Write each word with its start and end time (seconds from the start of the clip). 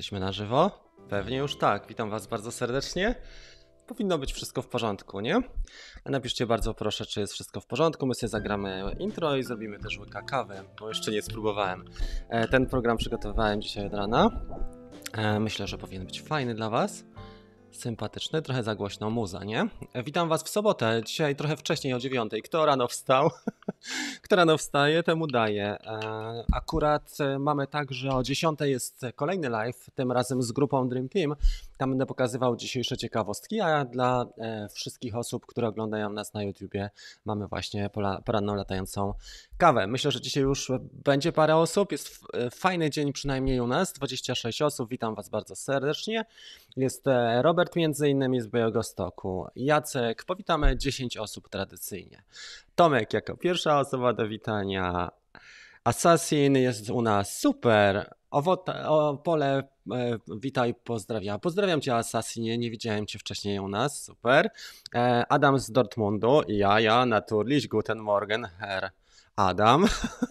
Jesteśmy 0.00 0.20
na 0.20 0.32
żywo? 0.32 0.70
Pewnie 1.08 1.36
już 1.36 1.56
tak. 1.56 1.86
Witam 1.88 2.10
Was 2.10 2.26
bardzo 2.26 2.52
serdecznie. 2.52 3.14
Powinno 3.86 4.18
być 4.18 4.32
wszystko 4.32 4.62
w 4.62 4.68
porządku, 4.68 5.20
nie? 5.20 5.36
A 6.04 6.10
napiszcie 6.10 6.46
bardzo 6.46 6.74
proszę, 6.74 7.06
czy 7.06 7.20
jest 7.20 7.32
wszystko 7.32 7.60
w 7.60 7.66
porządku. 7.66 8.06
My 8.06 8.14
sobie 8.14 8.28
zagramy 8.28 8.96
intro 8.98 9.36
i 9.36 9.42
zrobimy 9.42 9.78
też 9.78 9.98
łyka 9.98 10.22
kawy, 10.22 10.54
bo 10.80 10.88
jeszcze 10.88 11.10
nie 11.10 11.22
spróbowałem. 11.22 11.84
E, 12.28 12.48
Ten 12.48 12.66
program 12.66 12.96
przygotowałem 12.96 13.62
dzisiaj 13.62 13.86
od 13.86 13.94
rana. 13.94 14.30
E, 15.12 15.40
Myślę, 15.40 15.66
że 15.66 15.78
powinien 15.78 16.06
być 16.06 16.22
fajny 16.22 16.54
dla 16.54 16.70
Was. 16.70 17.04
Sympatyczny, 17.72 18.42
trochę 18.42 18.62
za 18.62 18.74
głośno 18.74 19.10
muza, 19.10 19.44
nie? 19.44 19.68
E, 19.92 20.02
Witam 20.02 20.28
Was 20.28 20.42
w 20.42 20.48
sobotę, 20.48 21.02
dzisiaj 21.06 21.36
trochę 21.36 21.56
wcześniej 21.56 21.94
o 21.94 21.98
dziewiątej. 21.98 22.42
Kto 22.42 22.66
rano 22.66 22.88
wstał? 22.88 23.30
Kto 24.22 24.36
rano 24.36 24.58
wstaje, 24.58 25.02
temu 25.02 25.26
daje. 25.26 25.76
Akurat 26.52 27.16
e, 27.20 27.38
mamy 27.38 27.66
tak, 27.66 27.92
że 27.92 28.10
o 28.10 28.22
10 28.22 28.60
jest 28.60 29.06
kolejny 29.16 29.48
live, 29.48 29.86
tym 29.94 30.12
razem 30.12 30.42
z 30.42 30.52
grupą 30.52 30.88
Dream 30.88 31.08
Team. 31.08 31.36
Tam 31.78 31.90
będę 31.90 32.06
pokazywał 32.06 32.56
dzisiejsze 32.56 32.96
ciekawostki, 32.96 33.60
a 33.60 33.84
dla 33.84 34.26
e, 34.38 34.68
wszystkich 34.68 35.16
osób, 35.16 35.46
które 35.46 35.68
oglądają 35.68 36.10
nas 36.10 36.34
na 36.34 36.42
YouTubie, 36.42 36.90
mamy 37.24 37.46
właśnie 37.46 37.90
poranną 38.24 38.54
latającą 38.54 39.14
kawę. 39.60 39.86
Myślę, 39.86 40.10
że 40.10 40.20
dzisiaj 40.20 40.42
już 40.42 40.72
będzie 41.04 41.32
parę 41.32 41.56
osób. 41.56 41.92
Jest 41.92 42.20
e, 42.34 42.50
fajny 42.50 42.90
dzień 42.90 43.12
przynajmniej 43.12 43.60
u 43.60 43.66
nas, 43.66 43.92
26 43.92 44.62
osób. 44.62 44.90
Witam 44.90 45.14
Was 45.14 45.28
bardzo 45.28 45.56
serdecznie. 45.56 46.24
Jest 46.76 47.06
e, 47.06 47.42
Robert 47.42 47.76
między 47.76 48.08
innymi 48.08 48.40
z 48.40 48.46
Białegostoku, 48.46 49.46
Jacek, 49.56 50.24
powitamy 50.24 50.76
10 50.76 51.16
osób 51.16 51.48
tradycyjnie. 51.48 52.22
Tomek 52.74 53.12
jako 53.12 53.36
pierwsza 53.36 53.80
osoba 53.80 54.12
do 54.12 54.28
witania. 54.28 55.10
Assassin 55.84 56.56
jest 56.56 56.90
u 56.90 57.02
nas, 57.02 57.38
super. 57.38 58.14
Owota, 58.30 58.88
o, 58.90 59.16
pole, 59.16 59.62
e, 59.92 60.18
witaj, 60.40 60.74
pozdrawiam. 60.84 61.40
Pozdrawiam 61.40 61.80
Cię 61.80 61.94
Assassinie, 61.94 62.58
nie 62.58 62.70
widziałem 62.70 63.06
Cię 63.06 63.18
wcześniej 63.18 63.58
u 63.58 63.68
nas, 63.68 64.04
super. 64.04 64.50
E, 64.94 65.24
Adam 65.28 65.58
z 65.58 65.70
Dortmundu, 65.70 66.42
ja, 66.48 66.80
ja, 66.80 67.06
naturlich, 67.06 67.68
guten 67.68 67.98
Morgen, 67.98 68.48
Herr 68.58 68.90
Adam. 69.36 69.86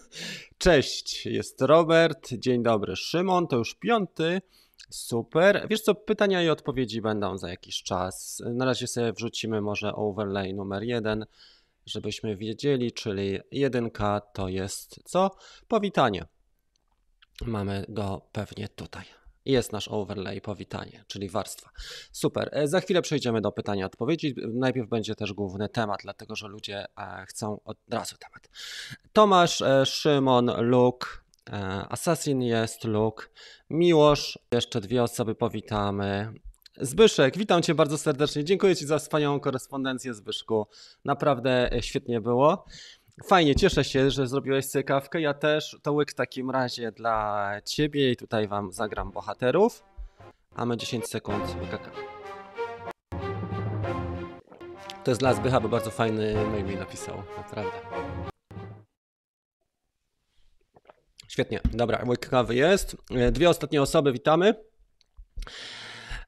Cześć, 0.58 1.25
jest 1.25 1.61
Robert, 1.61 2.33
dzień 2.33 2.64
dobry, 2.64 2.95
Szymon, 2.95 3.47
to 3.47 3.58
już 3.58 3.75
piąty. 3.75 4.42
Super. 4.89 5.67
Wiesz 5.69 5.81
co, 5.81 5.95
pytania 5.95 6.44
i 6.44 6.50
odpowiedzi 6.50 7.02
będą 7.02 7.38
za 7.38 7.50
jakiś 7.50 7.83
czas. 7.83 8.44
Na 8.53 8.66
razie 8.66 8.88
sobie 8.88 9.14
wrzucimy 9.14 9.61
może 9.61 9.95
overlay 9.95 10.53
numer 10.53 10.83
jeden, 10.83 11.25
żebyśmy 11.86 12.36
wiedzieli, 12.36 12.92
czyli 12.92 13.39
jedynka 13.52 14.22
to 14.22 14.47
jest 14.47 15.00
co? 15.05 15.31
Powitanie. 15.67 16.25
Mamy 17.45 17.86
go 17.89 18.22
pewnie 18.31 18.67
tutaj. 18.67 19.18
Jest 19.50 19.72
nasz 19.72 19.88
overlay 19.88 20.42
powitanie, 20.42 21.03
czyli 21.08 21.30
warstwa. 21.30 21.69
Super. 22.11 22.50
E, 22.52 22.67
Za 22.67 22.81
chwilę 22.81 23.02
przejdziemy 23.02 23.42
do 23.42 23.52
pytania 23.52 23.81
i 23.81 23.86
odpowiedzi. 23.86 24.36
Najpierw 24.53 24.89
będzie 24.89 25.16
też 25.16 25.33
główny 25.33 25.69
temat, 25.69 26.00
dlatego 26.03 26.36
że 26.36 26.47
ludzie 26.47 26.86
e, 26.97 27.25
chcą 27.28 27.59
od 27.66 27.77
razu 27.89 28.16
temat. 28.17 28.50
Tomasz, 29.14 29.61
e, 29.61 29.86
Szymon, 29.86 30.52
Luke, 30.58 31.08
Assassin 31.89 32.42
jest, 32.42 32.83
Luke, 32.83 33.25
Miłosz, 33.70 34.39
jeszcze 34.52 34.81
dwie 34.81 35.03
osoby 35.03 35.36
powitamy. 35.36 36.33
Zbyszek, 36.81 37.38
witam 37.38 37.61
Cię 37.61 37.75
bardzo 37.75 37.97
serdecznie. 37.97 38.44
Dziękuję 38.44 38.75
Ci 38.75 38.86
za 38.86 39.00
wspaniałą 39.00 39.39
korespondencję, 39.39 40.14
Zbyszku. 40.14 40.67
Naprawdę 41.05 41.70
świetnie 41.81 42.22
było. 42.22 42.66
Fajnie, 43.23 43.55
cieszę 43.55 43.83
się, 43.83 44.11
że 44.11 44.27
zrobiłeś 44.27 44.65
sobie 44.65 44.83
kawkę. 44.83 45.21
Ja 45.21 45.33
też. 45.33 45.77
To 45.81 45.93
łyk 45.93 46.11
w 46.11 46.15
takim 46.15 46.51
razie 46.51 46.91
dla 46.91 47.51
Ciebie 47.65 48.11
i 48.11 48.15
tutaj 48.17 48.47
Wam 48.47 48.71
zagram 48.71 49.11
bohaterów. 49.11 49.83
A 50.55 50.65
my 50.65 50.77
10 50.77 51.07
sekund 51.07 51.43
łyka. 51.61 51.79
To 55.03 55.11
jest 55.11 55.21
dla 55.21 55.33
Zbycha, 55.33 55.59
bo 55.59 55.69
bardzo 55.69 55.91
fajny 55.91 56.45
mail 56.45 56.65
mi 56.65 56.75
napisał. 56.75 57.23
Naprawdę. 57.37 57.71
Świetnie, 61.27 61.59
dobra, 61.73 62.03
łyk 62.08 62.29
kawy 62.29 62.55
jest. 62.55 62.97
E, 63.11 63.31
Dwie 63.31 63.49
ostatnie 63.49 63.81
osoby, 63.81 64.11
witamy. 64.11 64.53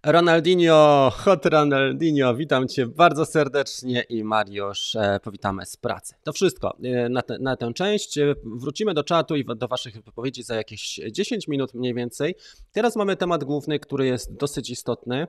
Ronaldinho, 0.06 1.12
hot 1.16 1.46
Ronaldinho, 1.46 2.36
witam 2.36 2.68
Cię 2.68 2.88
bardzo 2.88 3.26
serdecznie 3.26 4.02
i 4.10 4.24
Mariusz, 4.24 4.96
e, 4.96 5.20
powitamy 5.24 5.66
z 5.66 5.78
pracy. 5.78 6.16
To 6.24 6.34
wszystko 6.34 6.78
e, 6.84 7.10
na, 7.10 7.22
te, 7.22 7.40
na 7.40 7.58
tę 7.58 7.74
część. 7.74 8.18
E, 8.18 8.36
Wrócimy 8.44 8.94
do 8.94 9.04
czatu 9.04 9.36
i 9.36 9.46
do 9.46 9.68
Waszych 9.68 10.04
wypowiedzi 10.04 10.44
za 10.44 10.56
jakieś 10.56 11.00
10 11.12 11.48
minut 11.48 11.74
mniej 11.74 11.94
więcej. 11.94 12.36
Teraz 12.72 12.96
mamy 12.96 13.16
temat 13.16 13.44
główny, 13.44 13.80
który 13.80 14.06
jest 14.06 14.34
dosyć 14.34 14.70
istotny 14.70 15.28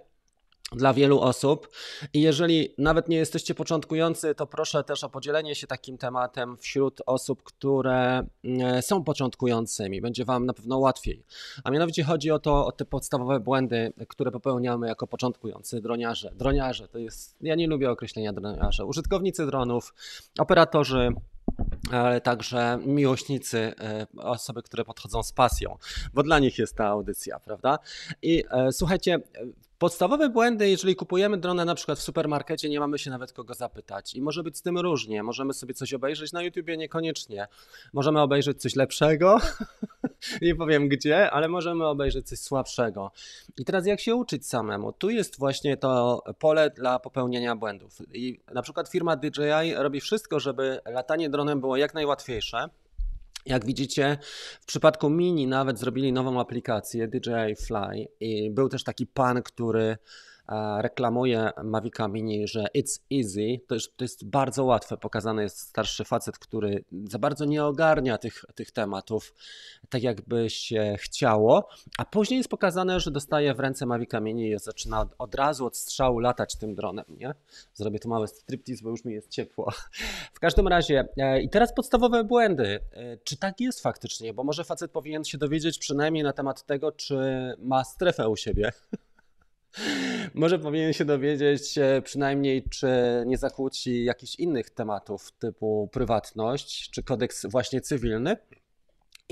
dla 0.76 0.94
wielu 0.94 1.20
osób. 1.20 1.68
I 2.14 2.20
jeżeli 2.20 2.74
nawet 2.78 3.08
nie 3.08 3.16
jesteście 3.16 3.54
początkujący, 3.54 4.34
to 4.34 4.46
proszę 4.46 4.84
też 4.84 5.04
o 5.04 5.08
podzielenie 5.08 5.54
się 5.54 5.66
takim 5.66 5.98
tematem 5.98 6.56
wśród 6.56 7.02
osób, 7.06 7.42
które 7.42 8.26
mm, 8.44 8.82
są 8.82 9.04
początkującymi. 9.04 10.00
Będzie 10.00 10.24
Wam 10.24 10.46
na 10.46 10.52
pewno 10.52 10.78
łatwiej. 10.78 11.24
A 11.64 11.70
mianowicie 11.70 12.04
chodzi 12.04 12.30
o 12.30 12.38
to, 12.38 12.66
o 12.66 12.72
te 12.72 12.84
podstawowe 12.84 13.40
błędy, 13.40 13.92
które 14.08 14.30
popełniamy 14.30 14.88
jako 14.88 15.06
początkujący 15.06 15.80
droniarze. 15.80 16.32
Droniarze 16.34 16.88
to 16.88 16.98
jest, 16.98 17.36
ja 17.40 17.54
nie 17.54 17.66
lubię 17.66 17.90
określenia 17.90 18.32
droniarze. 18.32 18.84
Użytkownicy 18.84 19.46
dronów, 19.46 19.94
operatorzy, 20.38 21.08
ale 21.92 22.20
także 22.20 22.78
miłośnicy, 22.86 23.58
e, 23.58 24.06
osoby, 24.16 24.62
które 24.62 24.84
podchodzą 24.84 25.22
z 25.22 25.32
pasją, 25.32 25.76
bo 26.14 26.22
dla 26.22 26.38
nich 26.38 26.58
jest 26.58 26.76
ta 26.76 26.86
audycja, 26.86 27.40
prawda? 27.40 27.78
I 28.22 28.44
e, 28.50 28.72
słuchajcie, 28.72 29.14
e, 29.14 29.20
podstawowe 29.82 30.28
błędy, 30.28 30.70
jeżeli 30.70 30.96
kupujemy 30.96 31.38
dronę 31.38 31.64
na 31.64 31.74
przykład 31.74 31.98
w 31.98 32.02
supermarkecie, 32.02 32.68
nie 32.68 32.80
mamy 32.80 32.98
się 32.98 33.10
nawet 33.10 33.32
kogo 33.32 33.54
zapytać 33.54 34.14
i 34.14 34.22
może 34.22 34.42
być 34.42 34.58
z 34.58 34.62
tym 34.62 34.78
różnie. 34.78 35.22
Możemy 35.22 35.54
sobie 35.54 35.74
coś 35.74 35.94
obejrzeć 35.94 36.32
na 36.32 36.42
YouTubie, 36.42 36.76
niekoniecznie. 36.76 37.48
Możemy 37.92 38.20
obejrzeć 38.20 38.60
coś 38.60 38.76
lepszego, 38.76 39.38
nie 40.42 40.54
powiem 40.54 40.88
gdzie, 40.88 41.30
ale 41.30 41.48
możemy 41.48 41.86
obejrzeć 41.86 42.28
coś 42.28 42.38
słabszego. 42.38 43.12
I 43.58 43.64
teraz 43.64 43.86
jak 43.86 44.00
się 44.00 44.14
uczyć 44.14 44.46
samemu? 44.46 44.92
Tu 44.92 45.10
jest 45.10 45.38
właśnie 45.38 45.76
to 45.76 46.22
pole 46.38 46.70
dla 46.70 46.98
popełnienia 46.98 47.56
błędów. 47.56 47.98
I 48.14 48.40
na 48.54 48.62
przykład 48.62 48.88
firma 48.88 49.16
DJI 49.16 49.74
robi 49.76 50.00
wszystko, 50.00 50.40
żeby 50.40 50.80
latanie 50.86 51.30
dronem 51.30 51.60
było 51.60 51.76
jak 51.82 51.94
najłatwiejsze. 51.94 52.68
Jak 53.46 53.64
widzicie, 53.64 54.18
w 54.60 54.66
przypadku 54.66 55.10
Mini 55.10 55.46
nawet 55.46 55.78
zrobili 55.78 56.12
nową 56.12 56.40
aplikację 56.40 57.08
DJI 57.08 57.56
Fly 57.66 58.08
i 58.20 58.50
był 58.50 58.68
też 58.68 58.84
taki 58.84 59.06
pan, 59.06 59.42
który 59.42 59.96
reklamuje 60.80 61.50
Mavica 61.64 62.08
Mini, 62.08 62.48
że 62.48 62.64
it's 62.76 63.00
easy. 63.12 63.60
To 63.66 63.74
jest, 63.74 63.96
to 63.96 64.04
jest 64.04 64.24
bardzo 64.24 64.64
łatwe. 64.64 64.96
Pokazany 64.96 65.42
jest 65.42 65.58
starszy 65.58 66.04
facet, 66.04 66.38
który 66.38 66.84
za 67.10 67.18
bardzo 67.18 67.44
nie 67.44 67.64
ogarnia 67.64 68.18
tych, 68.18 68.44
tych 68.54 68.70
tematów 68.70 69.34
tak, 69.88 70.02
jakby 70.02 70.50
się 70.50 70.96
chciało. 70.98 71.68
A 71.98 72.04
później 72.04 72.38
jest 72.38 72.50
pokazane, 72.50 73.00
że 73.00 73.10
dostaje 73.10 73.54
w 73.54 73.60
ręce 73.60 73.86
Mavica 73.86 74.20
Mini 74.20 74.50
i 74.50 74.58
zaczyna 74.58 75.00
od, 75.00 75.08
od 75.18 75.34
razu 75.34 75.66
od 75.66 75.76
strzału 75.76 76.18
latać 76.18 76.56
tym 76.56 76.74
dronem. 76.74 77.04
Nie? 77.08 77.34
Zrobię 77.74 77.98
tu 77.98 78.08
mały 78.08 78.28
striptease, 78.28 78.82
bo 78.82 78.90
już 78.90 79.04
mi 79.04 79.14
jest 79.14 79.28
ciepło. 79.28 79.72
W 80.34 80.40
każdym 80.40 80.68
razie, 80.68 81.08
e, 81.16 81.42
i 81.42 81.50
teraz 81.50 81.74
podstawowe 81.74 82.24
błędy. 82.24 82.80
E, 82.92 83.16
Czy 83.24 83.36
tak 83.36 83.60
jest 83.60 83.80
faktycznie? 83.80 84.34
Bo 84.34 84.44
może 84.44 84.64
facet 84.64 84.90
powinien 84.90 85.24
się 85.24 85.38
dowiedzieć 85.38 85.78
przynajmniej 85.78 86.24
na 86.24 86.32
temat 86.32 86.66
tego, 86.66 86.92
czy 86.92 87.16
ma 87.58 87.84
strefę 87.84 88.28
u 88.28 88.36
siebie. 88.36 88.72
Może 90.34 90.58
powinien 90.58 90.92
się 90.92 91.04
dowiedzieć 91.04 91.78
e, 91.78 92.02
przynajmniej, 92.02 92.62
czy 92.70 92.88
nie 93.26 93.38
zakłóci 93.38 94.04
jakichś 94.04 94.34
innych 94.34 94.70
tematów 94.70 95.32
typu 95.32 95.88
prywatność 95.92 96.90
czy 96.90 97.02
kodeks 97.02 97.46
właśnie 97.46 97.80
cywilny. 97.80 98.36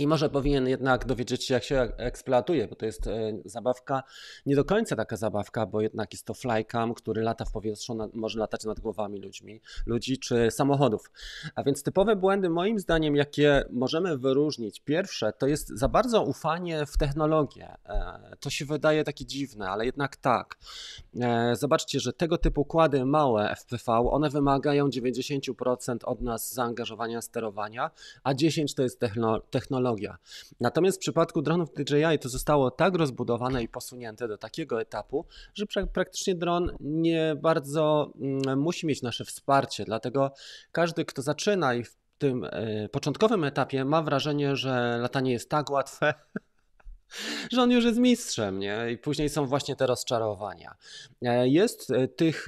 I 0.00 0.06
może 0.06 0.30
powinien 0.30 0.68
jednak 0.68 1.04
dowiedzieć 1.06 1.44
się, 1.44 1.54
jak 1.54 1.64
się 1.64 1.80
eksploatuje, 1.96 2.68
bo 2.68 2.76
to 2.76 2.86
jest 2.86 3.06
e, 3.06 3.32
zabawka, 3.44 4.02
nie 4.46 4.56
do 4.56 4.64
końca 4.64 4.96
taka 4.96 5.16
zabawka, 5.16 5.66
bo 5.66 5.80
jednak 5.80 6.12
jest 6.12 6.26
to 6.26 6.34
flycam, 6.34 6.94
który 6.94 7.22
lata 7.22 7.44
w 7.44 7.52
powietrzu, 7.52 7.96
może 8.14 8.38
latać 8.38 8.64
nad 8.64 8.80
głowami 8.80 9.20
ludźmi, 9.20 9.60
ludzi 9.86 10.18
czy 10.18 10.50
samochodów. 10.50 11.10
A 11.54 11.62
więc 11.62 11.82
typowe 11.82 12.16
błędy, 12.16 12.50
moim 12.50 12.78
zdaniem, 12.78 13.16
jakie 13.16 13.64
możemy 13.70 14.18
wyróżnić, 14.18 14.80
pierwsze 14.80 15.32
to 15.38 15.46
jest 15.46 15.68
za 15.68 15.88
bardzo 15.88 16.22
ufanie 16.22 16.86
w 16.86 16.96
technologię. 16.96 17.74
E, 17.86 18.36
To 18.40 18.50
się 18.50 18.64
wydaje 18.64 19.04
takie 19.04 19.26
dziwne, 19.26 19.68
ale 19.68 19.86
jednak 19.86 20.16
tak. 20.16 20.58
E, 21.20 21.56
Zobaczcie, 21.56 22.00
że 22.00 22.12
tego 22.12 22.38
typu 22.38 22.64
kłady 22.64 23.04
małe 23.04 23.54
FPV, 23.56 23.92
one 24.10 24.30
wymagają 24.30 24.88
90% 24.88 25.96
od 26.04 26.20
nas 26.20 26.54
zaangażowania 26.54 27.22
sterowania, 27.22 27.90
a 28.24 28.34
10% 28.34 28.74
to 28.74 28.82
jest 28.82 29.00
techno- 29.00 29.40
technologia. 29.90 30.18
Natomiast 30.60 30.98
w 30.98 31.00
przypadku 31.00 31.42
dronów 31.42 31.68
DJI 31.74 32.18
to 32.20 32.28
zostało 32.28 32.70
tak 32.70 32.94
rozbudowane 32.94 33.62
i 33.62 33.68
posunięte 33.68 34.28
do 34.28 34.38
takiego 34.38 34.80
etapu, 34.80 35.26
że 35.54 35.64
pra- 35.64 35.86
praktycznie 35.86 36.34
dron 36.34 36.76
nie 36.80 37.36
bardzo 37.42 38.12
mm, 38.20 38.60
musi 38.60 38.86
mieć 38.86 39.02
nasze 39.02 39.24
wsparcie. 39.24 39.84
Dlatego 39.84 40.32
każdy, 40.72 41.04
kto 41.04 41.22
zaczyna 41.22 41.74
i 41.74 41.84
w 41.84 41.96
tym 42.18 42.44
e, 42.44 42.88
początkowym 42.88 43.44
etapie 43.44 43.84
ma 43.84 44.02
wrażenie, 44.02 44.56
że 44.56 44.98
latanie 45.00 45.32
jest 45.32 45.50
tak 45.50 45.70
łatwe, 45.70 46.14
że 47.52 47.62
on 47.62 47.70
już 47.70 47.84
jest 47.84 47.98
mistrzem, 47.98 48.58
nie? 48.58 48.90
I 48.92 48.98
później 48.98 49.28
są 49.28 49.46
właśnie 49.46 49.76
te 49.76 49.86
rozczarowania. 49.86 50.74
E, 51.22 51.48
jest 51.48 51.90
e, 51.90 52.08
tych 52.08 52.46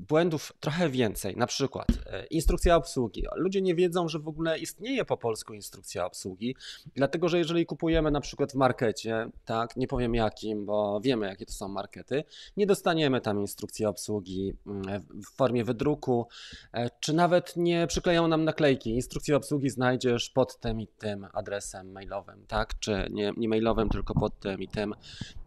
błędów 0.00 0.52
trochę 0.60 0.88
więcej. 0.88 1.36
Na 1.36 1.46
przykład 1.46 1.88
e, 2.06 2.26
instrukcja 2.26 2.76
obsługi. 2.76 3.24
Ludzie 3.36 3.62
nie 3.62 3.74
wiedzą, 3.74 4.08
że 4.08 4.18
w 4.18 4.28
ogóle 4.28 4.58
istnieje 4.58 5.04
po 5.04 5.16
polsku 5.16 5.54
instrukcja 5.54 6.06
obsługi, 6.06 6.56
dlatego 6.94 7.28
że 7.28 7.38
jeżeli 7.38 7.66
kupujemy 7.66 8.10
na 8.10 8.20
przykład 8.20 8.52
w 8.52 8.54
markecie, 8.54 9.30
tak, 9.44 9.76
nie 9.76 9.86
powiem 9.86 10.14
jakim, 10.14 10.66
bo 10.66 11.00
wiemy 11.00 11.26
jakie 11.26 11.46
to 11.46 11.52
są 11.52 11.68
markety, 11.68 12.24
nie 12.56 12.66
dostaniemy 12.66 13.20
tam 13.20 13.40
instrukcji 13.40 13.86
obsługi 13.86 14.52
mm, 14.66 15.02
w 15.02 15.36
formie 15.36 15.64
wydruku, 15.64 16.28
e, 16.72 16.90
czy 17.00 17.12
nawet 17.12 17.56
nie 17.56 17.86
przykleją 17.86 18.28
nam 18.28 18.44
naklejki. 18.44 18.90
Instrukcję 18.90 19.36
obsługi 19.36 19.70
znajdziesz 19.70 20.30
pod 20.30 20.60
tym 20.60 20.80
i 20.80 20.86
tym 20.86 21.26
adresem 21.32 21.92
mailowym, 21.92 22.46
tak, 22.46 22.78
czy 22.78 23.06
nie, 23.10 23.32
nie 23.36 23.48
mailowym, 23.48 23.88
tylko 23.88 24.14
pod 24.14 24.40
tym 24.40 24.62
i 24.62 24.68
tym 24.68 24.94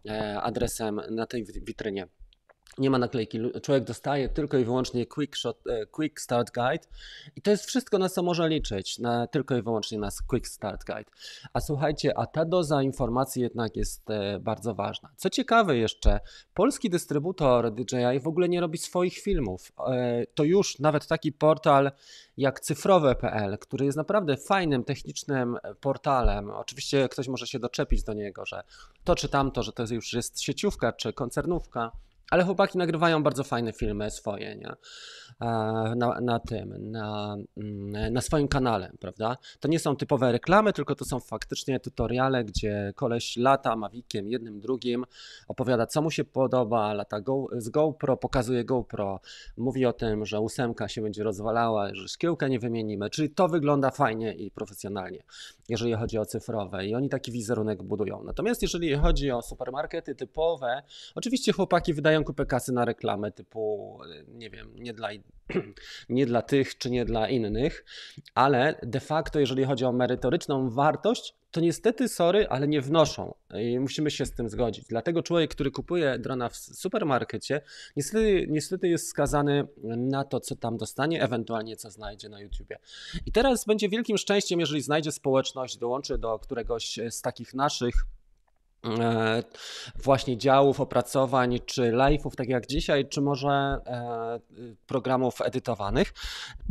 e, 0.08 0.40
adresem 0.42 1.00
na 1.10 1.26
tej 1.26 1.44
witrynie 1.44 2.08
nie 2.78 2.90
ma 2.90 2.98
naklejki. 2.98 3.38
Człowiek 3.62 3.84
dostaje 3.84 4.28
tylko 4.28 4.58
i 4.58 4.64
wyłącznie 4.64 5.06
quick, 5.06 5.36
shot, 5.36 5.66
e, 5.66 5.86
quick 5.86 6.20
Start 6.20 6.54
Guide 6.54 6.84
i 7.36 7.42
to 7.42 7.50
jest 7.50 7.64
wszystko, 7.64 7.98
na 7.98 8.08
co 8.08 8.22
może 8.22 8.48
liczyć, 8.48 8.98
na, 8.98 9.26
tylko 9.26 9.56
i 9.56 9.62
wyłącznie 9.62 9.98
na 9.98 10.08
Quick 10.26 10.46
Start 10.46 10.84
Guide. 10.84 11.10
A 11.52 11.60
słuchajcie, 11.60 12.18
a 12.18 12.26
ta 12.26 12.44
doza 12.44 12.82
informacji 12.82 13.42
jednak 13.42 13.76
jest 13.76 14.10
e, 14.10 14.38
bardzo 14.38 14.74
ważna. 14.74 15.10
Co 15.16 15.30
ciekawe 15.30 15.76
jeszcze, 15.76 16.20
polski 16.54 16.90
dystrybutor 16.90 17.74
DJI 17.74 18.20
w 18.20 18.26
ogóle 18.26 18.48
nie 18.48 18.60
robi 18.60 18.78
swoich 18.78 19.18
filmów. 19.18 19.72
E, 19.86 20.26
to 20.34 20.44
już 20.44 20.78
nawet 20.78 21.06
taki 21.06 21.32
portal 21.32 21.90
jak 22.36 22.60
cyfrowe.pl, 22.60 23.58
który 23.58 23.84
jest 23.84 23.96
naprawdę 23.96 24.36
fajnym, 24.36 24.84
technicznym 24.84 25.58
portalem. 25.80 26.50
Oczywiście 26.50 27.08
ktoś 27.08 27.28
może 27.28 27.46
się 27.46 27.58
doczepić 27.58 28.02
do 28.02 28.12
niego, 28.12 28.46
że 28.46 28.62
to 29.04 29.14
czy 29.14 29.28
tamto, 29.28 29.62
że 29.62 29.72
to 29.72 29.84
już 29.90 30.12
jest 30.12 30.40
sieciówka 30.40 30.92
czy 30.92 31.12
koncernówka 31.12 31.92
ale 32.30 32.44
chłopaki 32.44 32.78
nagrywają 32.78 33.22
bardzo 33.22 33.44
fajne 33.44 33.72
filmy 33.72 34.10
swoje, 34.10 34.56
nie? 34.56 34.72
E, 35.40 35.46
na, 35.96 36.20
na 36.20 36.38
tym, 36.38 36.90
na, 36.90 37.36
mm, 37.56 38.12
na 38.12 38.20
swoim 38.20 38.48
kanale, 38.48 38.92
prawda? 39.00 39.36
To 39.60 39.68
nie 39.68 39.78
są 39.78 39.96
typowe 39.96 40.32
reklamy, 40.32 40.72
tylko 40.72 40.94
to 40.94 41.04
są 41.04 41.20
faktycznie 41.20 41.80
tutoriale, 41.80 42.44
gdzie 42.44 42.92
koleś 42.96 43.36
lata 43.36 43.76
mavikiem 43.76 44.28
jednym, 44.28 44.60
drugim, 44.60 45.04
opowiada 45.48 45.86
co 45.86 46.02
mu 46.02 46.10
się 46.10 46.24
podoba, 46.24 46.94
lata 46.94 47.20
go, 47.20 47.46
z 47.52 47.68
GoPro, 47.68 48.16
pokazuje 48.16 48.64
GoPro, 48.64 49.20
mówi 49.56 49.86
o 49.86 49.92
tym, 49.92 50.26
że 50.26 50.40
ósemka 50.40 50.88
się 50.88 51.02
będzie 51.02 51.22
rozwalała, 51.22 51.94
że 51.94 52.08
szkiełka 52.08 52.48
nie 52.48 52.58
wymienimy, 52.58 53.10
czyli 53.10 53.30
to 53.30 53.48
wygląda 53.48 53.90
fajnie 53.90 54.34
i 54.34 54.50
profesjonalnie, 54.50 55.22
jeżeli 55.68 55.94
chodzi 55.94 56.18
o 56.18 56.26
cyfrowe 56.26 56.86
i 56.86 56.94
oni 56.94 57.08
taki 57.08 57.32
wizerunek 57.32 57.82
budują. 57.82 58.22
Natomiast 58.24 58.62
jeżeli 58.62 58.96
chodzi 58.96 59.30
o 59.30 59.42
supermarkety 59.42 60.14
typowe, 60.14 60.82
oczywiście 61.14 61.52
chłopaki 61.52 61.94
wydają 61.94 62.17
wydają 62.18 62.24
kupę 62.24 62.46
kasy 62.46 62.72
na 62.72 62.84
reklamę 62.84 63.32
typu, 63.32 63.98
nie 64.28 64.50
wiem, 64.50 64.74
nie 64.74 64.94
dla, 64.94 65.08
nie 66.08 66.26
dla 66.26 66.42
tych 66.42 66.78
czy 66.78 66.90
nie 66.90 67.04
dla 67.04 67.28
innych, 67.28 67.84
ale 68.34 68.80
de 68.82 69.00
facto, 69.00 69.40
jeżeli 69.40 69.64
chodzi 69.64 69.84
o 69.84 69.92
merytoryczną 69.92 70.70
wartość, 70.70 71.34
to 71.50 71.60
niestety, 71.60 72.08
sorry, 72.08 72.46
ale 72.48 72.68
nie 72.68 72.80
wnoszą 72.80 73.34
i 73.60 73.78
musimy 73.80 74.10
się 74.10 74.26
z 74.26 74.32
tym 74.32 74.48
zgodzić. 74.48 74.84
Dlatego 74.88 75.22
człowiek, 75.22 75.50
który 75.50 75.70
kupuje 75.70 76.18
drona 76.18 76.48
w 76.48 76.56
supermarkecie, 76.56 77.60
niestety, 77.96 78.46
niestety 78.50 78.88
jest 78.88 79.08
skazany 79.08 79.66
na 79.96 80.24
to, 80.24 80.40
co 80.40 80.56
tam 80.56 80.76
dostanie, 80.76 81.22
ewentualnie 81.22 81.76
co 81.76 81.90
znajdzie 81.90 82.28
na 82.28 82.40
YouTubie. 82.40 82.78
I 83.26 83.32
teraz 83.32 83.64
będzie 83.64 83.88
wielkim 83.88 84.18
szczęściem, 84.18 84.60
jeżeli 84.60 84.82
znajdzie 84.82 85.12
społeczność, 85.12 85.78
dołączy 85.78 86.18
do 86.18 86.38
któregoś 86.38 86.98
z 87.10 87.22
takich 87.22 87.54
naszych 87.54 87.94
właśnie 90.02 90.38
działów, 90.38 90.80
opracowań, 90.80 91.58
czy 91.66 91.82
live'ów, 91.82 92.34
tak 92.36 92.48
jak 92.48 92.66
dzisiaj, 92.66 93.08
czy 93.08 93.20
może 93.20 93.50
e, 93.50 94.40
programów 94.86 95.40
edytowanych, 95.40 96.12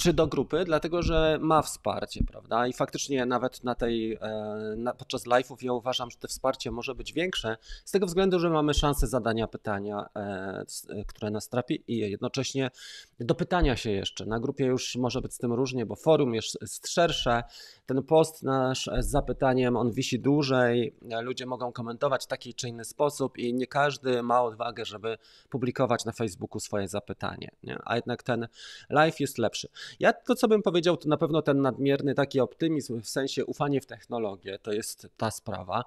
czy 0.02 0.14
do 0.14 0.28
grupy, 0.28 0.64
dlatego 0.66 1.04
że 1.04 1.38
ma 1.42 1.62
wsparcie, 1.62 2.24
prawda? 2.24 2.68
I 2.68 2.74
faktycznie 2.74 3.26
nawet 3.26 3.64
na 3.64 3.76
tej, 3.76 4.14
e, 4.14 4.94
podczas 4.98 5.26
live'ów 5.26 5.56
ja 5.62 5.74
uważam, 5.74 6.12
że 6.12 6.18
to 6.18 6.28
wsparcie 6.28 6.72
może 6.72 6.96
być 6.96 7.14
większe, 7.14 7.58
z 7.86 7.92
tego 7.92 8.06
względu, 8.06 8.40
że 8.40 8.50
mamy 8.50 8.74
szansę 8.74 9.08
zadania 9.08 9.48
pytania, 9.48 10.10
które 11.08 11.32
nas 11.32 11.50
trapi 11.50 11.84
i 11.88 11.98
jednocześnie 11.98 12.72
dopytania 13.20 13.76
się 13.76 13.92
jeszcze. 13.92 14.26
Na 14.26 14.40
grupie 14.40 14.66
już 14.66 14.96
może 14.96 15.22
być 15.22 15.34
z 15.34 15.38
tym 15.38 15.54
różnie, 15.54 15.86
bo 15.86 15.96
forum 15.96 16.34
jest 16.34 16.88
szersze, 16.88 17.44
ten 17.86 18.04
post 18.04 18.44
nasz 18.44 18.90
z 19.00 19.08
zapytaniem, 19.08 19.76
on 19.76 19.92
wisi 19.92 20.20
dłużej, 20.20 20.94
ludzie 21.22 21.46
mogą 21.46 21.72
komentować 21.72 22.07
w 22.10 22.28
taki 22.28 22.54
czy 22.54 22.68
inny 22.68 22.86
sposób 22.86 23.38
i 23.38 23.54
nie 23.54 23.68
każdy 23.68 24.24
ma 24.24 24.44
odwagę, 24.44 24.86
żeby 24.86 25.18
publikować 25.50 26.06
na 26.06 26.12
Facebooku 26.12 26.60
swoje 26.60 26.88
zapytanie, 26.88 27.52
nie? 27.64 27.80
a 27.86 27.96
jednak 27.96 28.24
ten 28.24 28.48
live 28.90 29.20
jest 29.20 29.38
lepszy. 29.38 29.70
Ja 30.00 30.14
to, 30.14 30.36
co 30.36 30.48
bym 30.48 30.62
powiedział, 30.62 30.98
to 30.98 31.10
na 31.10 31.18
pewno 31.18 31.42
ten 31.42 31.62
nadmierny 31.62 32.14
taki 32.14 32.40
optymizm, 32.40 33.02
w 33.02 33.10
sensie 33.10 33.46
ufanie 33.46 33.82
w 33.82 33.86
technologię, 33.86 34.60
to 34.60 34.72
jest 34.74 35.08
ta 35.18 35.32
sprawa. 35.32 35.84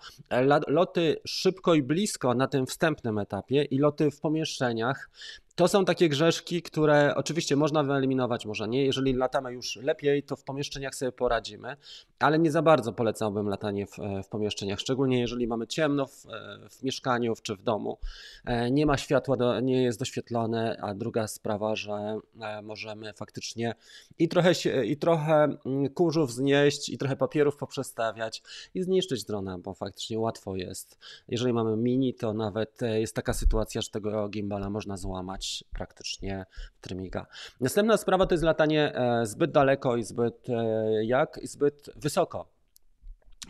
Loty 0.69 1.17
szybko 1.26 1.75
i 1.75 1.82
blisko 1.82 2.34
na 2.34 2.46
tym 2.46 2.66
wstępnym 2.66 3.19
etapie 3.19 3.64
i 3.64 3.78
loty 3.78 4.11
w 4.11 4.20
pomieszczeniach, 4.20 5.11
to 5.60 5.68
są 5.68 5.84
takie 5.84 6.08
grzeszki, 6.08 6.62
które 6.62 7.14
oczywiście 7.14 7.56
można 7.56 7.82
wyeliminować, 7.82 8.46
może 8.46 8.68
nie. 8.68 8.84
Jeżeli 8.84 9.12
latamy 9.12 9.52
już 9.52 9.76
lepiej, 9.76 10.22
to 10.22 10.36
w 10.36 10.44
pomieszczeniach 10.44 10.94
sobie 10.94 11.12
poradzimy, 11.12 11.76
ale 12.18 12.38
nie 12.38 12.50
za 12.50 12.62
bardzo 12.62 12.92
polecałbym 12.92 13.48
latanie 13.48 13.86
w, 13.86 13.96
w 14.24 14.28
pomieszczeniach, 14.28 14.80
szczególnie 14.80 15.20
jeżeli 15.20 15.46
mamy 15.46 15.66
ciemno 15.66 16.06
w, 16.06 16.26
w, 16.70 16.82
mieszkaniu 16.82 17.34
czy 17.42 17.56
w 17.56 17.62
domu. 17.62 17.98
E, 18.44 18.70
nie 18.70 18.86
ma 18.86 18.96
światła, 18.96 19.36
do, 19.36 19.60
nie 19.60 19.82
jest 19.82 19.98
doświetlone, 19.98 20.76
a 20.82 20.94
druga 20.94 21.28
sprawa, 21.28 21.76
że 21.76 22.20
e, 22.40 22.62
możemy 22.62 23.12
faktycznie 23.12 23.74
i 24.18 24.28
trochę, 24.28 24.52
i 24.84 24.96
trochę 24.96 25.48
mm, 25.66 25.88
kurzów 25.88 26.32
znieść, 26.32 26.88
i 26.88 26.98
trochę 26.98 27.16
papierów 27.16 27.56
poprzestawiać 27.56 28.42
i 28.74 28.82
zniszczyć 28.82 29.24
drona, 29.24 29.58
bo 29.58 29.74
faktycznie 29.74 30.18
łatwo 30.18 30.56
jest. 30.56 30.98
Jeżeli 31.28 31.52
mamy 31.52 31.76
mini, 31.76 32.14
to 32.14 32.34
nawet 32.34 32.82
e, 32.82 33.00
jest 33.00 33.14
taka 33.14 33.32
sytuacja, 33.32 33.80
że 33.80 33.90
tego 33.90 34.28
gimbala 34.28 34.70
można 34.70 34.96
złamać 34.96 35.50
praktycznie 35.73 36.47
w 36.75 36.81
trymiga. 36.81 37.26
Następna 37.61 37.97
sprawa 37.97 38.26
to 38.26 38.35
jest 38.35 38.44
latanie 38.44 38.94
e, 38.94 39.26
zbyt 39.26 39.50
daleko 39.50 39.97
i 39.97 40.05
zbyt 40.05 40.49
e, 40.49 41.05
jak? 41.05 41.38
I 41.43 41.47
zbyt 41.47 41.91
wysoko. 41.97 42.49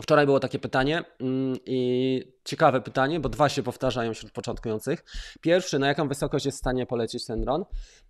Wczoraj 0.02 0.26
było 0.26 0.41
takie 0.41 0.58
pytanie 0.58 1.02
mm, 1.20 1.56
i 1.67 2.23
ciekawe 2.50 2.81
pytanie, 2.81 3.20
bo 3.20 3.29
dwa 3.29 3.49
się 3.49 3.62
powtarzają 3.62 4.14
wśród 4.14 4.32
początkujących. 4.32 5.04
Pierwszy, 5.40 5.78
na 5.78 5.87
jaką 5.87 6.09
wysokość 6.09 6.47
jest 6.47 6.59
w 6.59 6.61
stanie 6.61 6.87
polecieć 6.87 7.26
ten 7.26 7.40
dron? 7.40 7.64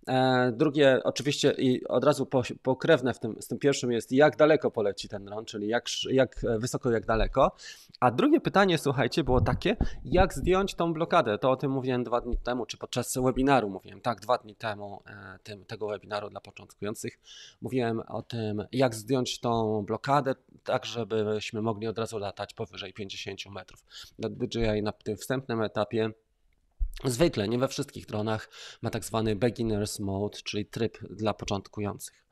E, 0.07 0.51
drugie, 0.51 0.99
oczywiście 1.03 1.51
i 1.51 1.87
od 1.87 2.03
razu 2.03 2.27
pokrewne 2.61 3.13
tym, 3.13 3.35
z 3.41 3.47
tym 3.47 3.59
pierwszym 3.59 3.91
jest, 3.91 4.11
jak 4.11 4.37
daleko 4.37 4.71
poleci 4.71 5.09
ten 5.09 5.25
dron, 5.25 5.45
czyli 5.45 5.67
jak, 5.67 5.85
jak 6.09 6.41
wysoko, 6.59 6.91
jak 6.91 7.05
daleko. 7.05 7.55
A 7.99 8.11
drugie 8.11 8.41
pytanie, 8.41 8.77
słuchajcie, 8.77 9.23
było 9.23 9.41
takie, 9.41 9.77
jak 10.05 10.33
zdjąć 10.33 10.75
tą 10.75 10.93
blokadę? 10.93 11.37
To 11.37 11.51
o 11.51 11.55
tym 11.55 11.71
mówiłem 11.71 12.03
dwa 12.03 12.21
dni 12.21 12.37
temu, 12.37 12.65
czy 12.65 12.77
podczas 12.77 13.17
webinaru 13.17 13.69
mówiłem, 13.69 14.01
tak, 14.01 14.21
dwa 14.21 14.37
dni 14.37 14.55
temu 14.55 15.03
e, 15.07 15.39
tym, 15.43 15.65
tego 15.65 15.87
webinaru 15.87 16.29
dla 16.29 16.41
początkujących. 16.41 17.19
Mówiłem 17.61 17.99
o 18.07 18.21
tym, 18.21 18.63
jak 18.71 18.95
zdjąć 18.95 19.39
tą 19.39 19.85
blokadę, 19.85 20.35
tak 20.63 20.85
żebyśmy 20.85 21.61
mogli 21.61 21.87
od 21.87 21.97
razu 21.97 22.17
latać 22.17 22.53
powyżej 22.53 22.93
50 22.93 23.45
metrów. 23.45 23.83
DJI 24.31 24.83
na 24.83 24.91
tym 24.91 25.17
wstępnym 25.17 25.61
etapie 25.61 26.11
zwykle, 27.05 27.47
nie 27.47 27.59
we 27.59 27.67
wszystkich 27.67 28.05
dronach, 28.05 28.49
ma 28.81 28.89
tak 28.89 29.05
zwany 29.05 29.35
beginners 29.35 29.99
mode, 29.99 30.37
czyli 30.43 30.65
tryb 30.65 30.97
dla 31.09 31.33
początkujących. 31.33 32.25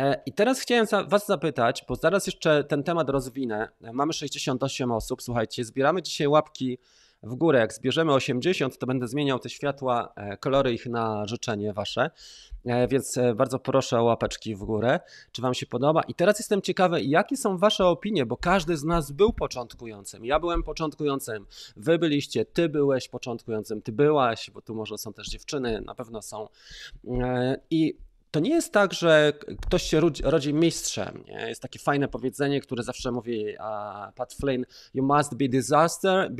E, 0.00 0.22
I 0.26 0.32
teraz 0.32 0.60
chciałem 0.60 0.86
Was 1.08 1.26
zapytać, 1.26 1.84
bo 1.88 1.96
zaraz 1.96 2.26
jeszcze 2.26 2.64
ten 2.64 2.82
temat 2.82 3.10
rozwinę. 3.10 3.68
Mamy 3.92 4.12
68 4.12 4.92
osób, 4.92 5.22
słuchajcie, 5.22 5.64
zbieramy 5.64 6.02
dzisiaj 6.02 6.28
łapki 6.28 6.78
w 7.22 7.34
górę. 7.34 7.58
Jak 7.58 7.72
zbierzemy 7.72 8.12
80, 8.12 8.78
to 8.78 8.86
będę 8.86 9.08
zmieniał 9.08 9.38
te 9.38 9.48
światła, 9.48 10.12
e, 10.16 10.36
kolory 10.36 10.72
ich 10.72 10.86
na 10.86 11.26
życzenie 11.26 11.72
Wasze. 11.72 12.10
E, 12.64 12.88
więc 12.88 13.18
e, 13.18 13.34
bardzo 13.34 13.58
proszę 13.58 14.00
o 14.00 14.04
łapeczki 14.04 14.54
w 14.56 14.58
górę, 14.58 15.00
czy 15.32 15.42
Wam 15.42 15.54
się 15.54 15.66
podoba. 15.66 16.02
I 16.02 16.14
teraz 16.14 16.38
jestem 16.38 16.62
ciekawy, 16.62 17.02
jakie 17.02 17.36
są 17.36 17.58
Wasze 17.58 17.86
opinie, 17.86 18.26
bo 18.26 18.36
każdy 18.36 18.76
z 18.76 18.84
nas 18.84 19.12
był 19.12 19.32
początkującym. 19.32 20.24
Ja 20.24 20.40
byłem 20.40 20.62
początkującym, 20.62 21.46
Wy 21.76 21.98
byliście, 21.98 22.44
Ty 22.44 22.68
byłeś 22.68 23.08
początkującym, 23.08 23.82
Ty 23.82 23.92
byłaś, 23.92 24.50
bo 24.50 24.62
tu 24.62 24.74
może 24.74 24.98
są 24.98 25.12
też 25.12 25.28
dziewczyny, 25.28 25.80
na 25.80 25.94
pewno 25.94 26.22
są. 26.22 26.48
I 27.70 27.94
to 28.30 28.40
nie 28.40 28.50
jest 28.50 28.72
tak, 28.72 28.92
że 28.92 29.32
ktoś 29.62 29.82
się 29.82 30.00
rodzi, 30.00 30.22
rodzi 30.22 30.54
mistrzem. 30.54 31.24
Nie? 31.26 31.48
Jest 31.48 31.62
takie 31.62 31.78
fajne 31.78 32.08
powiedzenie, 32.08 32.60
które 32.60 32.82
zawsze 32.82 33.12
mówi 33.12 33.46
uh, 33.46 34.14
Pat 34.14 34.34
Flynn, 34.34 34.64
you 34.94 35.04
must 35.04 35.34
be 35.34 35.48
disaster 35.48 36.32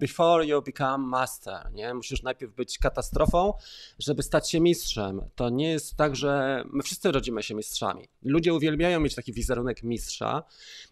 before 0.00 0.46
you 0.46 0.62
become 0.62 0.98
master. 0.98 1.72
Nie? 1.72 1.94
Musisz 1.94 2.22
najpierw 2.22 2.54
być 2.54 2.78
katastrofą, 2.78 3.52
żeby 3.98 4.22
stać 4.22 4.50
się 4.50 4.60
mistrzem. 4.60 5.22
To 5.34 5.48
nie 5.48 5.70
jest 5.70 5.96
tak, 5.96 6.16
że 6.16 6.62
my 6.72 6.82
wszyscy 6.82 7.12
rodzimy 7.12 7.42
się 7.42 7.54
mistrzami. 7.54 8.08
Ludzie 8.22 8.54
uwielbiają 8.54 9.00
mieć 9.00 9.14
taki 9.14 9.32
wizerunek 9.32 9.82
mistrza, 9.82 10.42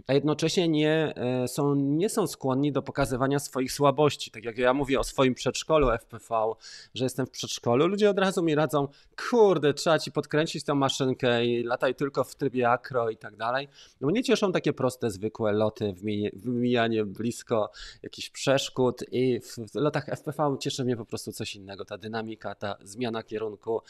a 0.06 0.12
jednocześnie 0.12 0.68
nie 0.68 1.14
e, 1.16 1.48
są, 1.48 1.74
nie 1.74 2.08
są 2.08 2.26
skłonni 2.26 2.72
do 2.72 2.82
pokazywania 2.82 3.38
swoich 3.38 3.72
słabości. 3.72 4.30
Tak 4.30 4.44
jak 4.44 4.58
ja 4.58 4.74
mówię 4.74 5.00
o 5.00 5.04
swoim 5.04 5.34
przedszkolu 5.34 5.90
FPV, 5.90 6.52
że 6.94 7.04
jestem 7.04 7.26
w 7.26 7.30
przedszkolu, 7.30 7.86
ludzie 7.86 8.10
od 8.10 8.18
razu 8.18 8.42
mi 8.42 8.54
radzą, 8.54 8.88
kurde, 9.30 9.74
trzeba 9.74 9.98
ci 9.98 10.12
podkręcić 10.24 10.64
tę 10.64 10.74
maszynkę 10.74 11.46
i 11.46 11.62
lataj 11.62 11.94
tylko 11.94 12.24
w 12.24 12.34
trybie 12.34 12.70
akro 12.70 13.10
i 13.10 13.16
tak 13.16 13.36
dalej. 13.36 13.68
No 14.00 14.08
mnie 14.08 14.22
cieszą 14.22 14.52
takie 14.52 14.72
proste, 14.72 15.10
zwykłe 15.10 15.52
loty, 15.52 15.94
wymijanie 16.32 17.04
blisko 17.04 17.70
jakichś 18.02 18.30
przeszkód 18.30 19.04
i 19.12 19.40
w 19.40 19.74
lotach 19.74 20.06
FPV 20.06 20.56
cieszy 20.60 20.84
mnie 20.84 20.96
po 20.96 21.04
prostu 21.04 21.32
coś 21.32 21.56
innego, 21.56 21.84
ta 21.84 21.98
dynamika, 21.98 22.54
ta 22.54 22.76
zmiana 22.82 23.22
kierunku 23.22 23.82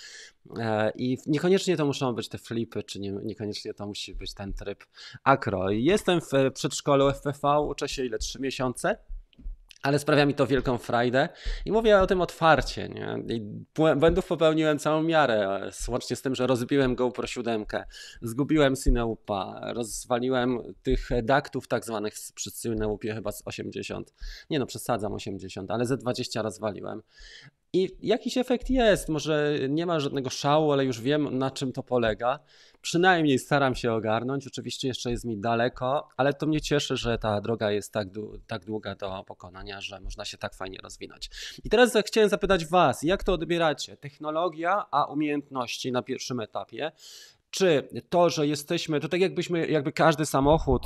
e, 0.59 0.93
i 0.97 1.19
niekoniecznie 1.27 1.77
to 1.77 1.87
muszą 1.87 2.13
być 2.13 2.29
te 2.29 2.39
flipy, 2.39 2.83
czy 2.83 3.01
nie, 3.01 3.13
niekoniecznie 3.13 3.75
to 3.75 3.87
musi 3.87 4.15
być 4.15 4.35
ten 4.35 4.53
tryb 4.53 4.85
akro. 5.25 5.71
Jestem 5.71 6.21
w 6.21 6.53
przedszkolu 6.55 7.11
FPV, 7.11 7.61
uczę 7.61 7.89
się 7.89 8.05
ile? 8.05 8.19
Trzy 8.19 8.41
miesiące 8.41 8.97
ale 9.85 9.99
sprawia 9.99 10.27
mi 10.27 10.35
to 10.35 10.47
wielką 10.47 10.79
frajdę 10.79 11.29
i 11.65 11.73
mówię 11.73 12.01
o 12.01 12.07
tym 12.07 12.21
otwarcie. 12.21 12.89
Nie? 12.89 13.37
I 13.37 13.41
błędów 13.97 14.27
popełniłem 14.27 14.79
całą 14.79 15.03
miarę, 15.03 15.71
łącznie 15.89 16.17
z 16.17 16.23
tym, 16.23 16.35
że 16.35 16.47
rozbiłem 16.47 16.95
GoPro 16.95 17.27
7, 17.27 17.65
zgubiłem 18.23 18.77
Cineupa, 18.77 19.61
rozwaliłem 19.75 20.75
tych 20.83 21.09
daktów 21.23 21.69
tak 21.69 21.85
zwanych 21.85 22.15
przy 22.35 22.53
Cineupie 22.53 23.15
chyba 23.15 23.33
z 23.33 23.43
80, 23.45 24.15
nie 24.51 24.59
no 24.59 24.67
przesadzam 24.67 25.13
80, 25.13 25.71
ale 25.71 25.87
ze 25.87 25.97
20 25.97 26.43
rozwaliłem. 26.43 27.03
I 27.75 27.97
jakiś 28.03 28.39
efekt 28.39 28.71
jest, 28.71 29.09
może 29.09 29.59
nie 29.69 29.87
ma 29.87 30.01
żadnego 30.01 30.31
szału, 30.31 30.73
ale 30.73 30.85
już 30.85 31.01
wiem 31.01 31.39
na 31.39 31.51
czym 31.51 31.73
to 31.73 31.83
polega. 31.83 32.39
Przynajmniej 32.81 33.39
staram 33.39 33.75
się 33.75 33.93
ogarnąć. 33.93 34.47
Oczywiście 34.47 34.89
jeszcze 34.89 35.11
jest 35.11 35.25
mi 35.25 35.39
daleko, 35.39 36.09
ale 36.17 36.35
to 36.35 36.47
mnie 36.47 36.61
cieszy, 36.61 36.97
że 36.97 37.19
ta 37.19 37.41
droga 37.41 37.71
jest 37.71 37.93
tak, 37.93 38.09
tak 38.47 38.65
długa 38.65 38.95
do 38.95 39.25
pokonania, 39.27 39.81
że 39.81 40.01
można 40.01 40.25
się 40.25 40.39
tak 40.39 40.55
fajnie 40.55 40.79
rozwinąć. 40.83 41.31
I 41.65 41.71
teraz 41.71 41.93
chciałem 42.07 42.31
zapytać 42.31 42.67
Was, 42.67 43.03
jak 43.03 43.25
to 43.25 43.33
odbieracie? 43.33 43.97
Technologia, 43.97 44.85
a 44.91 45.05
umiejętności 45.05 45.93
na 45.93 46.03
pierwszym 46.03 46.41
etapie 46.41 46.93
czy 47.55 47.89
to, 48.09 48.31
że 48.31 48.47
jesteśmy, 48.47 49.01
to 49.01 49.09
tak 49.09 49.21
jakbyśmy, 49.21 49.67
jakby 49.67 49.93
każdy 49.93 50.27
samochód, 50.27 50.83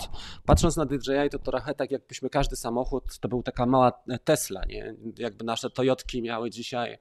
patrząc 0.46 0.76
na 0.76 0.86
DJI, 0.86 1.30
to 1.30 1.38
trochę 1.38 1.74
tak 1.74 1.90
jakbyśmy 1.90 2.30
każdy 2.30 2.56
samochód, 2.56 3.18
to 3.20 3.28
był 3.28 3.42
taka 3.42 3.66
mała 3.66 3.92
Tesla, 4.24 4.64
nie? 4.64 4.94
Jakby 5.18 5.44
nasze 5.44 5.70
Toyotki 5.70 6.22
miały 6.22 6.50
dzisiaj 6.50 6.98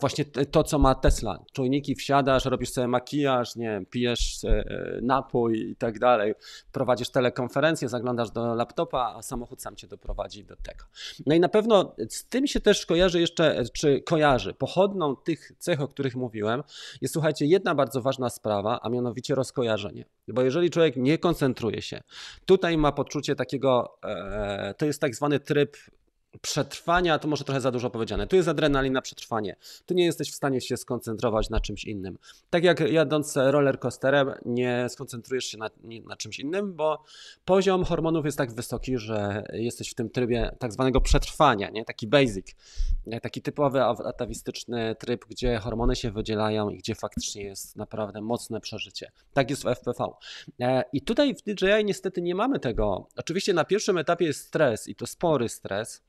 właśnie 0.00 0.24
to, 0.24 0.64
co 0.64 0.78
ma 0.78 0.94
Tesla. 0.94 1.44
Czujniki 1.52 1.94
wsiadasz, 1.94 2.44
robisz 2.44 2.70
sobie 2.70 2.88
makijaż, 2.88 3.56
nie 3.56 3.82
pijesz 3.90 4.44
e, 4.44 4.64
napój 5.02 5.70
i 5.70 5.76
tak 5.76 5.98
dalej, 5.98 6.34
prowadzisz 6.72 7.10
telekonferencję, 7.10 7.88
zaglądasz 7.88 8.30
do 8.30 8.54
laptopa, 8.54 9.14
a 9.16 9.22
samochód 9.22 9.62
sam 9.62 9.76
cię 9.76 9.86
doprowadzi 9.86 10.44
do 10.44 10.56
tego. 10.56 10.84
No 11.26 11.34
i 11.34 11.40
na 11.40 11.48
pewno 11.48 11.94
z 12.08 12.24
tym 12.24 12.46
się 12.46 12.60
też 12.60 12.86
kojarzy 12.86 13.20
jeszcze, 13.20 13.64
czy 13.72 14.00
kojarzy, 14.00 14.54
pochodną 14.54 15.16
tych 15.16 15.52
cech, 15.58 15.80
o 15.80 15.88
których 15.88 16.16
mówiłem, 16.16 16.62
jest 17.00 17.14
słuchajcie, 17.14 17.46
jedna 17.46 17.74
bardzo 17.74 18.02
ważna 18.02 18.30
sprawa, 18.30 18.80
a 18.82 18.88
mianowicie 18.88 19.34
rozkojarzenie. 19.34 20.04
Bo 20.28 20.42
jeżeli 20.42 20.70
człowiek 20.70 20.96
nie 20.96 21.18
koncentruje 21.18 21.82
się, 21.82 22.02
tutaj 22.44 22.78
ma 22.78 22.92
poczucie 22.92 23.36
takiego, 23.36 23.98
e, 24.04 24.74
to 24.78 24.86
jest 24.86 25.00
tak 25.00 25.14
zwany 25.14 25.40
tryb 25.40 25.76
przetrwania, 26.38 27.18
to 27.18 27.28
może 27.28 27.44
trochę 27.44 27.60
za 27.60 27.70
dużo 27.70 27.90
powiedziane. 27.90 28.26
Tu 28.26 28.36
jest 28.36 28.48
adrenalina 28.48 29.02
przetrwanie. 29.02 29.56
Tu 29.86 29.94
nie 29.94 30.04
jesteś 30.04 30.30
w 30.32 30.34
stanie 30.34 30.60
się 30.60 30.76
skoncentrować 30.76 31.50
na 31.50 31.60
czymś 31.60 31.84
innym. 31.84 32.18
Tak 32.50 32.64
jak 32.64 32.80
jadąc 32.80 33.36
roller 33.36 33.78
coasterem, 33.78 34.32
nie 34.44 34.86
skoncentrujesz 34.88 35.44
się 35.44 35.58
na, 35.58 35.70
na, 36.06 36.16
czymś 36.16 36.38
innym, 36.38 36.74
bo 36.74 37.02
poziom 37.44 37.84
hormonów 37.84 38.24
jest 38.24 38.38
tak 38.38 38.52
wysoki, 38.52 38.98
że 38.98 39.44
jesteś 39.52 39.90
w 39.90 39.94
tym 39.94 40.10
trybie 40.10 40.56
tak 40.58 40.72
zwanego 40.72 41.00
przetrwania, 41.00 41.70
nie? 41.70 41.84
taki 41.84 42.06
basic, 42.06 42.56
taki 43.22 43.42
typowy 43.42 43.82
atawistyczny 43.82 44.96
tryb, 44.98 45.24
gdzie 45.28 45.58
hormony 45.58 45.96
się 45.96 46.10
wydzielają 46.10 46.68
i 46.68 46.78
gdzie 46.78 46.94
faktycznie 46.94 47.44
jest 47.44 47.76
naprawdę 47.76 48.20
mocne 48.20 48.60
przeżycie. 48.60 49.12
Tak 49.32 49.50
jest 49.50 49.62
w 49.62 49.66
FPV. 49.66 50.04
E, 50.60 50.84
I 50.92 51.02
tutaj 51.02 51.34
w 51.34 51.42
DJI 51.42 51.84
niestety 51.84 52.22
nie 52.22 52.34
mamy 52.34 52.60
tego. 52.60 53.08
Oczywiście 53.16 53.52
na 53.52 53.64
pierwszym 53.64 53.98
etapie 53.98 54.24
jest 54.24 54.46
stres 54.46 54.88
i 54.88 54.94
to 54.94 55.06
spory 55.06 55.48
stres, 55.48 56.02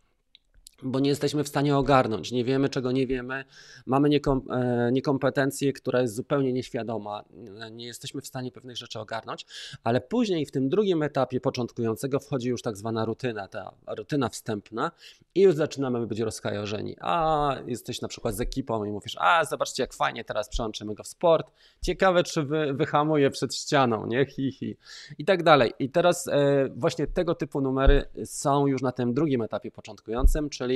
bo 0.84 1.00
nie 1.00 1.10
jesteśmy 1.10 1.44
w 1.44 1.48
stanie 1.48 1.78
ogarnąć, 1.78 2.32
nie 2.32 2.44
wiemy 2.44 2.70
czego 2.70 2.92
nie 2.92 3.08
wiemy, 3.08 3.46
mamy 3.86 4.10
niekom, 4.10 4.42
e, 4.52 4.92
niekompetencję, 4.92 5.74
która 5.74 6.02
jest 6.02 6.16
zupełnie 6.16 6.54
nieświadoma, 6.54 7.24
nie 7.72 7.86
jesteśmy 7.86 8.22
w 8.22 8.28
stanie 8.28 8.52
pewnych 8.52 8.78
rzeczy 8.78 9.00
ogarnąć, 9.00 9.46
ale 9.84 10.02
później 10.02 10.46
w 10.46 10.52
tym 10.52 10.70
drugim 10.70 11.04
etapie 11.04 11.40
początkującego 11.40 12.20
wchodzi 12.20 12.50
już 12.50 12.62
tak 12.62 12.78
zwana 12.78 13.06
rutyna, 13.06 13.48
ta 13.48 13.72
rutyna 13.88 14.30
wstępna 14.30 14.92
i 15.36 15.42
już 15.42 15.56
zaczynamy 15.56 16.08
być 16.08 16.20
rozkajorzeni. 16.20 16.96
A 17.00 17.56
jesteś 17.68 18.02
na 18.02 18.08
przykład 18.08 18.36
z 18.36 18.42
ekipą 18.42 18.86
i 18.86 18.92
mówisz, 18.92 19.16
a 19.20 19.46
zobaczcie 19.46 19.84
jak 19.84 19.94
fajnie 19.94 20.24
teraz 20.24 20.50
przełączymy 20.50 20.96
go 20.96 21.04
w 21.04 21.08
sport, 21.08 21.52
ciekawe 21.82 22.24
czy 22.24 22.44
wy, 22.44 22.74
wyhamuje 22.74 23.30
przed 23.30 23.56
ścianą, 23.56 24.08
nie, 24.08 24.26
hi, 24.26 24.52
hi. 24.52 24.78
I 25.18 25.26
tak 25.26 25.44
dalej. 25.44 25.74
I 25.80 25.90
teraz 25.90 26.28
e, 26.28 26.70
właśnie 26.76 27.08
tego 27.08 27.36
typu 27.36 27.62
numery 27.62 28.06
są 28.26 28.68
już 28.68 28.82
na 28.82 28.92
tym 28.92 29.14
drugim 29.14 29.42
etapie 29.42 29.72
początkującym, 29.72 30.50
czyli 30.50 30.71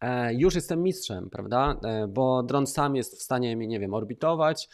e, 0.00 0.34
już 0.34 0.54
jestem 0.54 0.82
mistrzem, 0.82 1.30
prawda? 1.30 1.76
E, 1.84 2.06
bo 2.08 2.42
dron 2.42 2.66
sam 2.66 2.96
jest 2.96 3.18
w 3.18 3.22
stanie 3.22 3.56
mi, 3.56 3.68
nie 3.68 3.80
wiem, 3.80 3.94
orbitować, 3.94 4.68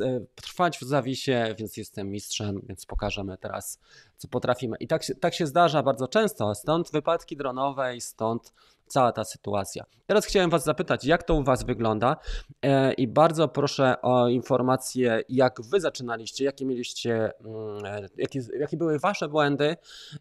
e, 0.00 0.20
trwać 0.34 0.78
w 0.78 0.82
zawisie, 0.82 1.54
więc 1.58 1.76
jestem 1.76 2.10
mistrzem, 2.10 2.60
więc 2.68 2.86
pokażemy 2.86 3.38
teraz, 3.38 3.80
co 4.16 4.28
potrafimy. 4.28 4.76
I 4.80 4.86
tak 4.86 5.02
się, 5.02 5.14
tak 5.14 5.34
się 5.34 5.46
zdarza 5.46 5.82
bardzo 5.82 6.08
często, 6.08 6.54
stąd 6.54 6.90
wypadki 6.90 7.36
dronowe 7.36 7.96
i 7.96 8.00
stąd 8.00 8.52
cała 8.86 9.12
ta 9.12 9.24
sytuacja. 9.24 9.84
Teraz 10.06 10.26
chciałem 10.26 10.50
Was 10.50 10.64
zapytać, 10.64 11.04
jak 11.04 11.22
to 11.22 11.34
u 11.34 11.44
Was 11.44 11.64
wygląda 11.64 12.16
e, 12.62 12.92
i 12.92 13.08
bardzo 13.08 13.48
proszę 13.48 14.02
o 14.02 14.28
informację, 14.28 15.22
jak 15.28 15.60
Wy 15.62 15.80
zaczynaliście, 15.80 16.44
jakie 16.44 16.66
mieliście, 16.66 17.32
mm, 17.44 17.84
e, 17.84 18.08
jakie, 18.16 18.40
jakie 18.58 18.76
były 18.76 18.98
Wasze 18.98 19.28
błędy 19.28 19.76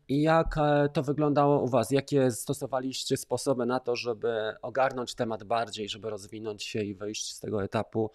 i 0.07 0.21
jak 0.21 0.57
e, 0.57 0.89
to 0.93 1.03
wyglądało 1.03 1.61
u 1.61 1.67
Was, 1.67 1.91
jakie 1.91 2.31
stosowaliście 2.31 3.17
sposoby 3.17 3.65
na 3.65 3.79
to, 3.79 3.95
żeby 3.95 4.53
ogarnąć 4.61 5.15
temat 5.15 5.43
bardziej, 5.43 5.89
żeby 5.89 6.09
rozwinąć 6.09 6.63
się 6.63 6.83
i 6.83 6.95
wyjść 6.95 7.33
z 7.33 7.39
tego 7.39 7.63
etapu 7.63 8.11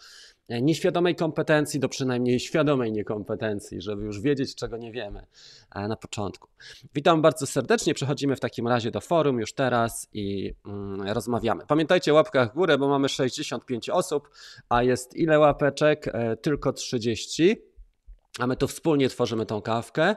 nieświadomej 0.51 1.17
kompetencji 1.17 1.81
do 1.81 1.89
przynajmniej 1.89 2.41
świadomej 2.41 2.93
niekompetencji, 2.93 3.81
żeby 3.81 4.05
już 4.05 4.21
wiedzieć, 4.21 4.55
czego 4.55 4.77
nie 4.77 4.93
wiemy 4.93 5.27
na 5.75 5.97
początku. 5.97 6.49
Witam 6.95 7.23
bardzo 7.23 7.47
serdecznie. 7.47 7.95
Przechodzimy 7.95 8.37
w 8.37 8.41
takim 8.41 8.69
razie 8.69 8.91
do 8.91 9.01
forum 9.01 9.41
już 9.41 9.53
teraz 9.53 10.09
i 10.13 10.55
mm, 10.67 11.09
rozmawiamy. 11.09 11.67
Pamiętajcie 11.67 12.13
o 12.13 12.15
łapkach 12.15 12.51
w 12.51 12.55
górę, 12.55 12.79
bo 12.79 12.89
mamy 12.89 13.09
65 13.09 13.91
osób, 13.91 14.31
a 14.69 14.83
jest 14.83 15.17
ile 15.17 15.39
łapeczek? 15.39 16.09
E, 16.09 16.37
tylko 16.37 16.73
30. 16.73 17.57
A 18.39 18.47
my 18.47 18.57
tu 18.57 18.69
wspólnie 18.69 19.09
tworzymy 19.09 19.47
tą 19.47 19.63
kawkę. 19.63 20.17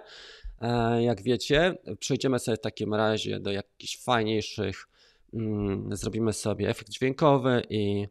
E, 0.61 1.03
jak 1.03 1.21
wiecie, 1.21 1.77
przejdziemy 1.99 2.39
sobie 2.39 2.57
w 2.57 2.61
takim 2.61 2.93
razie 2.93 3.39
do 3.39 3.51
jakichś 3.51 4.03
fajniejszych, 4.03 4.87
mm, 5.33 5.95
zrobimy 5.95 6.33
sobie 6.33 6.69
efekt 6.69 6.89
dźwiękowy 6.89 7.63
i 7.69 8.07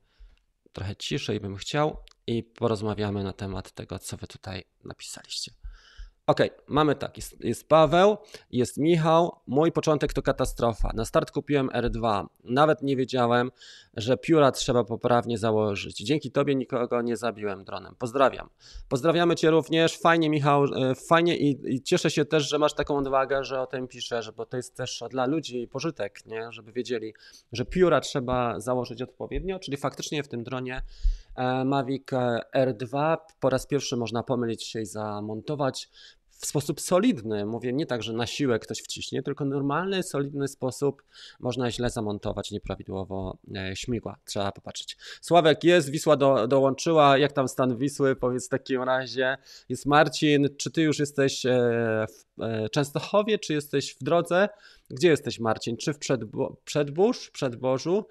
trochę 0.73 0.97
ciszej 0.97 1.41
bym 1.41 1.57
chciał 1.57 1.97
i 2.26 2.43
porozmawiamy 2.43 3.25
na 3.25 3.33
temat 3.33 3.73
tego, 3.73 3.99
co 3.99 4.17
wy 4.17 4.26
tutaj 4.26 4.64
napisaliście. 4.85 5.52
Ok, 6.26 6.41
mamy 6.67 6.95
tak, 6.95 7.17
jest, 7.17 7.45
jest, 7.45 7.69
Paweł, 7.69 8.17
jest 8.50 8.79
Michał. 8.79 9.37
Mój 9.47 9.73
początek 9.73 10.12
to 10.12 10.23
katastrofa. 10.23 10.91
Na 10.95 11.05
start 11.05 11.31
kupiłem 11.31 11.69
R2. 11.69 12.26
Nawet 12.45 12.83
nie 12.83 12.97
wiedziałem, 12.97 13.50
że 13.97 14.17
pióra 14.17 14.52
trzeba 14.52 14.85
poprawnie 14.85 15.38
założyć. 15.38 15.99
Dzięki 15.99 16.31
Tobie 16.31 16.55
nikogo 16.55 17.02
nie 17.02 17.17
zabiłem 17.17 17.64
dronem. 17.64 17.95
Pozdrawiam. 17.99 18.49
Pozdrawiamy 18.88 19.37
Cię 19.37 19.50
również. 19.50 19.99
Fajnie, 19.99 20.31
Michał, 20.31 20.64
e, 20.64 20.95
fajnie 20.95 21.37
i, 21.37 21.75
i 21.75 21.83
cieszę 21.83 22.11
się 22.11 22.25
też, 22.25 22.49
że 22.49 22.59
masz 22.59 22.75
taką 22.75 22.97
odwagę, 22.97 23.45
że 23.45 23.61
o 23.61 23.67
tym 23.67 23.88
piszesz, 23.88 24.31
bo 24.31 24.47
to 24.47 24.57
jest 24.57 24.76
też 24.76 25.05
dla 25.11 25.26
ludzi 25.26 25.69
pożytek, 25.69 26.26
nie? 26.26 26.52
żeby 26.52 26.73
wiedzieli, 26.73 27.14
że 27.52 27.64
pióra 27.64 28.00
trzeba 28.00 28.61
założyć 28.61 29.02
odpowiednio, 29.02 29.59
czyli 29.59 29.76
faktycznie 29.76 30.23
w 30.23 30.29
tym 30.29 30.45
dronie 30.45 30.83
Mavic 31.65 32.09
R2 32.57 33.17
po 33.41 33.51
raz 33.51 33.67
pierwszy 33.67 33.97
można 33.97 34.23
pomylić 34.23 34.65
się 34.65 34.81
i 34.81 34.87
zamontować 34.87 35.91
w 36.43 36.47
sposób 36.47 36.81
solidny. 36.81 37.47
Mówię 37.47 37.73
nie 37.73 37.87
tak, 37.87 38.03
że 38.03 38.13
na 38.13 38.27
siłę 38.27 38.59
ktoś 38.59 38.79
wciśnie, 38.79 39.23
tylko 39.23 39.45
normalny, 39.45 40.03
solidny 40.03 40.49
sposób 40.49 41.03
można 41.41 41.71
źle 41.71 41.91
zamontować 41.91 42.51
nieprawidłowo 42.51 43.39
e, 43.57 43.77
śmigła. 43.77 44.17
Trzeba 44.25 44.53
popatrzeć. 44.53 44.97
Sławek 45.21 45.65
jest, 45.65 45.91
Wisła 45.91 46.17
do, 46.17 46.49
dołączyła. 46.49 47.19
Jak 47.19 47.33
tam 47.33 47.49
stan 47.49 47.77
Wisły? 47.77 48.17
Powiedz 48.17 48.47
w 48.47 48.49
takim 48.49 48.83
razie. 48.83 49.37
Jest 49.69 49.87
Marcin. 49.87 50.49
Czy 50.57 50.71
ty 50.71 50.83
już 50.83 50.99
jesteś 50.99 51.47
e, 51.47 51.51
w 52.39 52.43
e, 52.43 52.69
Częstochowie, 52.69 53.39
czy 53.39 53.53
jesteś 53.53 53.95
w 53.95 54.05
drodze? 54.05 54.49
Gdzie 54.91 55.09
jesteś, 55.09 55.41
Marcin? 55.41 55.77
Czy 55.77 55.93
w 55.93 55.99
Przedbo 55.99 56.57
Przedbórz, 56.65 57.31
Przedbożu, 57.31 58.07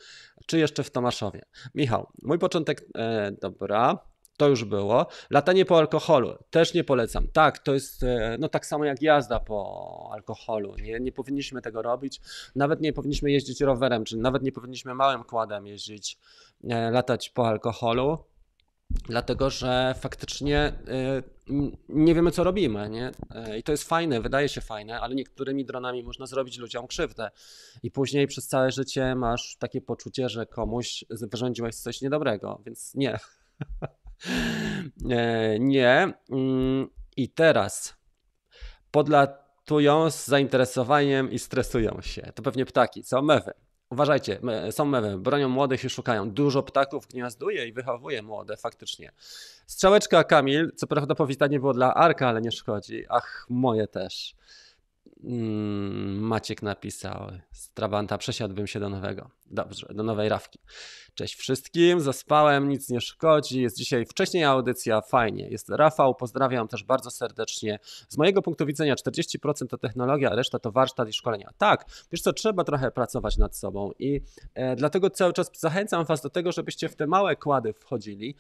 czy 0.46 0.60
jeszcze 0.60 0.84
w 0.84 0.92
Tomaszowie? 0.92 1.42
Michał, 1.76 2.08
mój 2.22 2.40
początek, 2.40 2.86
e, 2.96 3.32
dobra, 3.42 4.11
to 4.42 4.48
już 4.48 4.64
było. 4.64 5.08
Latanie 5.30 5.66
po 5.66 5.78
alkoholu 5.78 6.38
też 6.50 6.74
nie 6.74 6.84
polecam. 6.84 7.28
Tak, 7.28 7.60
to 7.60 7.74
jest 7.74 8.04
e, 8.04 8.38
no 8.40 8.50
tak 8.50 8.66
samo 8.66 8.86
jak 8.86 9.02
jazda 9.02 9.40
po 9.40 10.10
alkoholu. 10.14 10.76
Nie, 10.76 11.00
nie 11.00 11.12
powinniśmy 11.12 11.62
tego 11.62 11.82
robić. 11.82 12.22
Nawet 12.56 12.82
nie 12.82 12.94
powinniśmy 12.94 13.32
jeździć 13.32 13.62
rowerem, 13.62 14.06
czyli 14.06 14.22
nawet 14.22 14.44
nie 14.44 14.52
powinniśmy 14.52 14.94
małym 14.94 15.24
kładem 15.24 15.68
jeździć, 15.68 16.18
e, 16.70 16.92
latać 16.92 17.30
po 17.30 17.48
alkoholu 17.48 18.18
dlatego 19.06 19.50
że 19.50 19.96
faktycznie 20.00 20.74
y, 21.50 21.52
nie 21.90 22.16
wiemy, 22.16 22.32
co 22.32 22.44
robimy. 22.44 22.90
Nie? 22.90 23.12
I 23.60 23.64
to 23.64 23.72
jest 23.72 23.84
fajne, 23.84 24.22
wydaje 24.22 24.50
się 24.50 24.62
fajne, 24.62 25.00
ale 25.00 25.16
niektórymi 25.16 25.66
dronami 25.66 26.04
można 26.04 26.26
zrobić 26.26 26.58
ludziom 26.58 26.88
krzywdę. 26.88 27.32
I 27.84 27.92
później 27.92 28.28
przez 28.28 28.48
całe 28.48 28.72
życie 28.72 29.16
masz 29.16 29.56
takie 29.60 29.82
poczucie, 29.82 30.30
że 30.30 30.46
komuś 30.46 31.06
wyrządziłeś 31.10 31.76
coś 31.76 32.02
niedobrego, 32.02 32.62
więc 32.66 32.96
nie. 32.96 33.20
E, 35.10 35.60
nie. 35.60 36.13
Mm, 36.32 36.88
I 37.18 37.30
teraz 37.30 37.94
podlatują 38.92 40.12
z 40.12 40.28
zainteresowaniem 40.28 41.32
i 41.32 41.40
stresują 41.40 42.01
się. 42.01 42.22
To 42.36 42.44
pewnie 42.44 42.66
ptaki, 42.66 43.04
co? 43.04 43.22
Mewy. 43.22 43.51
Uważajcie, 43.90 44.40
są 44.72 44.86
mewy, 44.86 45.18
bronią 45.18 45.50
młodych 45.50 45.84
i 45.84 45.90
szukają. 45.90 46.32
Dużo 46.32 46.63
ptaków 46.63 47.08
gniazduje 47.08 47.68
i 47.68 47.74
wychowuje 47.74 48.22
młode, 48.22 48.58
faktycznie. 48.58 49.12
Strzałeczka 49.68 50.24
Kamil, 50.24 50.72
co 50.75 50.88
prawda 50.88 51.16
powitanie 51.16 51.60
było 51.60 51.74
dla 51.74 51.94
Arka, 51.94 52.28
ale 52.28 52.42
nie 52.42 52.51
szkodzi. 52.51 53.06
Ach, 53.10 53.46
moje 53.50 53.88
też. 53.88 54.36
Mm, 55.24 56.20
Maciek 56.20 56.62
napisał, 56.62 57.32
z 57.51 57.70
Trabanta 57.70 58.18
przesiadłbym 58.18 58.68
się 58.68 58.80
do 58.80 58.90
nowego. 58.90 59.30
Dobrze, 59.46 59.88
do 59.94 60.04
nowej 60.04 60.30
rawki. 60.30 60.60
Cześć 61.15 61.36
wszystkim, 61.36 62.01
zaspałem, 62.01 62.70
nic 62.70 62.89
nie 62.89 63.01
szkodzi. 63.01 63.62
Jest 63.62 63.77
dzisiaj 63.77 64.06
wcześniej 64.06 64.44
audycja, 64.44 65.01
fajnie. 65.01 65.50
Jest 65.50 65.70
Rafał, 65.70 66.15
pozdrawiam 66.15 66.68
też 66.68 66.84
bardzo 66.84 67.12
serdecznie. 67.12 67.80
Z 68.10 68.18
mojego 68.18 68.41
punktu 68.41 68.65
widzenia 68.65 68.96
40% 68.96 69.68
to 69.70 69.77
technologia, 69.77 70.32
a 70.32 70.36
reszta 70.36 70.60
to 70.60 70.72
warsztat 70.72 71.10
i 71.10 71.13
szkolenia. 71.13 71.50
Tak, 71.58 71.86
wiesz 72.12 72.22
co, 72.22 72.34
trzeba 72.34 72.63
trochę 72.63 72.91
pracować 72.91 73.38
nad 73.38 73.56
sobą 73.56 73.91
i 74.00 74.22
e, 74.53 74.75
dlatego 74.75 75.10
cały 75.10 75.34
czas 75.34 75.51
zachęcam 75.58 76.06
Was 76.06 76.22
do 76.22 76.30
tego, 76.30 76.51
żebyście 76.51 76.89
w 76.89 76.96
te 76.96 77.08
małe 77.08 77.36
kłady 77.36 77.74
wchodzili, 77.74 78.36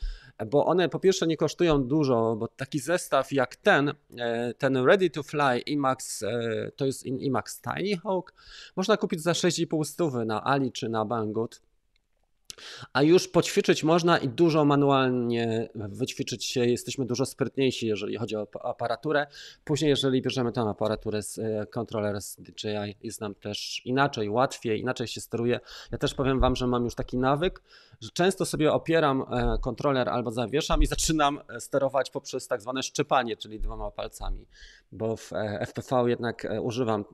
bo 0.47 0.65
one 0.65 0.89
po 0.89 0.99
pierwsze 0.99 1.27
nie 1.27 1.37
kosztują 1.37 1.83
dużo, 1.83 2.35
bo 2.35 2.47
taki 2.47 2.79
zestaw 2.79 3.31
jak 3.31 3.55
ten, 3.55 3.93
e, 4.17 4.53
ten 4.53 4.85
Ready 4.85 5.09
to 5.09 5.23
Fly 5.23 5.59
IMAX, 5.65 6.23
e, 6.23 6.71
to 6.75 6.85
jest 6.85 7.05
IMAX 7.05 7.61
Tiny 7.61 7.97
Hawk, 7.97 8.33
można 8.75 8.97
kupić 8.97 9.21
za 9.21 9.31
6,5 9.31 9.85
stówy 9.85 10.25
na 10.25 10.43
Ali 10.43 10.71
czy 10.71 10.89
na 10.89 11.05
Banggood. 11.05 11.61
A 12.93 13.03
już 13.03 13.27
poćwiczyć 13.27 13.83
można 13.83 14.17
i 14.17 14.29
dużo 14.29 14.65
manualnie 14.65 15.69
wyćwiczyć 15.75 16.45
się. 16.45 16.65
Jesteśmy 16.65 17.05
dużo 17.05 17.25
sprytniejsi, 17.25 17.87
jeżeli 17.87 18.17
chodzi 18.17 18.35
o 18.35 18.47
aparaturę. 18.63 19.27
Później, 19.63 19.89
jeżeli 19.89 20.21
bierzemy 20.21 20.51
tę 20.51 20.61
aparaturę 20.61 21.23
z 21.23 21.39
e, 21.39 21.65
kontroler 21.65 22.21
z 22.21 22.35
DJI, 22.35 22.95
jest 23.03 23.21
nam 23.21 23.35
też 23.35 23.81
inaczej, 23.85 24.29
łatwiej, 24.29 24.81
inaczej 24.81 25.07
się 25.07 25.21
steruje. 25.21 25.59
Ja 25.91 25.97
też 25.97 26.13
powiem 26.13 26.39
Wam, 26.39 26.55
że 26.55 26.67
mam 26.67 26.83
już 26.83 26.95
taki 26.95 27.17
nawyk, 27.17 27.61
że 28.01 28.09
często 28.09 28.45
sobie 28.45 28.73
opieram 28.73 29.21
e, 29.21 29.57
kontroler 29.61 30.09
albo 30.09 30.31
zawieszam 30.31 30.81
i 30.81 30.85
zaczynam 30.85 31.39
e, 31.49 31.59
sterować 31.59 32.09
poprzez 32.09 32.47
tak 32.47 32.61
zwane 32.61 32.83
szczypanie, 32.83 33.37
czyli 33.37 33.59
dwoma 33.59 33.91
palcami, 33.91 34.47
bo 34.91 35.17
w 35.17 35.31
FPV 35.59 36.09
jednak 36.09 36.47
używam 36.61 37.05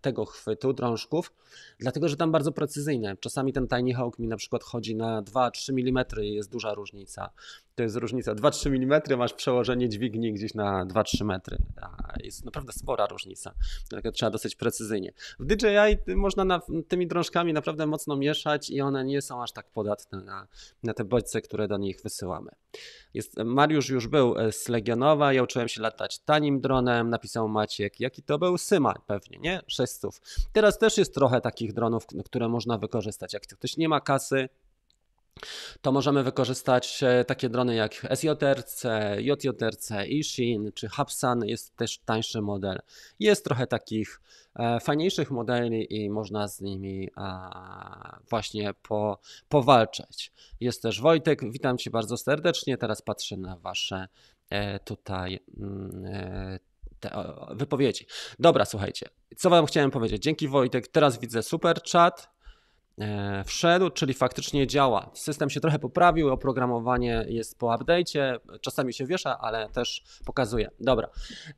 tego 0.00 0.24
chwytu, 0.24 0.72
drążków, 0.72 1.32
dlatego 1.78 2.08
że 2.08 2.16
tam 2.16 2.32
bardzo 2.32 2.52
precyzyjne. 2.52 3.16
Czasami 3.16 3.52
ten 3.52 3.68
Tiny 3.68 3.94
Hawk 3.94 4.18
mi 4.18 4.28
na 4.28 4.36
przykład 4.36 4.62
chodzi 4.62 4.78
chodzi 4.78 4.96
na 4.96 5.22
2-3 5.22 5.72
mm 5.72 6.04
i 6.22 6.34
jest 6.34 6.50
duża 6.50 6.74
różnica. 6.74 7.30
To 7.78 7.82
jest 7.82 7.96
różnica. 7.96 8.34
2-3 8.34 8.66
mm 8.66 9.18
masz 9.18 9.32
przełożenie 9.32 9.88
dźwigni 9.88 10.32
gdzieś 10.32 10.54
na 10.54 10.86
2-3 10.86 11.24
metry. 11.24 11.58
Jest 12.24 12.44
naprawdę 12.44 12.72
spora 12.72 13.06
różnica. 13.06 13.54
Trzeba 14.14 14.30
dosyć 14.30 14.56
precyzyjnie. 14.56 15.12
W 15.38 15.44
DJI 15.46 16.14
można 16.16 16.44
na, 16.44 16.60
tymi 16.88 17.06
drążkami 17.06 17.52
naprawdę 17.52 17.86
mocno 17.86 18.16
mieszać 18.16 18.70
i 18.70 18.80
one 18.80 19.04
nie 19.04 19.22
są 19.22 19.42
aż 19.42 19.52
tak 19.52 19.70
podatne 19.70 20.20
na, 20.20 20.46
na 20.82 20.94
te 20.94 21.04
bodźce, 21.04 21.40
które 21.40 21.68
do 21.68 21.76
nich 21.76 22.00
wysyłamy. 22.02 22.50
Jest, 23.14 23.36
Mariusz 23.36 23.88
już 23.88 24.06
był 24.06 24.38
e, 24.38 24.52
z 24.52 24.68
Legionowa, 24.68 25.32
ja 25.32 25.42
uczyłem 25.42 25.68
się 25.68 25.82
latać 25.82 26.18
tanim 26.18 26.60
dronem, 26.60 27.10
napisał 27.10 27.48
Maciek. 27.48 28.00
Jaki 28.00 28.22
to 28.22 28.38
był? 28.38 28.58
Syma 28.58 28.94
pewnie, 29.06 29.38
nie? 29.38 29.60
600. 29.66 30.20
Teraz 30.52 30.78
też 30.78 30.98
jest 30.98 31.14
trochę 31.14 31.40
takich 31.40 31.72
dronów, 31.72 32.06
które 32.24 32.48
można 32.48 32.78
wykorzystać. 32.78 33.32
Jak 33.32 33.42
ktoś 33.42 33.76
nie 33.76 33.88
ma 33.88 34.00
kasy, 34.00 34.48
to 35.80 35.92
możemy 35.92 36.22
wykorzystać 36.22 37.02
e, 37.02 37.24
takie 37.24 37.48
drony 37.48 37.74
jak 37.74 37.92
SJRC, 38.14 38.84
JJRC, 39.18 39.90
Ishin 40.08 40.72
czy 40.74 40.88
Hubsan, 40.88 41.44
jest 41.44 41.76
też 41.76 41.98
tańszy 41.98 42.42
model. 42.42 42.78
Jest 43.20 43.44
trochę 43.44 43.66
takich 43.66 44.20
e, 44.56 44.80
fajniejszych 44.80 45.30
modeli 45.30 46.02
i 46.04 46.10
można 46.10 46.48
z 46.48 46.60
nimi 46.60 47.10
właśnie 48.30 48.74
po, 48.82 49.18
powalczać. 49.48 50.32
Jest 50.60 50.82
też 50.82 51.00
Wojtek, 51.00 51.52
witam 51.52 51.78
Cię 51.78 51.90
bardzo 51.90 52.16
serdecznie, 52.16 52.78
teraz 52.78 53.02
patrzę 53.02 53.36
na 53.36 53.56
Wasze 53.56 54.08
e, 54.50 54.78
tutaj 54.78 55.40
mm, 55.58 56.58
wypowiedzi. 57.50 58.06
Dobra, 58.38 58.64
słuchajcie, 58.64 59.08
co 59.36 59.50
Wam 59.50 59.66
chciałem 59.66 59.90
powiedzieć? 59.90 60.22
Dzięki 60.22 60.48
Wojtek, 60.48 60.88
teraz 60.88 61.20
widzę 61.20 61.42
super 61.42 61.82
chat, 61.92 62.37
wszedł, 63.44 63.90
czyli 63.90 64.14
faktycznie 64.14 64.66
działa. 64.66 65.10
System 65.14 65.50
się 65.50 65.60
trochę 65.60 65.78
poprawił, 65.78 66.28
oprogramowanie 66.28 67.24
jest 67.28 67.58
po 67.58 67.66
update'cie, 67.66 68.38
czasami 68.60 68.94
się 68.94 69.06
wiesza, 69.06 69.38
ale 69.38 69.68
też 69.68 70.02
pokazuje. 70.24 70.70
Dobra. 70.80 71.08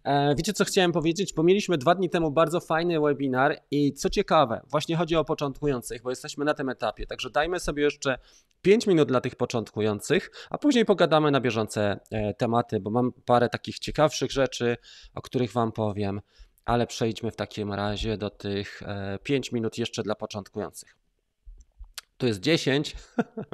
E, 0.04 0.34
wiecie 0.34 0.52
co 0.52 0.64
chciałem 0.64 0.92
powiedzieć? 0.92 1.34
Bo 1.34 1.42
mieliśmy 1.42 1.78
dwa 1.78 1.94
dni 1.94 2.10
temu 2.10 2.30
bardzo 2.30 2.60
fajny 2.60 3.00
webinar 3.00 3.56
i 3.70 3.92
co 3.92 4.10
ciekawe, 4.10 4.60
właśnie 4.70 4.96
chodzi 4.96 5.16
o 5.16 5.24
początkujących, 5.24 6.02
bo 6.02 6.10
jesteśmy 6.10 6.44
na 6.44 6.54
tym 6.54 6.68
etapie, 6.68 7.06
także 7.06 7.30
dajmy 7.30 7.60
sobie 7.60 7.82
jeszcze 7.82 8.18
5 8.62 8.86
minut 8.86 9.08
dla 9.08 9.20
tych 9.20 9.36
początkujących, 9.36 10.30
a 10.50 10.58
później 10.58 10.84
pogadamy 10.84 11.30
na 11.30 11.40
bieżące 11.40 12.00
e, 12.10 12.34
tematy, 12.34 12.80
bo 12.80 12.90
mam 12.90 13.12
parę 13.12 13.48
takich 13.48 13.78
ciekawszych 13.78 14.30
rzeczy, 14.30 14.76
o 15.14 15.22
których 15.22 15.52
Wam 15.52 15.72
powiem, 15.72 16.20
ale 16.64 16.86
przejdźmy 16.86 17.30
w 17.30 17.36
takim 17.36 17.72
razie 17.72 18.16
do 18.16 18.30
tych 18.30 18.82
5 19.22 19.52
minut 19.52 19.78
jeszcze 19.78 20.02
dla 20.02 20.14
początkujących. 20.14 21.00
Tu 22.20 22.26
jest 22.26 22.40
10, 22.40 22.96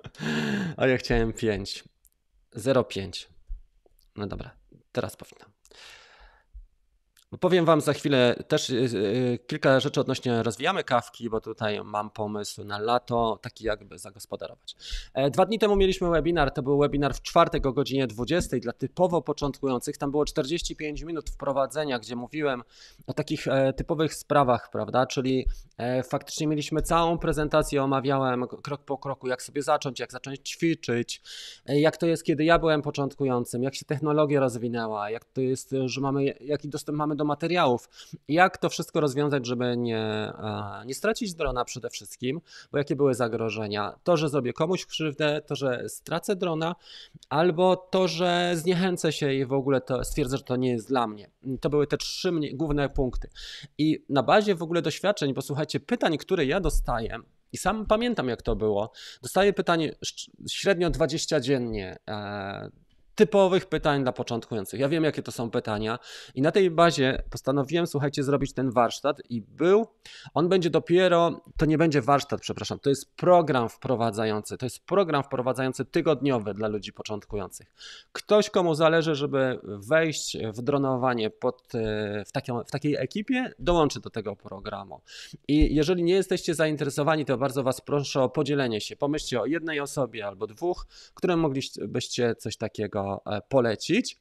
a 0.77 0.87
ja 0.87 0.97
chciałem 0.97 1.33
5. 1.33 1.85
0,5. 2.57 3.27
No 4.17 4.27
dobra, 4.27 4.51
teraz 4.93 5.17
powinnam. 5.17 5.51
Powiem 7.41 7.65
Wam 7.65 7.81
za 7.81 7.93
chwilę 7.93 8.45
też 8.49 8.69
yy, 8.69 9.39
kilka 9.47 9.81
rzeczy 9.81 10.01
odnośnie 10.01 10.43
rozwijamy 10.43 10.85
kawki, 10.85 11.31
bo 11.31 11.41
tutaj 11.41 11.81
mam 11.85 12.11
pomysł 12.11 12.65
na 12.65 12.79
lato, 12.79 13.39
taki 13.43 13.65
jakby 13.65 13.99
zagospodarować. 13.99 14.77
E, 15.15 15.31
dwa 15.31 15.47
dni 15.47 15.59
temu 15.59 15.77
mieliśmy 15.77 16.11
webinar, 16.11 16.51
to 16.51 16.63
był 16.63 16.79
webinar 16.79 17.15
w 17.15 17.23
czwartek 17.23 17.67
o 17.67 17.73
godzinie 17.73 18.07
20 18.07 18.57
dla 18.57 18.73
typowo 18.73 19.23
początkujących. 19.23 19.99
Tam 19.99 20.11
było 20.11 20.25
45 20.25 21.03
minut 21.03 21.31
wprowadzenia, 21.31 21.99
gdzie 21.99 22.17
mówiłem 22.17 22.63
o 23.07 23.13
takich 23.13 23.49
e, 23.49 23.73
typowych 23.73 24.15
sprawach, 24.15 24.71
prawda? 24.73 25.07
Czyli 25.07 25.47
e, 25.79 26.03
faktycznie 26.03 26.47
mieliśmy 26.47 26.83
całą 26.83 27.19
prezentację, 27.19 27.83
omawiałem 27.83 28.47
krok 28.47 28.85
po 28.85 28.99
kroku, 28.99 29.29
jak 29.29 29.43
sobie 29.43 29.63
zacząć, 29.63 30.01
jak 30.01 30.13
zacząć 30.13 30.51
ćwiczyć, 30.51 31.23
jak 31.67 31.97
to 31.97 32.07
jest, 32.07 32.25
kiedy 32.25 32.45
ja 32.45 32.59
byłem 32.59 32.83
początkującym, 32.83 33.63
jak 33.63 33.75
się 33.75 33.85
technologia 33.85 34.41
rozwinęła, 34.41 35.11
jak 35.11 35.25
to 35.25 35.41
jest, 35.41 35.75
że 35.85 36.01
mamy, 36.01 36.25
jaki 36.41 36.69
dostęp 36.69 36.99
mamy 36.99 37.17
do 37.17 37.25
materiałów. 37.27 37.89
Jak 38.29 38.59
to 38.59 38.69
wszystko 38.69 39.01
rozwiązać, 39.01 39.47
żeby 39.47 39.77
nie, 39.77 40.33
nie 40.87 40.95
stracić 40.95 41.35
drona 41.35 41.65
przede 41.65 41.91
wszystkim, 41.91 42.41
bo 42.73 42.79
jakie 42.79 42.97
były 42.97 43.15
zagrożenia? 43.15 43.99
To, 44.05 44.17
że 44.17 44.29
zrobię 44.29 44.53
komuś 44.53 44.87
krzywdę, 44.87 45.43
to, 45.47 45.55
że 45.57 45.89
stracę 45.89 46.37
drona, 46.37 46.75
albo 47.29 47.77
to, 47.77 48.09
że 48.09 48.53
zniechęcę 48.55 49.13
się 49.13 49.33
i 49.33 49.45
w 49.45 49.53
ogóle 49.53 49.81
to 49.81 50.05
stwierdzę, 50.05 50.37
że 50.37 50.43
to 50.43 50.57
nie 50.57 50.71
jest 50.71 50.89
dla 50.89 51.07
mnie. 51.07 51.31
To 51.61 51.71
były 51.71 51.87
te 51.87 51.97
trzy 51.97 52.33
główne 52.53 52.89
punkty. 52.89 53.29
I 53.79 54.05
na 54.09 54.23
bazie 54.23 54.55
w 54.55 54.63
ogóle 54.63 54.83
doświadczeń, 54.83 55.35
bo 55.35 55.43
słuchajcie, 55.43 55.81
pytań, 55.81 56.19
które 56.19 56.45
ja 56.45 56.61
dostaję, 56.61 57.21
i 57.53 57.57
sam 57.59 57.87
pamiętam, 57.87 58.29
jak 58.29 58.43
to 58.43 58.57
było. 58.57 58.93
Dostaję 59.23 59.53
pytanie 59.53 59.93
średnio 60.51 60.91
20 60.91 61.41
dziennie. 61.41 61.97
Typowych 63.17 63.67
pytań 63.67 64.03
dla 64.03 64.13
początkujących. 64.13 64.81
Ja 64.81 64.89
wiem, 64.89 65.05
jakie 65.05 65.23
to 65.23 65.33
są 65.33 65.51
pytania, 65.51 65.99
i 66.35 66.43
na 66.43 66.53
tej 66.53 66.71
bazie 66.71 67.23
postanowiłem, 67.31 67.87
słuchajcie, 67.87 68.23
zrobić 68.23 68.53
ten 68.53 68.71
warsztat, 68.71 69.23
i 69.31 69.43
był. 69.43 69.87
On 70.35 70.49
będzie 70.49 70.71
dopiero, 70.71 71.41
to 71.57 71.67
nie 71.67 71.79
będzie 71.79 72.03
warsztat, 72.03 72.41
przepraszam, 72.41 72.79
to 72.79 72.89
jest 72.89 73.17
program 73.17 73.69
wprowadzający. 73.69 74.59
To 74.59 74.67
jest 74.67 74.87
program 74.87 75.23
wprowadzający 75.23 75.85
tygodniowy 75.85 76.55
dla 76.55 76.69
ludzi 76.69 76.93
początkujących. 76.93 77.73
Ktoś, 78.13 78.51
komu 78.51 78.75
zależy, 78.75 79.15
żeby 79.15 79.59
wejść 79.63 80.37
w 80.55 80.63
dronowanie 80.63 81.31
pod, 81.31 81.75
e, 81.75 82.25
w, 82.25 82.33
taką, 82.33 82.65
w 82.65 82.71
takiej 82.71 82.97
ekipie, 82.97 83.53
dołączy 83.59 84.01
do 84.01 84.11
tego 84.11 84.37
programu. 84.37 85.01
I 85.49 85.75
jeżeli 85.75 86.03
nie 86.03 86.15
jesteście 86.15 86.55
zainteresowani, 86.55 87.25
to 87.25 87.39
bardzo 87.39 87.63
Was 87.63 87.81
proszę 87.81 88.23
o 88.23 88.29
podzielenie 88.29 88.81
się. 88.81 88.97
Pomyślcie 88.97 89.41
o 89.41 89.47
jednej 89.47 89.81
osobie 89.81 90.27
albo 90.27 90.47
dwóch, 90.47 90.87
którym 91.15 91.41
moglibyście 91.41 92.35
coś 92.35 92.57
takiego 92.57 93.06
e, 93.27 93.41
polecić. 93.49 94.19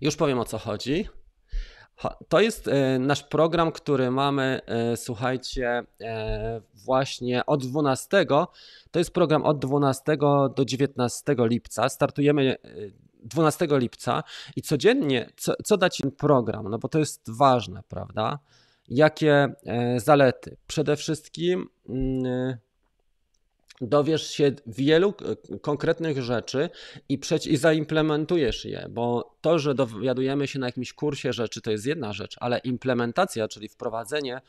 Już 0.00 0.16
powiem 0.16 0.38
o 0.38 0.44
co 0.44 0.58
chodzi. 0.58 1.08
To 2.28 2.40
jest 2.40 2.68
e, 2.68 2.98
nasz 2.98 3.22
program, 3.22 3.72
który 3.72 4.10
mamy, 4.10 4.60
e, 4.66 4.96
słuchajcie, 4.96 5.82
właśnie 6.74 7.46
od 7.46 7.66
12. 7.66 8.26
To 8.90 8.98
jest 8.98 9.10
program 9.10 9.42
od 9.42 9.58
12 9.58 10.16
do 10.56 10.64
19 10.64 11.34
lipca. 11.38 11.88
Startujemy 11.88 12.56
12 13.24 13.68
lipca 13.70 14.22
i 14.56 14.62
codziennie, 14.62 15.30
co, 15.36 15.54
co 15.64 15.76
da 15.76 15.88
program? 16.18 16.68
No 16.68 16.78
bo 16.78 16.88
to 16.88 16.98
jest 16.98 17.30
ważne, 17.36 17.82
prawda? 17.88 18.38
Jakie 18.88 19.54
zalety? 19.96 20.56
Przede 20.66 20.96
wszystkim 20.96 21.68
mm, 21.88 22.56
dowiesz 23.82 24.30
się 24.30 24.52
wielu 24.66 25.14
konkretnych 25.60 26.22
rzeczy 26.22 26.70
i, 27.08 27.20
i 27.46 27.56
zaimplementujesz 27.56 28.64
je, 28.64 28.86
bo 28.90 29.34
to, 29.40 29.58
że 29.58 29.74
dowiadujemy 29.74 30.46
się 30.46 30.58
na 30.58 30.66
jakimś 30.66 30.92
kursie 30.92 31.32
rzeczy, 31.32 31.60
to 31.60 31.70
jest 31.70 31.86
jedna 31.86 32.12
rzecz, 32.12 32.36
ale 32.40 32.58
implementacja, 32.58 33.48
czyli 33.48 33.68
wprowadzenie 33.68 34.40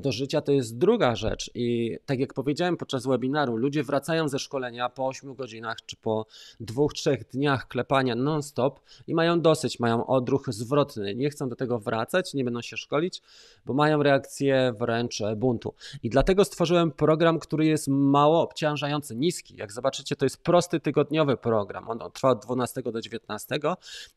do 0.00 0.12
życia 0.12 0.40
to 0.40 0.52
jest 0.52 0.78
druga 0.78 1.16
rzecz. 1.16 1.50
I 1.54 1.98
tak 2.06 2.18
jak 2.18 2.34
powiedziałem 2.34 2.76
podczas 2.76 3.06
webinaru, 3.06 3.56
ludzie 3.56 3.82
wracają 3.82 4.28
ze 4.28 4.38
szkolenia 4.38 4.88
po 4.88 5.06
8 5.06 5.34
godzinach 5.34 5.76
czy 5.86 5.96
po 5.96 6.26
dwóch, 6.60 6.92
trzech 6.92 7.24
dniach 7.24 7.68
klepania 7.68 8.14
non-stop 8.14 8.80
i 9.06 9.14
mają 9.14 9.40
dosyć, 9.40 9.80
mają 9.80 10.06
odruch 10.06 10.46
zwrotny. 10.48 11.14
Nie 11.14 11.30
chcą 11.30 11.48
do 11.48 11.56
tego 11.56 11.78
wracać, 11.78 12.34
nie 12.34 12.44
będą 12.44 12.60
się 12.60 12.76
szkolić, 12.76 13.22
bo 13.66 13.74
mają 13.74 14.02
reakcję 14.02 14.72
wręcz 14.78 15.22
buntu. 15.36 15.74
I 16.02 16.10
dlatego 16.10 16.44
stworzyłem 16.44 16.90
program, 16.90 17.38
który 17.38 17.66
jest 17.66 17.88
mało 17.88 18.42
obciążający, 18.42 19.16
niski. 19.16 19.56
Jak 19.56 19.72
zobaczycie, 19.72 20.16
to 20.16 20.24
jest 20.24 20.42
prosty 20.42 20.80
tygodniowy 20.80 21.36
program. 21.36 21.88
On 21.88 21.98
trwa 22.12 22.30
od 22.30 22.44
12 22.44 22.82
do 22.82 23.00
19. 23.00 23.58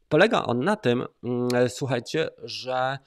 Polega 0.10 0.44
on 0.44 0.60
na 0.60 0.76
tym, 0.76 1.06
mm, 1.24 1.70
słuchajcie, 1.70 2.30
że 2.44 2.98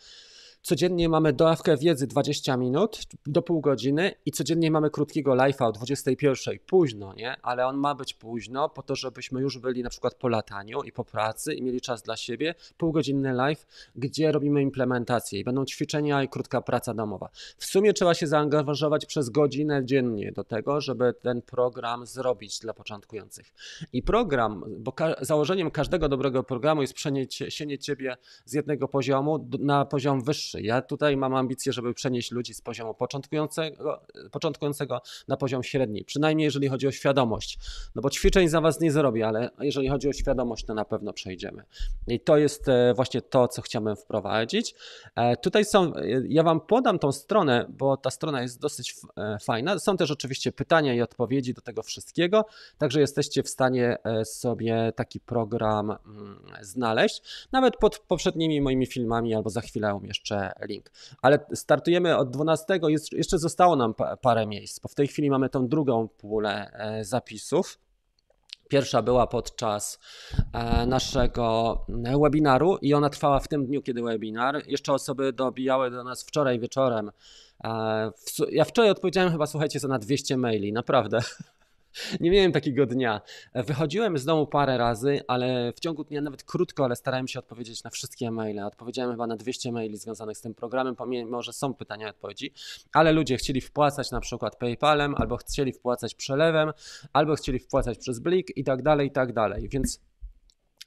Codziennie 0.69 1.09
mamy 1.09 1.33
dawkę 1.33 1.77
wiedzy 1.77 2.07
20 2.07 2.57
minut 2.57 3.01
do 3.27 3.43
pół 3.43 3.61
godziny 3.61 4.15
i 4.27 4.33
codziennie 4.33 4.71
mamy 4.71 4.91
krótkiego 4.91 5.33
live'a 5.33 5.69
o 5.69 5.73
21. 5.73 6.59
Późno, 6.67 7.15
nie? 7.15 7.37
Ale 7.43 7.67
on 7.67 7.77
ma 7.77 7.95
być 7.95 8.15
późno 8.15 8.69
po 8.69 8.83
to, 8.83 8.97
żebyśmy 8.97 9.41
już 9.41 9.59
byli 9.59 9.83
na 9.83 9.91
przykład 9.91 10.15
po 10.15 10.29
lataniu 10.29 10.83
i 10.83 10.93
po 10.93 11.05
pracy 11.05 11.55
i 11.55 11.63
mieli 11.63 11.81
czas 11.81 12.03
dla 12.03 12.17
siebie. 12.17 12.55
Półgodzinny 12.77 13.33
live, 13.33 13.67
gdzie 13.97 14.33
robimy 14.33 14.63
implementację 14.63 15.41
i 15.41 15.45
będą 15.45 15.65
ćwiczenia 15.65 16.23
i 16.23 16.29
krótka 16.29 16.61
praca 16.61 16.95
domowa. 16.95 17.29
W 17.59 17.65
sumie 17.65 17.93
trzeba 17.93 18.15
się 18.15 18.27
zaangażować 18.27 19.07
przez 19.07 19.31
godzinę 19.31 19.85
dziennie 19.85 20.33
do 20.33 20.45
tego, 20.45 20.81
żeby 20.81 21.15
ten 21.23 21.43
program 21.43 22.07
zrobić 22.07 22.59
dla 22.59 22.75
początkujących. 22.75 23.53
I 23.93 24.03
program, 24.03 24.65
bo 24.79 24.93
ka 24.93 25.15
założeniem 25.21 25.71
każdego 25.71 26.09
dobrego 26.09 26.43
programu 26.43 26.81
jest 26.83 26.95
przeniesienie 26.95 27.79
ciebie 27.79 28.17
z 28.45 28.53
jednego 28.53 28.89
poziomu 28.89 29.49
na 29.59 29.85
poziom 29.85 30.23
wyższy 30.23 30.58
ja 30.61 30.83
tutaj 30.83 31.17
mam 31.17 31.35
ambicję, 31.35 31.73
żeby 31.73 31.95
przenieść 31.95 32.31
ludzi 32.31 32.55
z 32.55 32.61
poziomu 32.61 32.95
początkującego, 32.95 34.01
początkującego 34.31 35.03
na 35.29 35.37
poziom 35.37 35.63
średni, 35.63 36.05
przynajmniej 36.05 36.45
jeżeli 36.45 36.69
chodzi 36.69 36.89
o 36.89 36.91
świadomość. 36.91 37.59
No 37.95 38.03
bo 38.03 38.11
ćwiczeń 38.11 38.49
za 38.49 38.61
was 38.61 38.81
nie 38.81 38.93
zrobię, 38.93 39.27
ale 39.27 39.51
jeżeli 39.61 39.89
chodzi 39.89 40.09
o 40.09 40.13
świadomość, 40.13 40.65
to 40.65 40.75
na 40.75 40.85
pewno 40.85 41.13
przejdziemy. 41.13 41.63
I 42.09 42.21
to 42.21 42.37
jest 42.37 42.69
e, 42.69 42.95
właśnie 42.95 43.23
to, 43.23 43.49
co 43.49 43.63
chciałbym 43.63 43.97
wprowadzić. 43.97 44.75
E, 45.15 45.37
tutaj 45.37 45.65
są, 45.65 45.95
e, 45.95 46.03
ja 46.29 46.43
wam 46.43 46.61
podam 46.61 46.99
tą 46.99 47.13
stronę, 47.13 47.67
bo 47.69 47.97
ta 47.97 48.11
strona 48.11 48.43
jest 48.43 48.61
dosyć 48.61 48.95
fajna. 49.43 49.79
Są 49.79 49.97
też 49.97 50.11
oczywiście 50.11 50.53
pytania 50.53 50.95
i 50.95 51.01
odpowiedzi 51.01 51.55
do 51.55 51.61
tego 51.61 51.83
wszystkiego, 51.83 52.45
także 52.79 53.01
jesteście 53.01 53.43
w 53.43 53.49
stanie 53.49 53.97
sobie 54.25 54.93
taki 54.97 55.21
program 55.21 55.91
mm, 55.91 56.43
znaleźć, 56.63 57.23
nawet 57.53 57.77
pod 57.77 57.99
poprzednimi 57.99 58.61
moimi 58.61 58.87
filmami, 58.87 59.35
albo 59.35 59.51
za 59.51 59.61
chwilę 59.61 59.89
link. 60.69 60.91
Ale 61.23 61.47
startujemy 61.55 62.17
od 62.17 62.31
12, 62.31 62.81
jeszcze 63.13 63.39
zostało 63.39 63.77
nam 63.77 63.95
parę 64.23 64.47
miejsc, 64.47 64.81
bo 64.81 64.89
w 64.89 64.95
tej 64.95 65.09
chwili 65.09 65.31
mamy 65.31 65.49
tą 65.49 65.69
drugą 65.69 66.09
pulę 66.09 66.71
e, 66.73 67.05
zapisów. 67.05 67.79
Pierwsza 68.69 69.03
była 69.03 69.27
podczas 69.27 69.99
e, 70.53 70.87
naszego 70.87 71.77
webinaru 72.23 72.79
i 72.83 72.95
ona 72.95 73.11
trwała 73.11 73.41
w 73.41 73.49
tym 73.49 73.67
dniu, 73.67 73.83
kiedy 73.83 74.03
webinar. 74.03 74.63
Jeszcze 74.67 74.93
osoby 74.93 75.33
dobijały 75.33 75.91
do 75.91 76.05
nas 76.05 76.23
wczoraj 76.25 76.59
wieczorem. 76.59 77.11
E, 77.65 78.11
ja 78.51 78.65
wczoraj 78.65 78.91
odpowiedziałem 78.91 79.33
chyba, 79.33 79.47
słuchajcie, 79.47 79.79
za 79.81 79.89
na 79.89 79.99
200 79.99 80.37
maili, 80.37 80.73
naprawdę. 80.73 81.19
Nie 82.21 82.31
miałem 82.31 82.53
takiego 82.53 82.87
dnia. 82.87 83.21
Wychodziłem 83.55 84.19
z 84.19 84.25
domu 84.25 84.47
parę 84.47 84.79
razy, 84.79 85.21
ale 85.29 85.73
w 85.73 85.81
ciągu 85.81 86.05
dnia 86.05 86.21
nawet 86.21 86.45
krótko, 86.45 86.85
ale 86.85 86.97
starałem 86.97 87.29
się 87.29 87.39
odpowiedzieć 87.39 87.85
na 87.85 87.91
wszystkie 87.91 88.31
maile. 88.31 88.61
Odpowiedziałem 88.61 89.11
chyba 89.11 89.27
na 89.27 89.37
200 89.37 89.73
maili 89.73 89.97
związanych 89.97 90.39
z 90.39 90.41
tym 90.41 90.55
programem, 90.55 90.97
pomimo, 90.97 91.43
że 91.43 91.53
są 91.53 91.75
pytania 91.75 92.07
i 92.07 92.11
odpowiedzi, 92.11 92.53
ale 92.93 93.13
ludzie 93.13 93.37
chcieli 93.37 93.61
wpłacać 93.61 94.11
na 94.11 94.21
przykład 94.21 94.57
PayPalem, 94.57 95.15
albo 95.15 95.37
chcieli 95.37 95.73
wpłacać 95.73 96.15
przelewem, 96.15 96.73
albo 97.13 97.35
chcieli 97.35 97.59
wpłacać 97.59 97.99
przez 97.99 98.19
Blik 98.19 98.57
i 98.57 98.65
tak 98.65 98.83
dalej, 98.83 99.09
i 99.09 99.11
tak 99.11 99.33
dalej. 99.33 99.69
Więc 99.69 100.01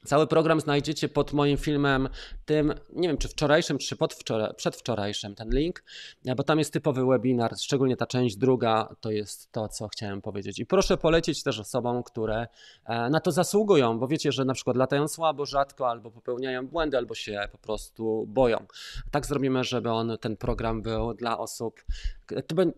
Cały 0.06 0.28
program 0.28 0.60
znajdziecie 0.60 1.10
pod 1.10 1.34
moim 1.34 1.58
filmem, 1.58 2.10
tym, 2.46 2.74
nie 2.94 3.08
wiem 3.08 3.18
czy 3.18 3.28
wczorajszym, 3.28 3.78
czy 3.78 3.96
podwczoraj, 3.96 4.54
przedwczorajszym, 4.56 5.36
ten 5.36 5.50
link, 5.50 5.84
e, 6.26 6.36
bo 6.36 6.44
tam 6.44 6.60
jest 6.60 6.74
typowy 6.74 7.06
webinar, 7.06 7.58
szczególnie 7.58 7.98
ta 7.98 8.06
część 8.06 8.36
druga, 8.38 8.96
to 9.02 9.12
jest 9.12 9.52
to, 9.52 9.68
co 9.68 9.88
chciałem 9.88 10.22
powiedzieć. 10.22 10.60
I 10.60 10.66
proszę 10.66 10.98
polecić 10.98 11.44
też 11.44 11.60
osobom, 11.60 12.04
które 12.04 12.48
e, 12.86 13.10
na 13.10 13.20
to 13.20 13.32
zasługują, 13.32 14.00
bo 14.00 14.08
wiecie, 14.08 14.32
że 14.32 14.46
na 14.46 14.54
przykład 14.54 14.78
latają 14.78 15.08
słabo, 15.08 15.46
rzadko, 15.46 15.90
albo 15.90 16.12
popełniają 16.12 16.68
błędy, 16.68 16.98
albo 16.98 17.16
się 17.16 17.40
po 17.52 17.58
prostu 17.58 18.26
boją. 18.28 18.66
Tak 19.12 19.26
zrobimy, 19.26 19.64
żeby 19.64 19.92
on, 19.92 20.18
ten 20.22 20.38
program 20.38 20.82
był 20.82 21.14
dla 21.14 21.38
osób, 21.38 21.82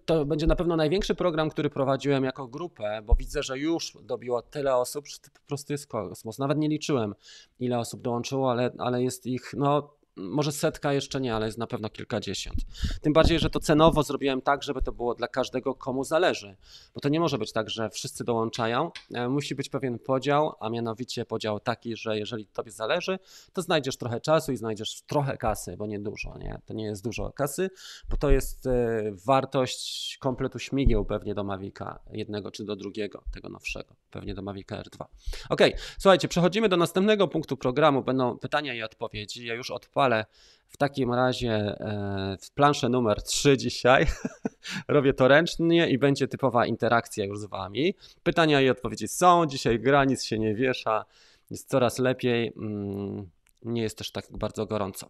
to, 0.06 0.26
będzie 0.26 0.48
na 0.48 0.56
pewno 0.56 0.76
największy 0.76 1.16
program, 1.16 1.50
który 1.50 1.70
prowadziłem 1.70 2.24
jako 2.24 2.48
grupę, 2.48 3.02
bo 3.06 3.16
widzę, 3.16 3.44
że 3.44 3.58
już 3.58 3.98
dobiło 4.04 4.42
tyle 4.42 4.76
osób, 4.76 5.08
że 5.08 5.18
to 5.20 5.30
po 5.34 5.48
prostu 5.48 5.74
jest 5.74 5.88
kosmos. 5.88 6.40
Nawet 6.40 6.58
nie 6.58 6.68
liczyłem, 6.68 7.13
ile 7.60 7.80
osób 7.80 8.02
dołączyło, 8.02 8.52
ale, 8.52 8.72
ale 8.78 9.04
jest 9.04 9.26
ich, 9.26 9.54
no 9.58 9.94
może 10.16 10.52
setka 10.52 10.94
jeszcze 10.94 11.22
nie, 11.22 11.36
ale 11.36 11.46
jest 11.46 11.58
na 11.58 11.68
pewno 11.68 11.90
kilkadziesiąt. 11.90 12.58
Tym 13.02 13.14
bardziej, 13.14 13.40
że 13.40 13.50
to 13.50 13.60
cenowo 13.60 14.04
zrobiłem 14.04 14.42
tak, 14.42 14.64
żeby 14.64 14.82
to 14.82 14.92
było 14.92 15.16
dla 15.16 15.28
każdego, 15.28 15.76
komu 15.76 16.04
zależy. 16.04 16.56
Bo 16.94 17.02
to 17.02 17.10
nie 17.10 17.20
może 17.20 17.38
być 17.38 17.52
tak, 17.52 17.70
że 17.70 17.90
wszyscy 17.90 18.24
dołączają. 18.24 18.92
E, 19.14 19.30
musi 19.30 19.56
być 19.56 19.70
pewien 19.70 20.00
podział, 20.00 20.56
a 20.60 20.70
mianowicie 20.70 21.26
podział 21.26 21.60
taki, 21.60 21.96
że 21.96 22.20
jeżeli 22.20 22.46
tobie 22.46 22.72
zależy, 22.72 23.20
to 23.54 23.62
znajdziesz 23.62 23.98
trochę 23.98 24.22
czasu 24.22 24.52
i 24.52 24.58
znajdziesz 24.58 25.02
trochę 25.02 25.38
kasy, 25.38 25.78
bo 25.78 25.88
nie 25.88 26.00
dużo, 26.00 26.38
nie? 26.38 26.62
To 26.66 26.74
nie 26.74 26.86
jest 26.86 27.04
dużo 27.04 27.32
kasy, 27.32 27.70
bo 28.10 28.18
to 28.18 28.32
jest 28.32 28.68
e, 28.68 29.04
wartość 29.26 30.18
kompletu 30.18 30.60
śmigieł 30.60 31.06
pewnie 31.06 31.36
do 31.36 31.44
Mavica 31.44 32.00
jednego 32.12 32.52
czy 32.52 32.66
do 32.66 32.76
drugiego, 32.76 33.24
tego 33.34 33.50
nowszego, 33.50 33.96
pewnie 34.14 34.34
do 34.34 34.42
Mavica 34.42 34.82
R2. 34.82 35.06
Ok, 35.50 35.62
słuchajcie, 35.98 36.28
przechodzimy 36.28 36.70
do 36.70 36.78
następnego 36.78 37.28
punktu 37.28 37.58
programu. 37.58 38.04
Będą 38.04 38.38
pytania 38.38 38.74
i 38.74 38.84
odpowiedzi. 38.84 39.46
Ja 39.46 39.54
już 39.54 39.72
odpadam 39.72 40.04
ale 40.14 40.26
w 40.68 40.78
takim 40.78 41.14
razie 41.14 41.52
e, 41.52 42.38
w 42.42 42.52
planszę 42.52 42.90
numer 42.90 43.24
3 43.24 43.58
dzisiaj 43.58 44.06
robię 44.88 45.14
to 45.14 45.28
ręcznie 45.28 45.90
i 45.90 45.98
będzie 45.98 46.28
typowa 46.28 46.66
interakcja 46.66 47.26
już 47.26 47.40
z 47.40 47.46
Wami. 47.46 47.94
Pytania 48.24 48.62
i 48.62 48.70
odpowiedzi 48.70 49.08
są, 49.08 49.46
dzisiaj 49.46 49.80
granic 49.80 50.24
się 50.24 50.40
nie 50.40 50.56
wiesza, 50.56 51.06
jest 51.50 51.70
coraz 51.70 52.00
lepiej, 52.00 52.54
mm, 52.58 53.30
nie 53.64 53.82
jest 53.82 53.98
też 53.98 54.12
tak 54.12 54.26
bardzo 54.32 54.66
gorąco. 54.66 55.10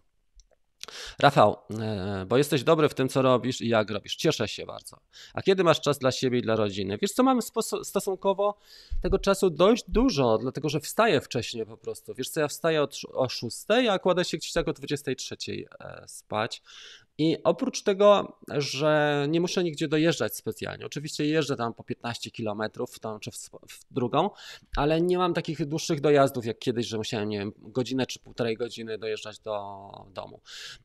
Rafał, 1.19 1.57
e, 1.79 2.25
bo 2.27 2.37
jesteś 2.37 2.63
dobry 2.63 2.89
w 2.89 2.93
tym, 2.93 3.09
co 3.09 3.21
robisz 3.21 3.61
i 3.61 3.67
jak 3.67 3.91
robisz. 3.91 4.15
Cieszę 4.15 4.47
się 4.47 4.65
bardzo. 4.65 4.99
A 5.33 5.41
kiedy 5.41 5.63
masz 5.63 5.81
czas 5.81 5.99
dla 5.99 6.11
siebie 6.11 6.39
i 6.39 6.41
dla 6.41 6.55
rodziny? 6.55 6.97
Wiesz, 7.01 7.11
co 7.11 7.23
mam 7.23 7.39
stosunkowo 7.83 8.57
tego 9.01 9.19
czasu 9.19 9.49
dość 9.49 9.83
dużo, 9.87 10.37
dlatego 10.37 10.69
że 10.69 10.79
wstaję 10.79 11.21
wcześniej 11.21 11.65
po 11.65 11.77
prostu. 11.77 12.13
Wiesz, 12.13 12.29
co 12.29 12.39
ja 12.39 12.47
wstaję 12.47 12.87
o 13.13 13.29
6, 13.29 13.57
a 13.89 13.99
kładę 13.99 14.25
się 14.25 14.37
gdzieś 14.37 14.51
tak 14.51 14.67
o 14.67 14.73
23 14.73 15.35
e, 15.79 16.03
spać 16.07 16.61
I 17.17 17.37
oprócz 17.43 17.83
tego, 17.83 18.37
że 18.57 19.25
nie 19.29 19.41
muszę 19.41 19.63
nigdzie 19.63 19.87
dojeżdżać 19.87 20.35
specjalnie, 20.35 20.85
oczywiście 20.85 21.25
jeżdżę 21.25 21.55
tam 21.55 21.73
po 21.73 21.83
15 21.83 22.31
km 22.31 22.61
w 22.89 22.99
tą 22.99 23.19
czy 23.19 23.31
w, 23.31 23.37
w 23.69 23.93
drugą, 23.93 24.29
ale 24.77 25.01
nie 25.01 25.17
mam 25.17 25.33
takich 25.33 25.65
dłuższych 25.65 26.01
dojazdów 26.01 26.45
jak 26.45 26.59
kiedyś, 26.59 26.87
że 26.87 26.97
musiałem, 26.97 27.29
nie 27.29 27.39
wiem, 27.39 27.51
godzinę 27.57 28.05
czy 28.05 28.19
półtorej 28.19 28.57
godziny 28.57 28.97
dojeżdżać 28.97 29.39
do 29.39 29.89
domu. 30.13 30.41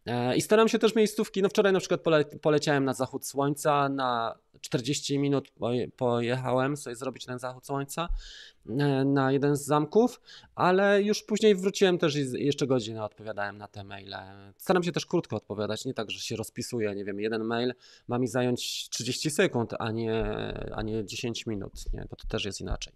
E, 0.07 0.37
I 0.37 0.41
staram 0.41 0.69
się 0.69 0.79
też 0.79 0.95
miejscówki, 0.95 1.43
no 1.43 1.49
wczoraj 1.49 1.73
na 1.73 1.79
przykład 1.81 2.01
pole, 2.01 2.25
poleciałem 2.25 2.85
na 2.85 2.95
zachód 2.95 3.27
słońca, 3.27 3.89
na 3.89 4.39
40 4.61 5.19
minut 5.19 5.53
pojechałem 5.97 6.77
sobie 6.77 6.97
zrobić 6.97 7.25
ten 7.25 7.39
zachód 7.39 7.67
słońca 7.67 8.09
e, 8.69 9.05
na 9.05 9.33
jeden 9.33 9.57
z 9.57 9.65
zamków, 9.65 10.21
ale 10.55 11.03
już 11.03 11.23
później 11.23 11.55
wróciłem 11.55 11.99
też 11.99 12.17
i 12.17 12.45
jeszcze 12.45 12.67
godzinę 12.67 13.05
odpowiadałem 13.05 13.59
na 13.59 13.69
te 13.69 13.85
maile. 13.85 14.17
Staram 14.57 14.83
się 14.83 14.93
też 14.93 15.07
krótko 15.07 15.37
odpowiadać, 15.37 15.85
nie 15.85 15.95
tak, 15.95 16.11
że 16.11 16.19
się 16.19 16.37
rozpisuję, 16.37 16.95
nie 16.95 17.05
wiem, 17.05 17.21
jeden 17.21 17.45
mail 17.45 17.75
ma 18.09 18.19
mi 18.19 18.29
zająć 18.29 18.89
30 18.91 19.31
sekund, 19.31 19.75
a 19.79 19.91
nie, 19.91 20.25
a 20.73 20.83
nie 20.83 21.05
10 21.05 21.47
minut, 21.47 21.73
nie? 21.93 22.07
bo 22.11 22.17
to 22.17 22.29
też 22.29 22.45
jest 22.45 22.61
inaczej. 22.61 22.93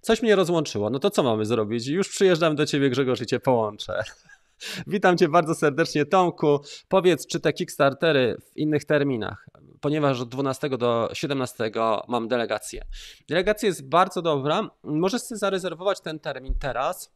Coś 0.00 0.22
mnie 0.22 0.36
rozłączyło, 0.36 0.90
no 0.90 0.98
to 0.98 1.10
co 1.10 1.22
mamy 1.22 1.46
zrobić? 1.46 1.86
Już 1.86 2.08
przyjeżdżam 2.08 2.56
do 2.56 2.66
Ciebie 2.66 2.90
Grzegorz 2.90 3.20
i 3.20 3.26
Cię 3.26 3.40
połączę. 3.40 4.02
Witam 4.86 5.18
Cię 5.18 5.28
bardzo 5.28 5.54
serdecznie, 5.54 6.06
Tomku. 6.06 6.60
Powiedz, 6.88 7.26
czy 7.26 7.40
te 7.40 7.52
Kickstartery 7.52 8.36
w 8.40 8.56
innych 8.56 8.84
terminach, 8.84 9.46
ponieważ 9.84 10.20
od 10.20 10.28
12 10.28 10.68
do 10.68 11.10
17 11.12 11.70
mam 12.08 12.28
delegację. 12.28 12.84
Delegacja 13.28 13.66
jest 13.66 13.88
bardzo 13.88 14.22
dobra. 14.22 14.70
Możesz 14.82 15.22
sobie 15.22 15.38
zarezerwować 15.38 16.00
ten 16.00 16.20
termin 16.20 16.54
teraz 16.58 17.14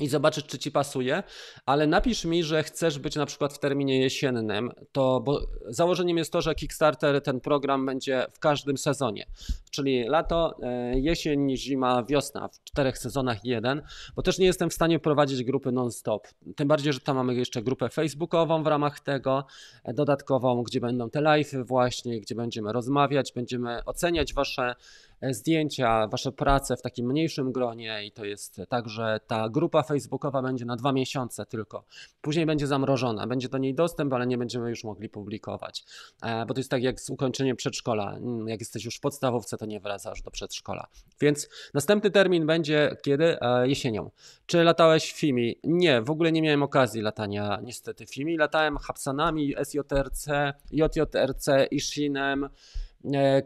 i 0.00 0.08
zobaczyć, 0.08 0.46
czy 0.46 0.58
ci 0.58 0.72
pasuje, 0.72 1.22
ale 1.66 1.86
napisz 1.86 2.24
mi, 2.24 2.44
że 2.44 2.62
chcesz 2.62 2.98
być 2.98 3.16
na 3.16 3.26
przykład 3.26 3.52
w 3.52 3.58
terminie 3.58 4.00
jesiennym, 4.00 4.70
to 4.92 5.20
bo 5.20 5.40
założeniem 5.68 6.18
jest 6.18 6.32
to, 6.32 6.42
że 6.42 6.54
Kickstarter, 6.54 7.22
ten 7.22 7.40
program 7.40 7.86
będzie 7.86 8.26
w 8.32 8.38
każdym 8.38 8.78
sezonie, 8.78 9.26
czyli 9.70 10.04
lato, 10.04 10.56
e, 10.62 10.98
jesień, 11.00 11.56
zima, 11.56 12.02
wiosna, 12.02 12.48
w 12.48 12.64
czterech 12.64 12.98
sezonach 12.98 13.44
jeden, 13.44 13.82
bo 14.16 14.22
też 14.22 14.38
nie 14.38 14.46
jestem 14.46 14.70
w 14.70 14.74
stanie 14.74 14.98
prowadzić 14.98 15.44
grupy 15.44 15.72
non-stop. 15.72 16.28
Tym 16.56 16.68
bardziej, 16.68 16.92
że 16.92 17.00
tam 17.00 17.16
mamy 17.16 17.34
jeszcze 17.34 17.62
grupę 17.62 17.88
facebookową 17.88 18.62
w 18.62 18.66
ramach 18.66 19.00
tego, 19.00 19.46
e, 19.84 19.94
dodatkową, 19.94 20.62
gdzie 20.62 20.80
będą 20.80 21.10
te 21.10 21.20
live'y 21.20 21.64
właśnie, 21.66 22.20
gdzie 22.20 22.34
będziemy 22.34 22.72
rozmawiać, 22.72 23.32
będziemy 23.32 23.84
oceniać 23.84 24.34
wasze 24.34 24.74
zdjęcia, 25.22 26.06
wasze 26.06 26.32
prace 26.32 26.76
w 26.76 26.82
takim 26.82 27.06
mniejszym 27.06 27.52
gronie 27.52 28.04
i 28.06 28.12
to 28.12 28.24
jest 28.24 28.60
tak, 28.68 28.88
że 28.88 29.20
ta 29.26 29.48
grupa 29.48 29.82
facebookowa 29.82 30.42
będzie 30.42 30.64
na 30.64 30.76
dwa 30.76 30.92
miesiące 30.92 31.46
tylko. 31.46 31.84
Później 32.20 32.46
będzie 32.46 32.66
zamrożona, 32.66 33.26
będzie 33.26 33.48
do 33.48 33.58
niej 33.58 33.74
dostęp, 33.74 34.12
ale 34.12 34.26
nie 34.26 34.38
będziemy 34.38 34.70
już 34.70 34.84
mogli 34.84 35.08
publikować. 35.08 35.84
E, 36.22 36.46
bo 36.46 36.54
to 36.54 36.60
jest 36.60 36.70
tak 36.70 36.82
jak 36.82 37.00
z 37.00 37.10
ukończeniem 37.10 37.56
przedszkola. 37.56 38.16
Mm, 38.16 38.48
jak 38.48 38.60
jesteś 38.60 38.84
już 38.84 38.96
w 38.96 39.00
podstawówce, 39.00 39.56
to 39.56 39.66
nie 39.66 39.80
wracasz 39.80 40.22
do 40.22 40.30
przedszkola. 40.30 40.86
Więc 41.20 41.48
następny 41.74 42.10
termin 42.10 42.46
będzie 42.46 42.96
kiedy? 43.02 43.40
E, 43.40 43.68
jesienią. 43.68 44.10
Czy 44.46 44.64
latałeś 44.64 45.12
FIMI? 45.12 45.58
Nie, 45.64 46.02
w 46.02 46.10
ogóle 46.10 46.32
nie 46.32 46.42
miałem 46.42 46.62
okazji 46.62 47.02
latania 47.02 47.60
niestety 47.62 48.06
FIMI. 48.06 48.36
Latałem 48.36 48.78
Hapsanami, 48.78 49.54
SJRC, 49.64 50.28
JJRC, 50.72 51.48
Ishinem, 51.70 52.44
E, 52.44 52.83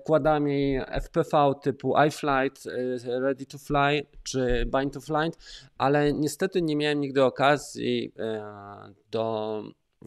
kładami 0.04 0.78
FPV 1.02 1.54
typu 1.62 1.94
iFlight, 2.08 2.66
e, 2.66 3.20
Ready 3.20 3.46
to 3.46 3.58
Fly 3.58 4.06
czy 4.22 4.70
Bind 4.76 4.94
to 4.94 5.00
Flight, 5.00 5.38
ale 5.78 6.12
niestety 6.12 6.62
nie 6.62 6.76
miałem 6.76 7.00
nigdy 7.00 7.24
okazji 7.24 8.12
e, 8.18 8.94
do 9.10 9.62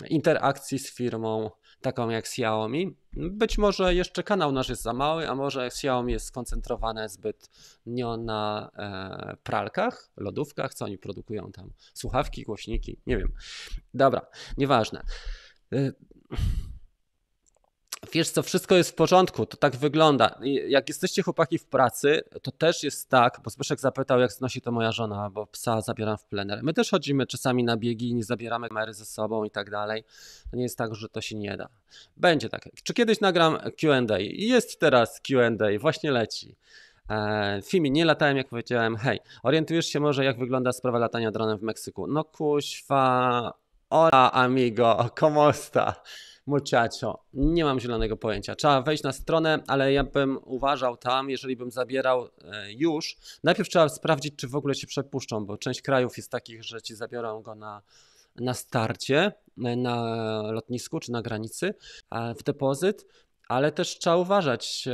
interakcji 0.10 0.80
z 0.80 0.96
firmą 0.96 1.52
taką 1.82 2.10
jak 2.10 2.26
Xiaomi. 2.26 2.96
Być 3.14 3.58
może 3.58 3.96
jeszcze 3.96 4.24
kanał 4.24 4.52
nasz 4.52 4.70
jest 4.70 4.82
za 4.82 4.94
mały, 4.94 5.30
a 5.30 5.36
może 5.36 5.66
Xiaomi 5.66 6.14
jest 6.14 6.26
skoncentrowane 6.26 7.10
zbyt 7.10 7.50
nie 7.86 8.06
na 8.06 8.72
pralkach, 9.44 10.12
lodówkach, 10.18 10.74
co 10.74 10.86
oni 10.86 10.98
produkują 10.98 11.52
tam, 11.52 11.70
słuchawki, 11.94 12.44
głośniki, 12.44 12.98
nie 13.08 13.18
wiem. 13.18 13.32
Dobra, 13.94 14.22
nieważne. 14.58 15.02
Wiesz 18.14 18.30
co, 18.30 18.44
wszystko 18.44 18.76
jest 18.76 18.90
w 18.90 18.94
porządku, 18.94 19.46
to 19.46 19.58
tak 19.58 19.76
wygląda. 19.76 20.40
Jak 20.68 20.90
jesteście 20.90 21.24
chłopaki 21.24 21.58
w 21.58 21.66
pracy, 21.66 22.22
to 22.42 22.52
też 22.52 22.84
jest 22.84 23.10
tak, 23.10 23.40
bo 23.44 23.50
Zbyszek 23.50 23.80
zapytał, 23.80 24.20
jak 24.20 24.32
znosi 24.32 24.62
to 24.62 24.72
moja 24.72 24.92
żona, 24.92 25.30
bo 25.30 25.48
psa 25.48 25.82
zabieram 25.82 26.18
w 26.18 26.26
plener. 26.26 26.64
My 26.64 26.74
też 26.74 26.90
chodzimy 26.92 27.28
czasami 27.28 27.64
na 27.64 27.78
biegi, 27.78 28.14
nie 28.14 28.24
zabieramy 28.24 28.68
kamery 28.68 28.94
ze 28.94 29.06
sobą 29.06 29.44
i 29.44 29.52
tak 29.52 29.70
dalej. 29.70 30.04
To 30.52 30.58
nie 30.58 30.64
jest 30.64 30.78
tak, 30.78 30.96
że 30.96 31.10
to 31.10 31.22
się 31.22 31.36
nie 31.36 31.58
da. 31.58 31.68
Będzie 32.18 32.50
tak. 32.50 32.70
Czy 32.84 32.94
kiedyś 32.94 33.20
nagram 33.20 33.58
Q&A? 33.82 34.20
Jest 34.20 34.80
teraz 34.80 35.22
Q&A, 35.22 35.80
właśnie 35.80 36.12
leci. 36.12 36.56
E, 37.10 37.62
Fimi, 37.66 37.92
nie 37.92 38.06
latałem, 38.06 38.38
jak 38.38 38.50
powiedziałem. 38.50 38.96
Hej, 38.98 39.20
orientujesz 39.44 39.86
się 39.86 40.00
może, 40.00 40.26
jak 40.26 40.40
wygląda 40.40 40.72
sprawa 40.72 41.00
latania 41.00 41.32
dronem 41.32 41.58
w 41.58 41.62
Meksyku? 41.62 42.08
No 42.08 42.24
kuźwa, 42.24 43.54
hola 43.90 44.32
amigo, 44.32 45.10
como 45.20 45.50
está? 45.50 45.94
Muchacho. 46.46 47.24
Nie 47.34 47.66
mam 47.66 47.80
zielonego 47.80 48.18
pojęcia. 48.18 48.56
Trzeba 48.56 48.82
wejść 48.82 49.04
na 49.04 49.12
stronę, 49.12 49.64
ale 49.68 49.94
ja 49.94 50.04
bym 50.04 50.40
uważał 50.44 50.98
tam, 50.98 51.30
jeżeli 51.30 51.56
bym 51.56 51.72
zabierał 51.72 52.26
e, 52.26 52.74
już, 52.74 53.18
najpierw 53.44 53.70
trzeba 53.70 53.90
sprawdzić, 53.90 54.36
czy 54.36 54.48
w 54.48 54.56
ogóle 54.56 54.76
się 54.76 54.88
przepuszczą, 54.88 55.46
bo 55.46 55.58
część 55.58 55.82
krajów 55.82 56.18
jest 56.18 56.32
takich, 56.32 56.64
że 56.64 56.82
ci 56.82 56.96
zabiorą 56.96 57.42
go 57.42 57.56
na, 57.56 57.82
na 58.36 58.54
starcie, 58.54 59.32
e, 59.64 59.76
na 59.76 60.42
lotnisku 60.52 61.00
czy 61.00 61.12
na 61.12 61.22
granicy 61.22 61.74
e, 62.12 62.36
w 62.36 62.44
depozyt, 62.44 63.06
ale 63.48 63.72
też 63.72 64.00
trzeba 64.00 64.16
uważać. 64.18 64.88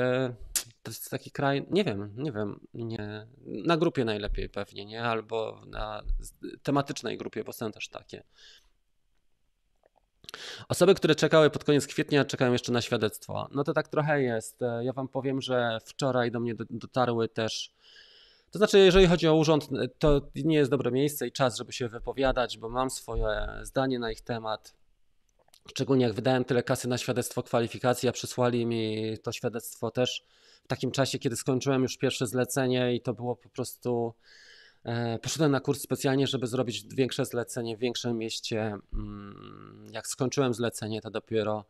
To 0.84 0.92
jest 0.92 1.10
taki 1.10 1.32
kraj, 1.32 1.66
nie 1.72 1.84
wiem, 1.84 2.14
nie 2.18 2.32
wiem, 2.32 2.60
nie, 2.74 3.28
na 3.46 3.78
grupie 3.78 4.06
najlepiej 4.06 4.50
pewnie, 4.50 4.86
nie? 4.86 5.04
Albo 5.04 5.62
na 5.66 6.04
tematycznej 6.64 7.18
grupie, 7.18 7.44
bo 7.44 7.54
są 7.54 7.72
też 7.72 7.90
takie. 7.90 8.24
Osoby, 10.70 10.96
które 10.96 11.16
czekały 11.16 11.50
pod 11.50 11.64
koniec 11.64 11.88
kwietnia, 11.88 12.26
czekają 12.26 12.52
jeszcze 12.52 12.72
na 12.72 12.82
świadectwo. 12.82 13.48
No 13.52 13.64
to 13.64 13.74
tak 13.74 13.88
trochę 13.88 14.22
jest. 14.22 14.62
E, 14.62 14.84
ja 14.84 14.94
wam 14.94 15.08
powiem, 15.08 15.42
że 15.42 15.80
wczoraj 15.86 16.32
do 16.32 16.40
mnie 16.40 16.56
dotarły 16.70 17.30
też. 17.30 17.72
To 18.52 18.58
znaczy, 18.58 18.80
jeżeli 18.80 19.08
chodzi 19.08 19.28
o 19.28 19.36
urząd, 19.36 19.70
to 20.00 20.22
nie 20.36 20.56
jest 20.56 20.72
dobre 20.72 20.92
miejsce 20.92 21.28
i 21.28 21.32
czas, 21.32 21.58
żeby 21.58 21.74
się 21.74 21.90
wypowiadać, 21.90 22.58
bo 22.58 22.70
mam 22.70 22.90
swoje 22.90 23.48
zdanie 23.62 24.00
na 24.00 24.12
ich 24.12 24.22
temat. 24.22 24.74
Szczególnie 25.70 26.06
jak 26.06 26.14
wydałem 26.14 26.46
tyle 26.46 26.64
kasy 26.64 26.88
na 26.88 26.98
świadectwo 26.98 27.44
kwalifikacji, 27.44 28.10
a 28.10 28.12
przysłali 28.12 28.66
mi 28.66 29.16
to 29.24 29.32
świadectwo 29.32 29.92
też 29.92 30.26
w 30.64 30.68
takim 30.68 30.92
czasie, 30.92 31.20
kiedy 31.20 31.36
skończyłem 31.36 31.84
już 31.84 31.98
pierwsze 31.98 32.28
zlecenie 32.28 32.96
i 32.96 33.02
to 33.02 33.14
było 33.14 33.36
po 33.36 33.50
prostu 33.50 34.14
E, 34.14 34.57
poszedłem 35.22 35.52
na 35.52 35.60
kurs 35.60 35.82
specjalnie, 35.82 36.28
żeby 36.28 36.48
zrobić 36.48 36.86
większe 36.96 37.26
zlecenie 37.26 37.78
w 37.78 37.80
większym 37.80 38.18
mieście. 38.18 38.78
Mm, 38.94 39.86
jak 39.92 40.08
skończyłem 40.08 40.54
zlecenie, 40.54 41.02
to 41.02 41.12
dopiero 41.12 41.66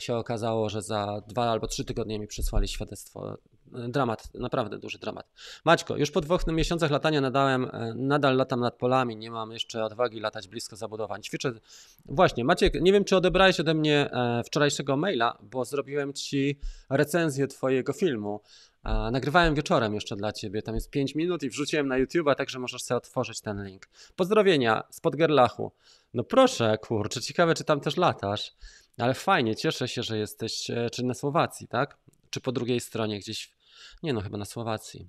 się 0.00 0.16
okazało, 0.16 0.68
że 0.68 0.82
za 0.82 1.22
dwa 1.28 1.50
albo 1.50 1.66
trzy 1.66 1.84
tygodnie 1.84 2.18
mi 2.18 2.26
przysłali 2.26 2.68
świadectwo. 2.68 3.38
E, 3.74 3.88
dramat, 3.88 4.34
naprawdę 4.34 4.78
duży 4.78 4.98
dramat. 4.98 5.30
Maćko, 5.64 5.96
już 5.96 6.10
po 6.10 6.20
dwóch 6.20 6.46
miesiącach 6.46 6.90
latania 6.90 7.20
nadałem, 7.20 7.64
e, 7.64 7.94
nadal 7.96 8.36
latam 8.36 8.60
nad 8.60 8.78
polami, 8.78 9.16
nie 9.16 9.30
mam 9.30 9.52
jeszcze 9.52 9.84
odwagi 9.84 10.20
latać 10.20 10.48
blisko 10.48 10.76
zabudowań. 10.76 11.22
Ćwiczę. 11.22 11.52
Właśnie, 12.04 12.44
Maciek, 12.44 12.74
nie 12.80 12.92
wiem, 12.92 13.04
czy 13.04 13.16
odebrałeś 13.16 13.60
ode 13.60 13.74
mnie 13.74 14.10
wczorajszego 14.46 14.96
maila, 14.96 15.38
bo 15.42 15.64
zrobiłem 15.64 16.12
ci 16.12 16.58
recenzję 16.90 17.46
Twojego 17.46 17.92
filmu 17.92 18.40
nagrywałem 19.12 19.54
wieczorem 19.54 19.94
jeszcze 19.94 20.16
dla 20.16 20.32
ciebie, 20.32 20.62
tam 20.62 20.74
jest 20.74 20.90
5 20.90 21.14
minut 21.14 21.42
i 21.42 21.50
wrzuciłem 21.50 21.88
na 21.88 22.00
YouTube'a, 22.00 22.34
także 22.34 22.58
możesz 22.58 22.82
sobie 22.82 22.98
otworzyć 22.98 23.40
ten 23.40 23.64
link. 23.66 23.88
Pozdrowienia 24.16 24.84
z 24.90 25.00
Podgerlachu. 25.00 25.72
No 26.14 26.24
proszę, 26.24 26.78
kurczę, 26.78 27.20
ciekawe, 27.20 27.54
czy 27.54 27.64
tam 27.64 27.80
też 27.80 27.96
latasz. 27.96 28.52
Ale 28.98 29.14
fajnie, 29.14 29.56
cieszę 29.56 29.88
się, 29.88 30.02
że 30.02 30.18
jesteś, 30.18 30.70
e, 30.70 30.90
czy 30.90 31.04
na 31.04 31.14
Słowacji, 31.14 31.68
tak? 31.68 31.98
Czy 32.30 32.40
po 32.40 32.52
drugiej 32.52 32.80
stronie 32.80 33.18
gdzieś, 33.18 33.52
nie 34.02 34.12
no, 34.12 34.20
chyba 34.20 34.38
na 34.38 34.44
Słowacji. 34.44 35.08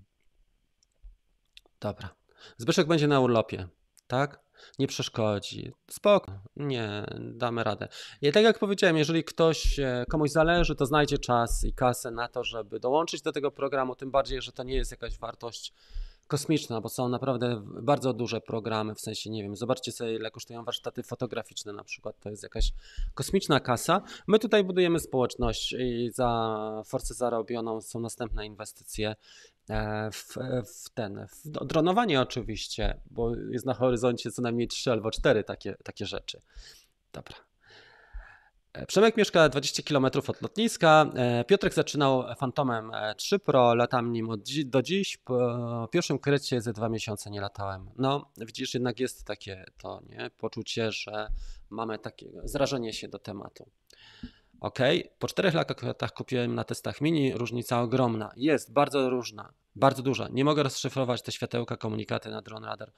Dobra. 1.80 2.16
Zbyszek 2.58 2.88
będzie 2.88 3.08
na 3.08 3.20
urlopie, 3.20 3.68
tak? 4.08 4.46
nie 4.80 4.88
przeszkodzi. 4.88 5.72
Spoko, 5.90 6.32
nie, 6.56 7.06
damy 7.20 7.64
radę. 7.64 7.88
I 8.22 8.32
tak 8.32 8.44
jak 8.44 8.60
powiedziałem, 8.60 8.98
jeżeli 8.98 9.24
ktoś, 9.24 9.80
e, 9.80 10.06
komuś 10.10 10.32
zależy, 10.32 10.76
to 10.76 10.86
znajdzie 10.86 11.18
czas 11.18 11.64
i 11.64 11.74
kasę 11.74 12.12
na 12.12 12.28
to, 12.28 12.44
żeby 12.44 12.80
dołączyć 12.80 13.22
do 13.22 13.32
tego 13.32 13.52
programu, 13.52 13.96
tym 13.96 14.12
bardziej, 14.12 14.42
że 14.42 14.52
to 14.52 14.64
nie 14.64 14.76
jest 14.76 14.92
jakaś 14.92 15.20
wartość 15.20 15.74
kosmiczna, 16.28 16.82
bo 16.82 16.90
są 16.90 17.10
naprawdę 17.10 17.62
bardzo 17.66 18.14
duże 18.14 18.42
programy, 18.42 18.96
w 18.96 19.02
sensie, 19.02 19.30
nie 19.30 19.44
wiem, 19.44 19.56
zobaczcie 19.56 19.92
sobie, 19.92 20.16
ile 20.16 20.32
kosztują 20.32 20.64
warsztaty 20.64 21.04
fotograficzne 21.04 21.74
na 21.74 21.84
przykład, 21.84 22.20
to 22.20 22.30
jest 22.30 22.44
jakaś 22.44 22.72
kosmiczna 23.14 23.60
kasa. 23.60 24.02
My 24.28 24.40
tutaj 24.40 24.64
budujemy 24.64 25.00
społeczność 25.00 25.74
i 25.74 26.12
za 26.14 26.82
forsę 26.86 27.14
zarobioną 27.14 27.82
są 27.82 28.00
następne 28.00 28.46
inwestycje 28.46 29.16
e, 29.70 30.12
w, 30.12 30.38
w 30.84 30.90
ten, 30.90 31.28
w 31.28 31.50
dronowanie 31.50 32.22
oczywiście, 32.22 33.02
bo 33.12 33.36
jest 33.36 33.66
na 33.66 33.74
horyzoncie 33.74 34.32
co 34.32 34.42
najmniej 34.42 34.68
trzy 34.68 34.92
albo 34.92 35.12
cztery 35.12 35.44
takie, 35.44 35.76
takie 35.84 36.06
rzeczy. 36.06 36.42
Dobra. 37.14 37.36
Przemek 38.88 39.18
mieszka 39.18 39.50
20 39.50 39.84
km 39.84 40.06
od 40.06 40.42
lotniska. 40.42 41.06
Piotrek 41.48 41.74
zaczynał 41.74 42.24
Fantomem 42.38 42.92
3 43.18 43.40
Pro, 43.40 43.76
latam 43.76 44.12
nim 44.12 44.30
od 44.30 44.44
dzi 44.44 44.66
do 44.66 44.82
dziś. 44.82 45.18
Po 45.18 45.90
pierwszym 45.92 46.20
krecie 46.20 46.62
ze 46.62 46.74
dwa 46.74 46.90
miesiące 46.90 47.30
nie 47.32 47.42
latałem. 47.42 47.90
No, 47.98 48.32
widzisz, 48.38 48.74
jednak 48.74 49.00
jest 49.00 49.26
takie 49.26 49.66
to, 49.78 50.02
nie? 50.10 50.30
Poczucie, 50.38 50.92
że 50.92 51.28
mamy 51.70 52.00
takie 52.00 52.30
zrażenie 52.44 52.94
się 52.94 53.08
do 53.08 53.20
tematu. 53.20 53.70
Ok, 54.60 54.80
po 55.20 55.28
czterech 55.28 55.54
latach 55.54 56.14
kupiłem 56.14 56.56
na 56.56 56.64
testach 56.64 57.02
mini, 57.02 57.34
różnica 57.34 57.82
ogromna. 57.82 58.32
Jest 58.36 58.74
bardzo 58.74 59.10
różna, 59.10 59.54
bardzo 59.76 60.04
duża. 60.04 60.28
Nie 60.28 60.46
mogę 60.46 60.64
rozszyfrować 60.64 61.22
te 61.22 61.32
światełka, 61.32 61.78
komunikaty 61.78 62.30
na 62.30 62.42
Drone 62.42 62.68
Radar. 62.68 62.92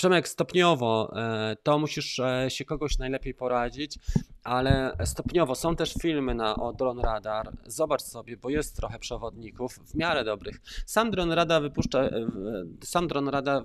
Przemek, 0.00 0.28
stopniowo 0.28 1.12
e, 1.16 1.56
to 1.62 1.78
musisz 1.78 2.18
e, 2.18 2.46
się 2.48 2.64
kogoś 2.64 2.98
najlepiej 2.98 3.34
poradzić, 3.34 3.98
ale 4.44 4.96
stopniowo 5.04 5.54
są 5.54 5.76
też 5.76 5.94
filmy 6.02 6.34
na 6.34 6.56
o 6.56 6.72
Drone 6.72 7.02
Radar. 7.02 7.52
Zobacz 7.66 8.02
sobie, 8.02 8.36
bo 8.36 8.50
jest 8.50 8.76
trochę 8.76 8.98
przewodników 8.98 9.74
w 9.74 9.94
miarę 9.94 10.24
dobrych. 10.24 10.60
Sam 10.86 11.10
Drone 11.10 11.34
Radar 11.34 11.62
wypuszcza, 11.62 12.02
e, 12.02 12.28
sam 12.84 13.08
Drone 13.08 13.30
Radar 13.30 13.64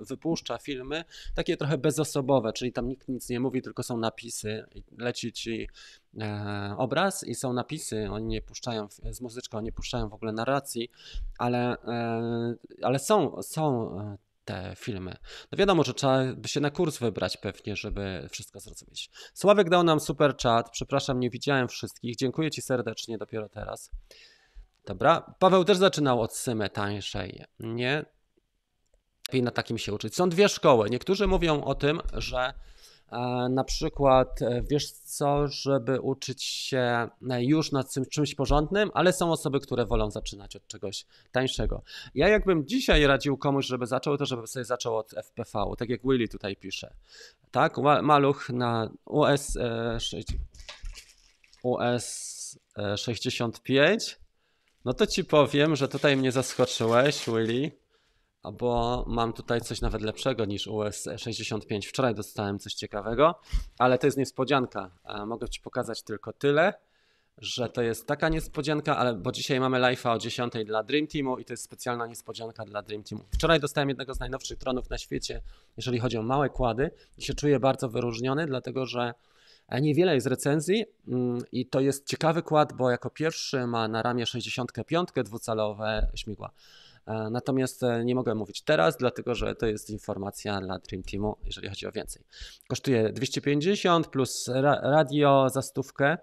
wypuszcza 0.00 0.58
filmy 0.58 1.04
takie 1.34 1.56
trochę 1.56 1.78
bezosobowe, 1.78 2.52
czyli 2.52 2.72
tam 2.72 2.88
nikt 2.88 3.08
nic 3.08 3.28
nie 3.28 3.40
mówi, 3.40 3.62
tylko 3.62 3.82
są 3.82 3.96
napisy. 3.96 4.64
Leci 4.98 5.32
ci 5.32 5.68
obraz 6.76 7.24
i 7.24 7.34
są 7.34 7.52
napisy. 7.52 8.08
Oni 8.10 8.26
nie 8.26 8.42
puszczają 8.42 8.88
z 9.10 9.20
muzyczką, 9.20 9.60
nie 9.60 9.72
puszczają 9.72 10.08
w 10.08 10.14
ogóle 10.14 10.32
narracji, 10.32 10.90
ale, 11.38 11.76
ale 12.82 12.98
są, 12.98 13.42
są 13.42 13.90
te 14.50 14.76
filmy. 14.76 15.16
No 15.52 15.58
wiadomo, 15.58 15.84
że 15.84 15.94
trzeba 15.94 16.34
by 16.36 16.48
się 16.48 16.60
na 16.60 16.70
kurs 16.70 16.98
wybrać 16.98 17.36
pewnie, 17.36 17.76
żeby 17.76 18.28
wszystko 18.30 18.60
zrozumieć. 18.60 19.10
Sławek 19.34 19.70
dał 19.70 19.82
nam 19.82 20.00
super 20.00 20.36
chat. 20.42 20.70
Przepraszam, 20.70 21.20
nie 21.20 21.30
widziałem 21.30 21.68
wszystkich. 21.68 22.16
Dziękuję 22.16 22.50
Ci 22.50 22.62
serdecznie 22.62 23.18
dopiero 23.18 23.48
teraz. 23.48 23.90
Dobra. 24.86 25.34
Paweł 25.38 25.64
też 25.64 25.76
zaczynał 25.76 26.20
od 26.20 26.36
symy 26.36 26.70
tańszej. 26.70 27.44
Nie? 27.60 28.04
Lepiej 29.28 29.42
na 29.42 29.50
takim 29.50 29.78
się 29.78 29.92
uczyć. 29.92 30.14
Są 30.14 30.28
dwie 30.28 30.48
szkoły. 30.48 30.90
Niektórzy 30.90 31.26
mówią 31.26 31.64
o 31.64 31.74
tym, 31.74 32.00
że 32.12 32.54
na 33.50 33.64
przykład, 33.64 34.42
e, 34.42 34.62
wiesz 34.62 34.90
co, 34.90 35.48
żeby 35.48 36.00
uczyć 36.00 36.42
się 36.42 37.08
e, 37.30 37.44
już 37.44 37.72
nad 37.72 37.94
czymś 38.10 38.34
porządnym, 38.34 38.90
ale 38.94 39.12
są 39.12 39.32
osoby, 39.32 39.60
które 39.60 39.86
wolą 39.86 40.10
zaczynać 40.10 40.56
od 40.56 40.66
czegoś 40.66 41.06
tańszego. 41.32 41.82
Ja 42.14 42.28
jakbym 42.28 42.66
dzisiaj 42.66 43.06
radził 43.06 43.36
komuś, 43.36 43.66
żeby 43.66 43.86
zaczął, 43.86 44.16
to 44.16 44.26
żeby 44.26 44.46
sobie 44.46 44.64
zaczął 44.64 44.96
od 44.96 45.14
FPV, 45.14 45.64
tak 45.78 45.88
jak 45.88 46.00
Willy 46.02 46.28
tutaj 46.28 46.56
pisze. 46.56 46.94
Tak, 47.50 47.78
maluch 48.02 48.50
na 48.50 48.90
US, 49.04 49.58
US 51.62 52.58
65. 52.96 54.18
No 54.84 54.94
to 54.94 55.06
ci 55.06 55.24
powiem, 55.24 55.76
że 55.76 55.88
tutaj 55.88 56.16
mnie 56.16 56.32
zaskoczyłeś, 56.32 57.24
Willy 57.26 57.79
bo 58.52 59.04
mam 59.08 59.32
tutaj 59.32 59.60
coś 59.60 59.80
nawet 59.80 60.02
lepszego 60.02 60.44
niż 60.44 60.66
US 60.66 61.08
65. 61.16 61.86
Wczoraj 61.86 62.14
dostałem 62.14 62.58
coś 62.58 62.74
ciekawego, 62.74 63.34
ale 63.78 63.98
to 63.98 64.06
jest 64.06 64.18
niespodzianka. 64.18 64.90
Mogę 65.26 65.48
Ci 65.48 65.60
pokazać 65.60 66.02
tylko 66.02 66.32
tyle, 66.32 66.74
że 67.38 67.68
to 67.68 67.82
jest 67.82 68.06
taka 68.06 68.28
niespodzianka, 68.28 68.96
ale 68.96 69.14
bo 69.14 69.32
dzisiaj 69.32 69.60
mamy 69.60 69.78
live'a 69.78 70.14
o 70.14 70.18
10 70.18 70.52
dla 70.66 70.82
Dream 70.82 71.06
Teamu 71.06 71.38
i 71.38 71.44
to 71.44 71.52
jest 71.52 71.62
specjalna 71.62 72.06
niespodzianka 72.06 72.64
dla 72.64 72.82
Dream 72.82 73.02
Teamu. 73.02 73.24
Wczoraj 73.30 73.60
dostałem 73.60 73.88
jednego 73.88 74.14
z 74.14 74.20
najnowszych 74.20 74.58
dronów 74.58 74.90
na 74.90 74.98
świecie, 74.98 75.42
jeżeli 75.76 75.98
chodzi 75.98 76.18
o 76.18 76.22
małe 76.22 76.48
kłady 76.48 76.90
i 77.18 77.22
się 77.22 77.34
czuję 77.34 77.60
bardzo 77.60 77.88
wyróżniony, 77.88 78.46
dlatego 78.46 78.86
że 78.86 79.14
Niewiele 79.80 80.14
jest 80.14 80.26
recenzji 80.26 80.84
mm, 81.08 81.42
i 81.52 81.66
to 81.66 81.80
jest 81.80 82.06
ciekawy 82.06 82.42
kład, 82.42 82.72
bo 82.72 82.90
jako 82.90 83.10
pierwszy 83.10 83.66
ma 83.66 83.88
na 83.88 84.02
ramię 84.02 84.26
65 84.26 85.08
dwucalowe 85.24 86.10
śmigła. 86.14 86.50
E, 87.06 87.30
natomiast 87.30 87.82
e, 87.82 88.04
nie 88.04 88.14
mogę 88.14 88.34
mówić 88.34 88.62
teraz, 88.62 88.96
dlatego 88.96 89.34
że 89.34 89.54
to 89.54 89.66
jest 89.66 89.90
informacja 89.90 90.60
dla 90.60 90.78
Dream 90.78 91.02
Teamu, 91.02 91.36
jeżeli 91.44 91.68
chodzi 91.68 91.86
o 91.86 91.92
więcej. 91.92 92.22
Kosztuje 92.68 93.12
250 93.12 94.06
plus 94.06 94.48
radio 94.82 95.48
za 95.48 95.62
stówkę. 95.62 96.18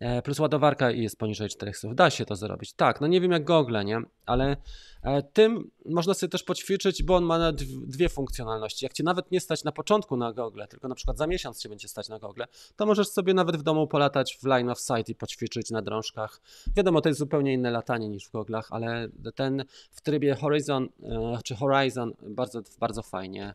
E, 0.00 0.22
plus 0.22 0.38
ładowarka 0.38 0.90
jest 0.90 1.18
poniżej 1.18 1.48
400. 1.48 1.94
Da 1.94 2.10
się 2.10 2.24
to 2.24 2.36
zrobić. 2.36 2.72
Tak, 2.72 3.00
no 3.00 3.06
nie 3.06 3.20
wiem 3.20 3.32
jak 3.32 3.44
Google, 3.44 3.84
nie? 3.84 4.00
Ale 4.26 4.56
e, 5.02 5.22
tym 5.22 5.70
można 5.84 6.14
sobie 6.14 6.30
też 6.30 6.42
poćwiczyć, 6.42 7.02
bo 7.02 7.16
on 7.16 7.24
ma 7.24 7.52
dwie 7.86 8.08
funkcjonalności. 8.08 8.84
Jak 8.84 8.92
cię 8.92 9.04
nawet 9.04 9.30
nie 9.30 9.40
stać 9.40 9.64
na 9.64 9.72
początku 9.72 10.16
na 10.16 10.32
Google, 10.32 10.62
tylko 10.68 10.88
na 10.88 10.94
przykład 10.94 11.18
za 11.18 11.26
miesiąc 11.26 11.62
cię 11.62 11.68
będzie 11.68 11.88
stać 11.88 12.08
na 12.08 12.18
Google, 12.18 12.42
to 12.76 12.86
możesz 12.86 13.08
sobie 13.08 13.34
nawet 13.34 13.56
w 13.56 13.62
domu 13.62 13.86
polatać 13.86 14.38
w 14.42 14.46
line 14.46 14.70
of 14.70 14.80
sight 14.80 15.08
i 15.08 15.14
poćwiczyć 15.14 15.70
na 15.70 15.82
drążkach. 15.82 16.40
Wiadomo, 16.76 17.00
to 17.00 17.08
jest 17.08 17.18
zupełnie 17.18 17.52
inne 17.52 17.70
latanie 17.70 18.08
niż 18.08 18.28
w 18.28 18.32
Google'ach, 18.32 18.64
ale 18.70 19.08
ten 19.34 19.64
w 19.90 20.00
trybie 20.00 20.34
Horizon 20.34 20.88
e, 21.02 21.38
czy 21.44 21.56
Horizon 21.56 22.12
bardzo, 22.22 22.62
bardzo 22.80 23.02
fajnie 23.02 23.54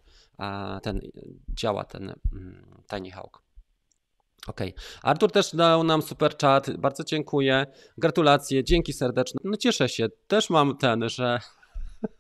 ten 0.84 1.02
działa 1.50 1.84
ten 1.84 2.14
mm, 2.34 2.66
Tiny 2.90 3.12
Hawk. 3.12 3.51
Okay. 4.48 4.74
Artur 5.04 5.32
też 5.32 5.56
dał 5.56 5.84
nam 5.84 6.02
super 6.02 6.38
chat. 6.38 6.78
Bardzo 6.78 7.04
dziękuję. 7.04 7.66
Gratulacje, 7.98 8.64
dzięki 8.64 8.94
serdeczne. 8.94 9.40
No 9.44 9.58
cieszę 9.58 9.90
się. 9.90 10.08
Też 10.28 10.50
mam 10.50 10.78
ten, 10.78 11.10
że. 11.10 11.40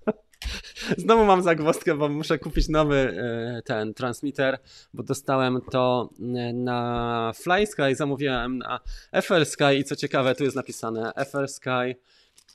Znowu 0.97 1.25
mam 1.25 1.43
zagwozdkę, 1.43 1.95
bo 1.95 2.09
muszę 2.09 2.39
kupić 2.39 2.69
nowy 2.69 2.95
e, 2.95 3.61
ten 3.65 3.93
transmitter, 3.93 4.59
bo 4.93 5.03
dostałem 5.03 5.61
to 5.71 6.09
e, 6.19 6.53
na 6.53 7.31
FlySky, 7.35 7.95
zamówiłem 7.95 8.57
na 8.57 8.79
FL 9.21 9.45
Sky 9.45 9.75
i 9.77 9.83
co 9.83 9.95
ciekawe, 9.95 10.35
tu 10.35 10.43
jest 10.43 10.55
napisane 10.55 11.11
FL 11.25 11.47
Sky, 11.47 11.95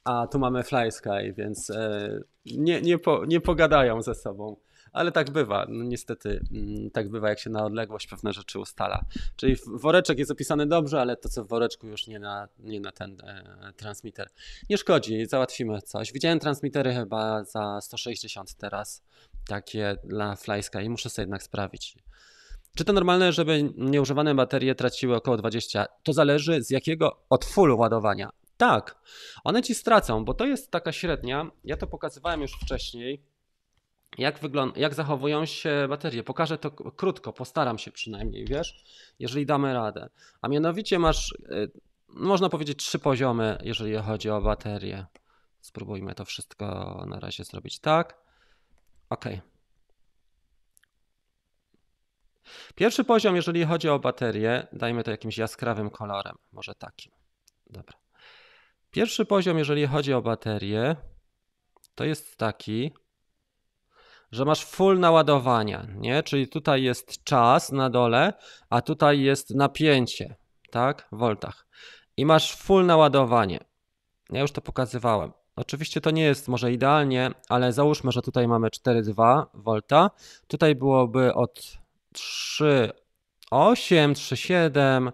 a 0.05 0.27
tu 0.27 0.39
mamy 0.39 0.63
FlySky, 0.63 1.33
więc 1.37 1.71
e, 1.71 2.21
nie, 2.47 2.81
nie, 2.81 2.99
po, 2.99 3.25
nie 3.27 3.41
pogadają 3.41 4.03
ze 4.03 4.15
sobą 4.15 4.57
ale 4.97 5.13
tak 5.13 5.31
bywa. 5.31 5.67
No 5.69 5.85
niestety 5.85 6.41
mm, 6.53 6.91
tak 6.91 7.09
bywa, 7.09 7.29
jak 7.29 7.39
się 7.39 7.51
na 7.51 7.65
odległość 7.65 8.07
pewne 8.07 8.33
rzeczy 8.33 8.59
ustala. 8.59 9.05
Czyli 9.37 9.57
woreczek 9.67 10.19
jest 10.19 10.31
opisany 10.31 10.67
dobrze, 10.67 11.01
ale 11.01 11.17
to 11.17 11.29
co 11.29 11.45
w 11.45 11.49
woreczku 11.49 11.87
już 11.87 12.07
nie 12.07 12.19
na, 12.19 12.49
nie 12.59 12.81
na 12.81 12.93
ten 12.93 13.17
e, 13.21 13.73
transmitter. 13.77 14.29
Nie 14.71 14.79
szkodzi, 14.79 15.27
załatwimy 15.27 15.83
coś. 15.83 16.13
Widziałem 16.13 16.39
transmitery 16.39 16.95
chyba 16.95 17.45
za 17.45 17.81
160 17.81 18.55
teraz, 18.55 19.03
takie 19.49 19.97
dla 20.05 20.37
Flysky 20.37 20.83
i 20.83 20.91
muszę 20.91 21.11
sobie 21.11 21.23
jednak 21.23 21.43
sprawdzić. 21.43 21.97
Czy 22.77 22.85
to 22.85 22.93
normalne, 22.93 23.33
żeby 23.33 23.73
nieużywane 23.77 24.35
baterie 24.35 24.75
traciły 24.75 25.17
około 25.17 25.37
20? 25.37 25.87
To 26.03 26.13
zależy 26.13 26.63
z 26.63 26.71
jakiego 26.71 27.19
od 27.31 27.45
full 27.45 27.71
ładowania. 27.71 28.31
Tak, 28.57 28.99
one 29.45 29.63
ci 29.63 29.75
stracą, 29.75 30.25
bo 30.25 30.35
to 30.35 30.47
jest 30.47 30.71
taka 30.71 30.93
średnia. 30.93 31.51
Ja 31.65 31.77
to 31.77 31.87
pokazywałem 31.87 32.41
już 32.41 32.53
wcześniej 32.53 33.23
jak, 34.19 34.39
wygląda, 34.39 34.81
jak 34.81 34.95
zachowują 34.95 35.47
się 35.47 35.87
baterie. 35.89 36.23
Pokażę 36.23 36.59
to 36.59 36.71
krótko, 36.71 37.33
postaram 37.33 37.79
się 37.79 37.93
przynajmniej, 37.93 38.45
wiesz, 38.45 38.85
jeżeli 39.19 39.47
damy 39.47 39.75
radę. 39.75 40.09
A 40.43 40.49
mianowicie 40.49 40.99
masz, 40.99 41.33
y, 41.33 41.71
można 42.09 42.49
powiedzieć, 42.49 42.79
trzy 42.79 42.99
poziomy, 42.99 43.59
jeżeli 43.63 43.97
chodzi 43.97 44.31
o 44.31 44.41
baterie. 44.41 45.07
Spróbujmy 45.61 46.15
to 46.15 46.25
wszystko 46.25 46.67
na 47.09 47.21
razie 47.21 47.45
zrobić 47.45 47.79
tak. 47.79 48.19
OK. 49.11 49.25
Pierwszy 52.75 53.05
poziom, 53.05 53.37
jeżeli 53.37 53.65
chodzi 53.65 53.89
o 53.89 53.99
baterię, 53.99 54.67
dajmy 54.73 55.05
to 55.05 55.11
jakimś 55.11 55.39
jaskrawym 55.39 55.91
kolorem, 55.91 56.37
może 56.53 56.75
takim. 56.75 57.13
Dobra. 57.67 57.99
Pierwszy 58.91 59.25
poziom, 59.25 59.59
jeżeli 59.59 59.87
chodzi 59.87 60.13
o 60.13 60.23
baterię, 60.23 60.97
to 61.95 62.05
jest 62.05 62.37
taki, 62.37 62.93
że 64.33 64.45
masz 64.45 64.65
full 64.65 64.99
naładowania, 64.99 65.87
nie? 65.97 66.23
Czyli 66.23 66.49
tutaj 66.49 66.83
jest 66.83 67.25
czas 67.25 67.73
na 67.73 67.91
dole, 67.91 68.33
a 68.71 68.81
tutaj 68.81 69.21
jest 69.21 69.55
napięcie, 69.55 70.37
tak? 70.71 71.09
W 71.13 71.19
voltach. 71.19 71.67
I 72.17 72.27
masz 72.27 72.57
full 72.57 72.87
naładowanie. 72.87 73.61
Ja 74.31 74.41
już 74.41 74.53
to 74.53 74.61
pokazywałem. 74.61 75.33
Oczywiście 75.57 76.01
to 76.01 76.11
nie 76.11 76.23
jest 76.23 76.49
może 76.49 76.73
idealnie, 76.73 77.31
ale 77.49 77.73
załóżmy, 77.73 78.13
że 78.13 78.23
tutaj 78.23 78.49
mamy 78.49 78.69
4,2 78.69 79.47
V. 79.55 79.81
Tutaj 80.47 80.75
byłoby 80.75 81.35
od 81.35 81.79
3,8, 82.15 84.13
3,7 84.13 85.13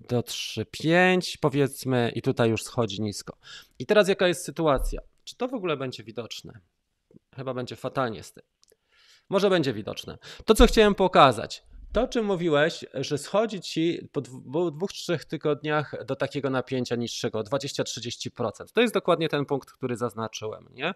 do 0.00 0.20
3,5 0.20 1.36
powiedzmy 1.40 2.12
i 2.14 2.22
tutaj 2.22 2.50
już 2.50 2.62
schodzi 2.62 3.02
nisko. 3.02 3.36
I 3.78 3.86
teraz 3.86 4.08
jaka 4.08 4.28
jest 4.28 4.44
sytuacja? 4.44 5.00
Czy 5.24 5.36
to 5.36 5.48
w 5.48 5.54
ogóle 5.54 5.76
będzie 5.76 6.04
widoczne? 6.04 6.60
Chyba 7.36 7.54
będzie 7.54 7.76
fatalnie 7.76 8.22
z 8.22 8.32
tym. 8.32 8.44
Może 9.28 9.50
będzie 9.50 9.72
widoczne. 9.72 10.18
To, 10.44 10.54
co 10.54 10.66
chciałem 10.66 10.94
pokazać. 10.94 11.62
To, 11.92 12.02
o 12.02 12.08
czym 12.08 12.26
mówiłeś, 12.26 12.84
że 12.94 13.18
schodzi 13.18 13.60
ci 13.60 14.08
po 14.12 14.20
dwóch, 14.70 14.92
trzech 14.92 15.24
tygodniach 15.24 16.04
do 16.04 16.16
takiego 16.16 16.50
napięcia 16.50 16.96
niższego, 16.96 17.40
20-30%. 17.40 18.72
To 18.72 18.80
jest 18.80 18.94
dokładnie 18.94 19.28
ten 19.28 19.44
punkt, 19.46 19.72
który 19.72 19.96
zaznaczyłem. 19.96 20.68
Nie? 20.72 20.94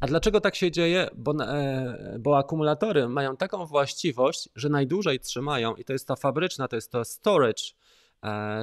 A 0.00 0.06
dlaczego 0.06 0.40
tak 0.40 0.54
się 0.54 0.70
dzieje? 0.70 1.10
Bo, 1.14 1.32
e, 1.44 2.16
bo 2.20 2.38
akumulatory 2.38 3.08
mają 3.08 3.36
taką 3.36 3.66
właściwość, 3.66 4.48
że 4.56 4.68
najdłużej 4.68 5.20
trzymają, 5.20 5.74
i 5.74 5.84
to 5.84 5.92
jest 5.92 6.08
ta 6.08 6.16
fabryczna, 6.16 6.68
to 6.68 6.76
jest 6.76 6.92
to 6.92 7.04
storage 7.04 7.62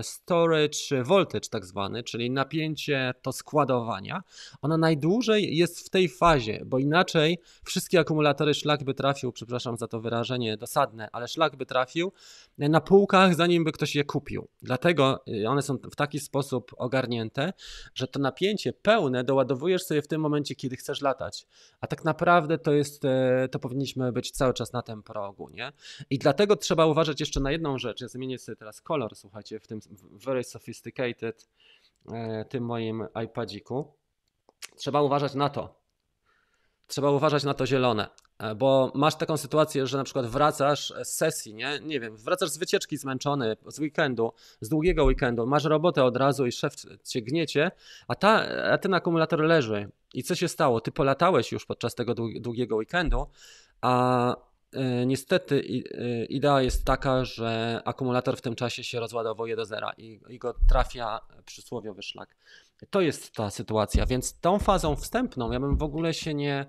storage 0.01 1.03
voltage 1.03 1.49
tak 1.49 1.66
zwany, 1.66 2.03
czyli 2.03 2.32
napięcie 2.32 3.14
to 3.22 3.32
składowania, 3.32 4.24
ona 4.62 4.78
najdłużej 4.78 5.57
jest 5.57 5.88
w 5.88 5.89
tej 5.89 6.09
fazie, 6.09 6.62
bo 6.66 6.80
inaczej 6.80 7.39
wszystkie 7.66 7.99
akumulatory 7.99 8.53
szlak 8.53 8.84
by 8.84 8.93
trafił, 8.93 9.32
przepraszam 9.32 9.78
za 9.78 9.88
to 9.88 10.01
wyrażenie 10.01 10.57
dosadne, 10.57 11.09
ale 11.12 11.28
szlak 11.28 11.55
by 11.55 11.66
trafił 11.66 12.12
na 12.57 12.82
półkach, 12.82 13.36
zanim 13.36 13.64
by 13.64 13.72
ktoś 13.72 13.95
je 13.95 14.03
kupił. 14.03 14.47
Dlatego 14.62 15.24
y, 15.28 15.49
one 15.49 15.62
są 15.62 15.78
w 15.78 15.95
taki 15.95 16.20
sposób 16.20 16.72
ogarnięte, 16.78 17.53
że 17.95 18.07
to 18.07 18.20
napięcie 18.20 18.74
pełne 18.74 19.24
doładowujesz 19.24 19.84
sobie 19.84 20.01
w 20.01 20.07
tym 20.07 20.22
momencie, 20.22 20.55
kiedy 20.55 20.76
chcesz 20.76 21.01
latać. 21.01 21.47
A 21.82 21.88
tak 21.88 22.03
naprawdę 22.03 22.57
to 22.57 22.72
jest, 22.72 23.05
e, 23.05 23.47
to 23.51 23.59
powinniśmy 23.59 24.12
być 24.12 24.32
cały 24.32 24.53
czas 24.53 24.74
na 24.74 24.82
tym 24.82 25.03
progu, 25.03 25.49
nie? 25.49 25.72
I 26.09 26.18
dlatego 26.18 26.55
trzeba 26.55 26.86
uważać 26.86 27.20
jeszcze 27.20 27.39
na 27.39 27.51
jedną 27.51 27.78
rzecz. 27.78 28.01
Ja 28.01 28.07
zmienię 28.07 28.39
sobie 28.39 28.55
teraz 28.55 28.82
kolor, 28.82 29.16
słuchajcie, 29.16 29.51
w 29.60 29.68
tym 29.68 29.80
very 30.02 30.43
sophisticated, 30.43 31.49
e, 32.12 32.45
tym 32.45 32.66
moim 32.66 33.08
iPadziku. 33.26 33.93
Trzeba 34.76 35.02
uważać 35.02 35.34
na 35.36 35.49
to. 35.49 35.82
Trzeba 36.88 37.12
uważać 37.12 37.43
na 37.43 37.54
to 37.54 37.66
zielone. 37.66 38.10
E, 38.41 38.56
bo 38.56 38.91
masz 38.95 39.16
taką 39.16 39.38
sytuację, 39.38 39.88
że 39.88 39.97
na 39.97 40.04
przykład 40.04 40.26
wracasz 40.26 40.93
z 41.04 41.08
sesji, 41.08 41.54
nie? 41.54 41.80
Nie 41.84 41.99
wiem, 41.99 42.18
wracasz 42.18 42.49
z 42.49 42.58
wycieczki 42.58 42.97
zmęczony, 42.97 43.58
z 43.68 43.80
weekendu, 43.80 44.34
z 44.62 44.70
długiego 44.70 45.04
weekendu, 45.04 45.47
masz 45.47 45.64
robotę 45.64 46.04
od 46.04 46.18
razu 46.18 46.45
i 46.45 46.52
szef 46.52 46.74
cię 47.04 47.22
gniecie, 47.22 47.72
a, 48.08 48.16
ta, 48.16 48.45
a 48.72 48.78
ten 48.78 48.93
akumulator 48.93 49.39
leży. 49.39 49.91
I 50.14 50.24
co 50.24 50.36
się 50.36 50.47
stało? 50.47 50.82
Ty 50.82 50.91
polatałeś 50.91 51.52
już 51.52 51.66
podczas 51.66 51.95
tego 51.95 52.16
długiego 52.16 52.76
weekendu, 52.76 53.28
a 53.82 54.36
niestety 55.05 55.84
e, 55.93 56.26
idea 56.26 56.61
jest 56.61 56.86
taka, 56.86 57.26
że 57.26 57.82
akumulator 57.86 58.38
w 58.38 58.41
tym 58.41 58.55
czasie 58.55 58.84
się 58.84 58.99
rozładowuje 58.99 59.55
do 59.55 59.65
zera 59.65 59.91
i, 59.97 60.19
i 60.30 60.39
go 60.39 60.55
trafia 60.69 61.19
przysłowiowy 61.45 62.01
szlak. 62.01 62.36
To 62.89 63.01
jest 63.01 63.32
ta 63.32 63.49
sytuacja, 63.49 64.05
więc 64.05 64.39
tą 64.39 64.59
fazą 64.59 64.95
wstępną 64.95 65.51
ja 65.51 65.59
bym 65.59 65.78
w 65.78 65.84
ogóle 65.84 66.13
się 66.13 66.34
nie 66.34 66.65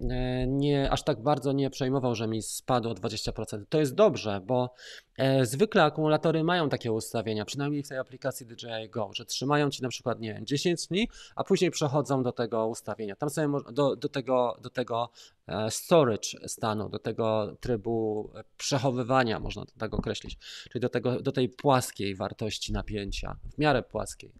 E, 0.00 0.46
nie, 0.46 0.90
aż 0.90 1.02
tak 1.02 1.22
bardzo 1.22 1.52
nie 1.52 1.70
przejmował, 1.70 2.14
że 2.14 2.28
mi 2.28 2.42
spadło 2.42 2.94
20%. 2.94 3.64
To 3.68 3.80
jest 3.80 3.94
dobrze, 3.94 4.40
bo 4.46 4.64
e, 4.64 5.07
zwykle 5.42 5.84
akumulatory 5.84 6.44
mają 6.44 6.68
takie 6.68 6.92
ustawienia, 6.92 7.44
przynajmniej 7.44 7.82
w 7.82 7.88
tej 7.88 7.98
aplikacji 7.98 8.46
DJI 8.46 8.88
Go, 8.90 9.10
że 9.12 9.24
trzymają 9.24 9.70
ci 9.70 9.82
na 9.82 9.88
przykład 9.88 10.20
nie 10.20 10.40
10 10.42 10.86
dni, 10.86 11.08
a 11.36 11.44
później 11.44 11.70
przechodzą 11.70 12.22
do 12.22 12.32
tego 12.32 12.66
ustawienia. 12.66 13.16
Tam 13.16 13.30
sobie 13.30 13.48
do, 13.72 13.96
do, 13.96 14.08
tego, 14.08 14.56
do 14.62 14.70
tego 14.70 15.10
e, 15.46 15.70
storage 15.70 16.28
stanu, 16.46 16.88
do 16.88 16.98
tego 16.98 17.56
trybu 17.60 18.30
przechowywania, 18.56 19.40
można 19.40 19.64
to 19.64 19.72
tak 19.78 19.94
określić, 19.94 20.38
czyli 20.70 20.80
do, 20.80 20.88
tego, 20.88 21.22
do 21.22 21.32
tej 21.32 21.48
płaskiej 21.48 22.14
wartości 22.14 22.72
napięcia, 22.72 23.36
w 23.54 23.58
miarę 23.58 23.82
płaskiej, 23.82 24.32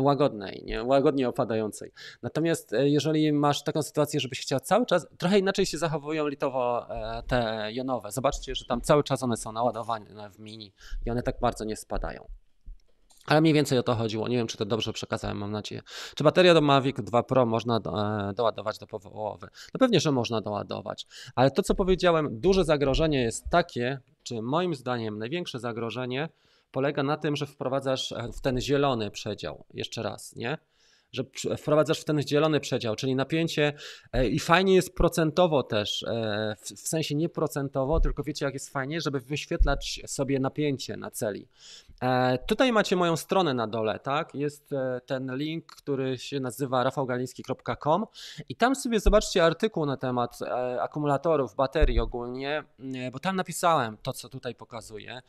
łagodnej, 0.00 0.62
nie? 0.64 0.84
łagodnie 0.84 1.28
opadającej. 1.28 1.92
Natomiast 2.22 2.72
jeżeli 2.78 3.32
masz 3.32 3.62
taką 3.62 3.82
sytuację, 3.82 4.20
żebyś 4.20 4.40
chciał 4.40 4.60
cały 4.60 4.86
czas, 4.86 5.06
trochę 5.18 5.38
inaczej 5.38 5.66
się 5.66 5.78
zachowują 5.78 6.28
litowo 6.28 6.86
e, 6.90 7.22
te 7.22 7.68
jonowe. 7.72 8.12
Zobaczcie, 8.12 8.54
że 8.54 8.64
tam 8.64 8.80
cały 8.80 9.04
czas 9.04 9.22
one 9.22 9.36
są 9.36 9.52
naładowane 9.72 10.30
w 10.30 10.38
mini 10.38 10.72
i 11.06 11.10
one 11.10 11.22
tak 11.22 11.40
bardzo 11.40 11.64
nie 11.64 11.76
spadają. 11.76 12.28
Ale 13.26 13.40
mniej 13.40 13.54
więcej 13.54 13.78
o 13.78 13.82
to 13.82 13.94
chodziło. 13.94 14.28
Nie 14.28 14.36
wiem, 14.36 14.46
czy 14.46 14.56
to 14.56 14.64
dobrze 14.64 14.92
przekazałem, 14.92 15.38
mam 15.38 15.52
nadzieję. 15.52 15.82
Czy 16.14 16.24
bateria 16.24 16.54
do 16.54 16.60
Mavic 16.60 16.96
2 16.96 17.22
Pro 17.22 17.46
można 17.46 17.80
do, 17.80 18.28
e, 18.28 18.32
doładować 18.34 18.78
do 18.78 18.86
połowy? 18.86 19.48
No 19.74 19.78
pewnie, 19.78 20.00
że 20.00 20.12
można 20.12 20.40
doładować. 20.40 21.06
Ale 21.34 21.50
to, 21.50 21.62
co 21.62 21.74
powiedziałem, 21.74 22.40
duże 22.40 22.64
zagrożenie 22.64 23.22
jest 23.22 23.44
takie, 23.50 23.98
czy 24.22 24.42
moim 24.42 24.74
zdaniem 24.74 25.18
największe 25.18 25.58
zagrożenie 25.58 26.28
polega 26.70 27.02
na 27.02 27.16
tym, 27.16 27.36
że 27.36 27.46
wprowadzasz 27.46 28.12
e, 28.12 28.28
w 28.32 28.40
ten 28.40 28.60
zielony 28.60 29.10
przedział. 29.10 29.64
Jeszcze 29.74 30.02
raz, 30.02 30.36
nie? 30.36 30.58
Że 31.12 31.24
wprowadzasz 31.56 32.00
w 32.00 32.04
ten 32.04 32.22
zielony 32.22 32.60
przedział, 32.60 32.96
czyli 32.96 33.14
napięcie 33.14 33.72
e, 34.12 34.28
i 34.28 34.38
fajnie 34.38 34.74
jest 34.74 34.94
procentowo 34.94 35.62
też, 35.62 36.02
e, 36.02 36.56
w 36.62 36.88
sensie 36.88 37.14
nie 37.14 37.28
procentowo, 37.28 38.00
tylko 38.00 38.22
wiecie 38.22 38.44
jak 38.44 38.54
jest 38.54 38.70
fajnie, 38.70 39.00
żeby 39.00 39.20
wyświetlać 39.20 40.00
sobie 40.06 40.40
napięcie 40.40 40.96
na 40.96 41.10
celi. 41.10 41.48
E, 42.02 42.38
tutaj 42.38 42.72
macie 42.72 42.96
moją 42.96 43.16
stronę 43.16 43.54
na 43.54 43.66
dole, 43.66 43.98
tak? 43.98 44.34
Jest 44.34 44.70
ten 45.06 45.36
link, 45.36 45.66
który 45.66 46.18
się 46.18 46.40
nazywa 46.40 46.84
rafałgaliński.com 46.84 48.06
i 48.48 48.56
tam 48.56 48.74
sobie 48.74 49.00
zobaczcie 49.00 49.44
artykuł 49.44 49.86
na 49.86 49.96
temat 49.96 50.38
akumulatorów, 50.80 51.54
baterii 51.54 52.00
ogólnie, 52.00 52.64
bo 53.12 53.18
tam 53.18 53.36
napisałem 53.36 53.96
to, 54.02 54.12
co 54.12 54.28
tutaj 54.28 54.54
pokazuję 54.54 55.20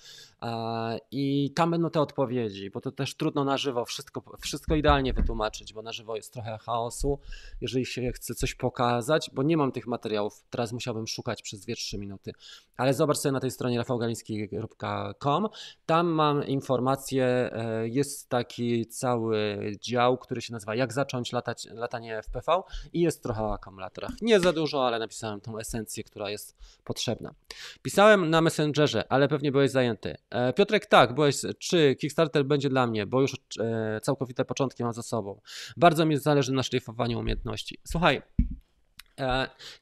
i 1.11 1.51
tam 1.55 1.72
będą 1.72 1.89
te 1.89 2.01
odpowiedzi, 2.01 2.70
bo 2.70 2.82
to 2.82 2.91
też 2.91 3.15
trudno 3.15 3.43
na 3.43 3.57
żywo 3.57 3.86
wszystko, 3.86 4.24
wszystko 4.41 4.76
idealnie 4.76 5.13
wytłumaczyć 5.13 5.70
bo 5.74 5.82
na 5.82 5.91
żywo 5.91 6.15
jest 6.15 6.34
trochę 6.34 6.57
chaosu, 6.57 7.20
jeżeli 7.61 7.86
się 7.86 8.11
chce 8.11 8.36
coś 8.36 8.55
pokazać, 8.55 9.30
bo 9.34 9.43
nie 9.43 9.57
mam 9.57 9.72
tych 9.72 9.88
materiałów, 9.88 10.43
teraz 10.49 10.72
musiałbym 10.72 11.07
szukać 11.07 11.41
przez 11.41 11.65
2-3 11.65 11.99
minuty. 11.99 12.32
Ale 12.78 12.93
zobacz 12.93 13.17
sobie 13.17 13.32
na 13.32 13.39
tej 13.39 13.51
stronie 13.51 13.78
rafałgaliński.com, 13.78 15.47
tam 15.86 16.07
mam 16.07 16.43
informacje, 16.60 17.26
e, 17.26 17.88
jest 17.88 18.30
taki 18.30 18.86
cały 18.86 19.60
dział, 19.82 20.18
który 20.18 20.41
się 20.41 20.53
nazywa 20.53 20.76
jak 20.76 20.93
zacząć 20.93 21.32
latać, 21.32 21.68
latanie 21.72 22.18
FPV 22.18 22.62
i 22.93 23.01
jest 23.01 23.24
trochę 23.24 23.43
o 23.43 23.53
akumulatorach. 23.53 24.12
Nie 24.22 24.39
za 24.39 24.53
dużo, 24.53 24.88
ale 24.88 24.99
napisałem 24.99 25.41
tą 25.41 25.60
esencję, 25.60 26.03
która 26.03 26.30
jest 26.30 26.57
potrzebna. 26.84 27.34
Pisałem 27.82 28.30
na 28.30 28.41
Messengerze, 28.41 29.12
ale 29.12 29.28
pewnie 29.28 29.51
byłeś 29.51 29.72
zajęty. 29.72 30.18
E, 30.30 30.53
Piotrek, 30.53 30.86
tak, 30.86 31.16
byłeś, 31.16 31.41
czy 31.60 31.95
Kickstarter 31.95 32.45
będzie 32.45 32.70
dla 32.70 32.88
mnie, 32.88 33.05
bo 33.05 33.22
już 33.22 33.34
e, 33.60 33.99
całkowite 34.01 34.45
początki 34.45 34.84
mam 34.84 34.93
za 34.93 35.03
sobą. 35.03 35.41
Bardzo 35.78 36.05
mi 36.05 36.18
zależy 36.18 36.53
na 36.53 36.64
szlifowaniu 36.64 37.20
umiejętności. 37.20 37.80
Słuchaj, 37.84 38.22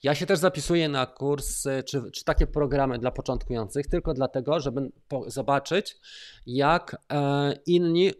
ja 0.04 0.16
się 0.16 0.26
też 0.26 0.40
zapisuję 0.40 0.90
na 0.90 1.06
kurs, 1.06 1.64
czy, 1.86 2.12
czy, 2.12 2.24
takie 2.24 2.48
programy 2.48 3.00
dla 3.00 3.12
początkujących, 3.12 3.88
tylko 3.88 4.14
dlatego, 4.14 4.60
żeby 4.60 4.92
zobaczyć, 5.28 5.98
jak 6.46 6.98
e, 7.12 7.54
inni 7.66 8.12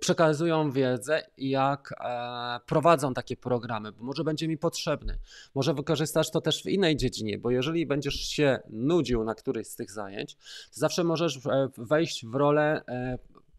przekazują 0.00 0.72
wiedzę 0.72 1.22
jak 1.38 1.94
e, 2.00 2.60
prowadzą 2.66 3.14
takie 3.14 3.36
programy, 3.36 3.92
bo 3.92 4.04
może 4.04 4.24
będzie 4.24 4.48
mi 4.48 4.58
potrzebny. 4.58 5.18
Może 5.54 5.74
wykorzystasz 5.74 6.30
to 6.30 6.40
też 6.40 6.62
w 6.62 6.66
innej 6.66 6.96
dziedzinie, 6.96 7.38
bo 7.38 7.50
jeżeli 7.50 7.86
będziesz 7.86 8.14
się 8.14 8.58
nudził 8.70 9.24
na 9.24 9.34
którejś 9.34 9.66
z 9.66 9.76
tych 9.76 9.90
zajęć, 9.90 10.34
to 10.34 10.40
zawsze 10.72 11.04
możesz 11.04 11.38
wejść 11.76 12.26
w 12.26 12.34
rolę 12.34 12.82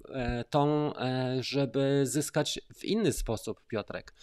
E, 0.10 0.44
tą, 0.44 0.96
e, 0.96 1.38
żeby 1.44 2.02
zyskać 2.06 2.60
w 2.76 2.86
inny 2.86 3.14
sposób, 3.14 3.62
Piotrek. 3.68 4.14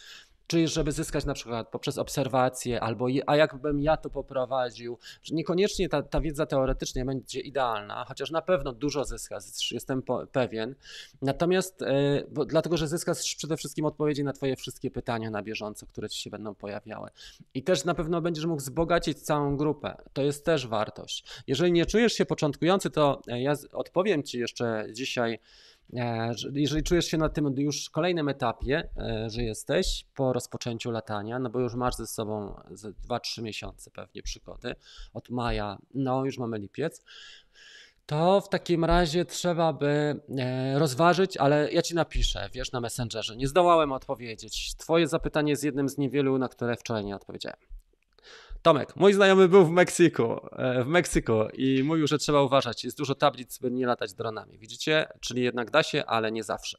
Czyli 0.53 0.69
żeby 0.69 0.93
zyskać 0.93 1.25
na 1.25 1.35
przykład 1.35 1.69
poprzez 1.69 1.99
obserwacje, 1.99 2.81
albo 2.81 3.07
a 3.27 3.37
jakbym 3.37 3.83
ja 3.83 3.97
to 3.97 4.11
poprowadził, 4.11 4.99
że 5.23 5.35
niekoniecznie 5.35 5.89
ta, 5.89 6.03
ta 6.03 6.21
wiedza 6.21 6.47
teoretycznie 6.47 7.05
będzie 7.05 7.41
idealna, 7.41 8.05
chociaż 8.09 8.31
na 8.31 8.43
pewno 8.43 8.73
dużo 8.73 9.05
zyskasz, 9.05 9.73
jestem 9.73 10.03
pewien. 10.33 10.75
Natomiast 11.23 11.83
e, 11.83 12.23
bo, 12.31 12.45
dlatego, 12.45 12.77
że 12.77 12.89
zyskasz 12.89 13.35
przede 13.35 13.57
wszystkim 13.57 13.85
odpowiedzi 13.85 14.25
na 14.25 14.33
Twoje 14.33 14.57
wszystkie 14.57 14.91
pytania 14.91 15.31
na 15.31 15.43
bieżąco, 15.43 15.87
które 15.87 16.09
Ci 16.09 16.23
się 16.23 16.31
będą 16.31 16.55
pojawiały. 16.55 17.11
I 17.55 17.63
też 17.63 17.85
na 17.85 17.95
pewno 17.95 18.21
będziesz 18.21 18.47
mógł 18.47 18.61
wzbogacić 18.61 19.19
całą 19.19 19.57
grupę. 19.57 19.97
To 20.13 20.23
jest 20.23 20.45
też 20.45 20.67
wartość. 20.67 21.25
Jeżeli 21.47 21.73
nie 21.73 21.87
czujesz 21.87 22.13
się 22.13 22.27
początkujący, 22.27 22.91
to 22.91 23.21
ja 23.27 23.53
odpowiem 23.73 24.23
Ci 24.23 24.39
jeszcze 24.39 24.87
dzisiaj 24.93 25.33
E, 25.33 25.72
jeżeli 26.55 26.83
czujesz 26.83 27.07
się 27.07 27.17
na 27.17 27.29
tym 27.29 27.55
już 27.57 27.91
kolejnym 27.91 28.29
etapie, 28.29 28.89
e, 28.97 29.31
że 29.31 29.43
jesteś 29.43 30.05
po 30.15 30.33
rozpoczęciu 30.33 30.91
latania, 30.91 31.39
no 31.39 31.51
bo 31.51 31.61
już 31.61 31.75
masz 31.75 31.95
ze 31.95 32.07
sobą 32.07 32.61
2-3 33.09 33.43
miesiące 33.43 33.91
pewnie 33.91 34.23
przygody, 34.23 34.75
od 35.13 35.31
maja, 35.31 35.79
no 35.95 36.25
już 36.25 36.39
mamy 36.39 36.59
lipiec, 36.59 37.05
to 38.07 38.41
w 38.41 38.49
takim 38.49 38.85
razie 38.85 39.25
trzeba 39.25 39.73
by 39.73 40.21
e, 40.39 40.79
rozważyć, 40.79 41.37
ale 41.37 41.73
ja 41.73 41.83
ci 41.83 41.95
napiszę, 41.95 42.49
wiesz, 42.53 42.73
na 42.73 42.81
Messengerze. 42.81 43.37
Nie 43.37 43.49
zdołałem 43.49 43.93
odpowiedzieć. 43.93 44.75
Twoje 44.77 45.09
zapytanie 45.09 45.51
jest 45.51 45.65
jednym 45.65 45.89
z 45.89 45.99
niewielu, 45.99 46.39
na 46.39 46.49
które 46.49 46.77
wczoraj 46.77 47.05
nie 47.05 47.17
odpowiedziałem. 47.17 47.82
Tomek, 48.63 48.97
mój 48.97 49.13
znajomy 49.13 49.49
był 49.49 49.65
w 49.67 49.71
Meksyku, 49.71 50.41
e, 50.53 50.85
w 50.85 50.87
Meksyku 50.87 51.35
i 51.55 51.83
mówił, 51.83 52.07
że 52.07 52.19
trzeba 52.19 52.43
uważać. 52.43 52.85
Jest 52.85 52.99
dużo 52.99 53.15
tablic, 53.15 53.59
by 53.59 53.71
nie 53.71 53.87
latać 53.87 54.15
dronami. 54.15 54.59
Widzicie? 54.59 55.09
Czyli 55.21 55.43
jednak 55.43 55.71
da 55.71 55.83
się, 55.83 56.05
ale 56.07 56.33
nie 56.33 56.45
zawsze. 56.45 56.79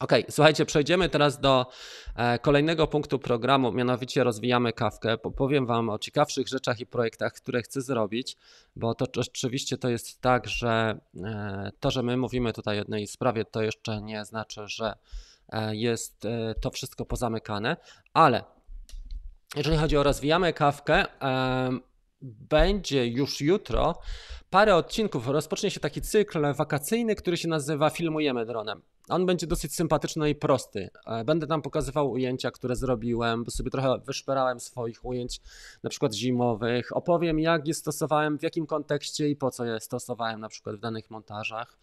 Ok, 0.00 0.12
słuchajcie, 0.30 0.66
przejdziemy 0.66 1.08
teraz 1.08 1.40
do 1.40 1.66
e, 2.16 2.38
kolejnego 2.38 2.86
punktu 2.86 3.18
programu, 3.18 3.72
mianowicie 3.72 4.24
rozwijamy 4.24 4.72
kawkę. 4.72 5.18
Powiem 5.18 5.66
Wam 5.66 5.88
o 5.88 5.98
ciekawszych 5.98 6.48
rzeczach 6.48 6.80
i 6.80 6.86
projektach, 6.86 7.32
które 7.32 7.62
chcę 7.62 7.82
zrobić, 7.82 8.36
bo 8.76 8.94
to 8.94 9.06
oczywiście 9.20 9.78
to 9.78 9.88
jest 9.88 10.20
tak, 10.20 10.48
że 10.48 11.00
e, 11.24 11.70
to, 11.80 11.90
że 11.90 12.02
my 12.02 12.16
mówimy 12.16 12.52
tutaj 12.52 12.76
o 12.76 12.78
jednej 12.78 13.06
sprawie, 13.06 13.44
to 13.44 13.62
jeszcze 13.62 14.02
nie 14.02 14.24
znaczy, 14.24 14.60
że 14.66 14.94
jest 15.70 16.26
to 16.60 16.70
wszystko 16.70 17.04
pozamykane, 17.04 17.76
ale 18.12 18.44
jeżeli 19.56 19.76
chodzi 19.76 19.96
o 19.96 20.02
rozwijamy 20.02 20.52
kawkę, 20.52 21.04
będzie 22.22 23.06
już 23.06 23.40
jutro 23.40 23.98
parę 24.50 24.76
odcinków. 24.76 25.28
Rozpocznie 25.28 25.70
się 25.70 25.80
taki 25.80 26.02
cykl 26.02 26.54
wakacyjny, 26.54 27.14
który 27.14 27.36
się 27.36 27.48
nazywa 27.48 27.90
Filmujemy 27.90 28.46
dronem. 28.46 28.82
On 29.08 29.26
będzie 29.26 29.46
dosyć 29.46 29.74
sympatyczny 29.74 30.30
i 30.30 30.34
prosty. 30.34 30.90
E, 31.06 31.24
będę 31.24 31.46
tam 31.46 31.62
pokazywał 31.62 32.10
ujęcia, 32.10 32.50
które 32.50 32.76
zrobiłem, 32.76 33.44
bo 33.44 33.50
sobie 33.50 33.70
trochę 33.70 33.98
wyszperałem 33.98 34.60
swoich 34.60 35.04
ujęć, 35.04 35.40
na 35.82 35.90
przykład 35.90 36.14
zimowych. 36.14 36.96
Opowiem, 36.96 37.38
jak 37.38 37.68
je 37.68 37.74
stosowałem, 37.74 38.38
w 38.38 38.42
jakim 38.42 38.66
kontekście 38.66 39.28
i 39.28 39.36
po 39.36 39.50
co 39.50 39.64
je 39.64 39.80
stosowałem, 39.80 40.40
na 40.40 40.48
przykład 40.48 40.76
w 40.76 40.80
danych 40.80 41.10
montażach. 41.10 41.78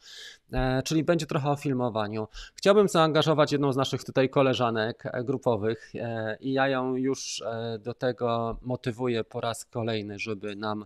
E, 0.52 0.84
czyli 0.84 1.04
będzie 1.04 1.26
trochę 1.26 1.50
o 1.50 1.56
filmowaniu. 1.56 2.28
Chciałbym 2.56 2.88
zaangażować 2.88 3.52
jedną 3.52 3.74
z 3.74 3.78
naszych 3.78 4.04
tutaj 4.04 4.30
koleżanek 4.30 5.04
e, 5.06 5.24
grupowych 5.24 5.92
i 6.40 6.54
ja 6.54 6.68
ją 6.68 6.96
już 6.96 7.44
do 7.80 7.94
tego 7.94 8.58
motywuję 8.62 9.24
po 9.24 9.42
raz 9.42 9.66
kolejny, 9.66 10.20
żeby 10.20 10.56
nam 10.56 10.86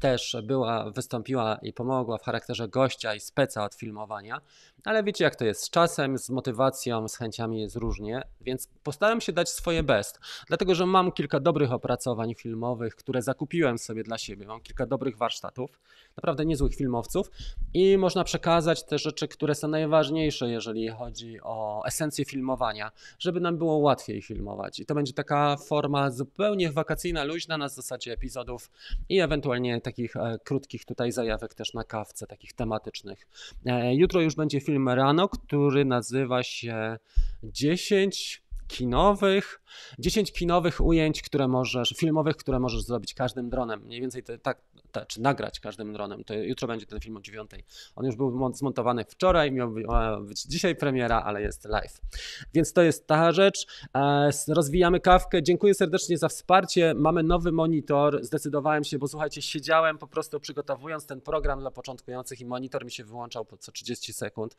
też 0.00 0.36
była, 0.42 0.90
wystąpiła 0.90 1.58
i 1.62 1.72
pomogła 1.72 2.18
w 2.18 2.22
charakterze 2.22 2.68
gościa 2.68 3.14
i 3.14 3.20
speca 3.20 3.64
od 3.64 3.74
filmowania, 3.74 4.40
ale 4.84 5.04
wiecie 5.04 5.24
jak 5.24 5.36
to 5.36 5.44
jest, 5.44 5.62
z 5.62 5.70
czasem, 5.70 6.18
z 6.18 6.30
motywacją, 6.30 7.08
z 7.08 7.16
chęciami 7.16 7.60
jest 7.60 7.76
różnie, 7.76 8.22
więc 8.40 8.68
postaram 8.82 9.20
się 9.20 9.32
dać 9.32 9.48
swoje 9.48 9.82
best, 9.82 10.20
dlatego 10.48 10.74
że 10.74 10.86
mam 10.86 11.12
kilka 11.12 11.40
dobrych 11.40 11.72
opracowań 11.72 12.34
filmowych, 12.34 12.94
które 12.94 13.22
zakupiłem 13.22 13.78
sobie 13.78 14.02
dla 14.02 14.18
siebie, 14.18 14.46
mam 14.46 14.60
kilka 14.60 14.86
dobrych 14.86 15.16
warsztatów, 15.16 15.80
naprawdę 16.16 16.44
niezłych 16.44 16.74
filmowców 16.74 17.30
i 17.74 17.98
można 17.98 18.24
przekazać 18.24 18.84
te 18.84 18.98
rzeczy, 18.98 19.28
które 19.28 19.54
są 19.54 19.68
najważniejsze, 19.68 20.50
jeżeli 20.50 20.88
chodzi 20.88 21.40
o 21.42 21.82
esencję 21.86 22.24
filmowania, 22.24 22.90
żeby 23.18 23.40
nam 23.40 23.58
było 23.58 23.76
łatwiej 23.76 24.22
filmować. 24.22 24.80
I 24.80 24.86
to 24.86 24.94
będzie 24.94 25.12
taka 25.12 25.56
forma 25.56 26.10
zupełnie 26.10 26.72
wakacyjna, 26.72 27.24
luźna 27.24 27.58
na 27.58 27.68
zasadzie 27.68 28.12
epizodów 28.12 28.70
i 29.08 29.20
ewentualnie 29.20 29.80
takich 29.80 30.16
e, 30.16 30.38
krótkich 30.44 30.84
tutaj 30.84 31.12
zajawek 31.12 31.54
też 31.54 31.74
na 31.74 31.84
kawce, 31.84 32.26
takich 32.26 32.52
tematycznych. 32.52 33.26
E, 33.66 33.94
jutro 33.94 34.20
już 34.20 34.34
będzie 34.34 34.60
film 34.60 34.69
rano, 34.94 35.28
który 35.28 35.84
nazywa 35.84 36.42
się 36.42 36.98
10 37.42 38.42
kinowych, 38.70 39.60
10 39.98 40.32
kinowych 40.32 40.80
ujęć, 40.80 41.22
które 41.22 41.48
możesz, 41.48 41.94
filmowych, 41.96 42.36
które 42.36 42.58
możesz 42.58 42.82
zrobić 42.82 43.14
każdym 43.14 43.50
dronem. 43.50 43.80
Mniej 43.80 44.00
więcej 44.00 44.22
te, 44.22 44.38
tak, 44.38 44.58
te, 44.92 45.06
czy 45.06 45.20
nagrać 45.20 45.60
każdym 45.60 45.92
dronem. 45.92 46.24
To 46.24 46.34
jutro 46.34 46.68
będzie 46.68 46.86
ten 46.86 47.00
film 47.00 47.16
o 47.16 47.20
9. 47.20 47.50
On 47.96 48.06
już 48.06 48.16
był 48.16 48.54
zmontowany 48.54 49.04
wczoraj, 49.04 49.52
miał 49.52 49.74
być 50.20 50.42
dzisiaj 50.42 50.76
premiera, 50.76 51.22
ale 51.22 51.42
jest 51.42 51.64
live. 51.64 52.00
Więc 52.54 52.72
to 52.72 52.82
jest 52.82 53.06
ta 53.06 53.32
rzecz. 53.32 53.66
E, 53.96 54.30
rozwijamy 54.48 55.00
kawkę. 55.00 55.42
Dziękuję 55.42 55.74
serdecznie 55.74 56.18
za 56.18 56.28
wsparcie. 56.28 56.94
Mamy 56.96 57.22
nowy 57.22 57.52
monitor. 57.52 58.24
Zdecydowałem 58.24 58.84
się, 58.84 58.98
bo 58.98 59.08
słuchajcie, 59.08 59.42
siedziałem 59.42 59.98
po 59.98 60.06
prostu 60.06 60.40
przygotowując 60.40 61.06
ten 61.06 61.20
program 61.20 61.60
dla 61.60 61.70
początkujących 61.70 62.40
i 62.40 62.46
monitor 62.46 62.84
mi 62.84 62.90
się 62.90 63.04
wyłączał 63.04 63.44
po 63.44 63.56
co 63.56 63.72
30 63.72 64.12
sekund. 64.12 64.56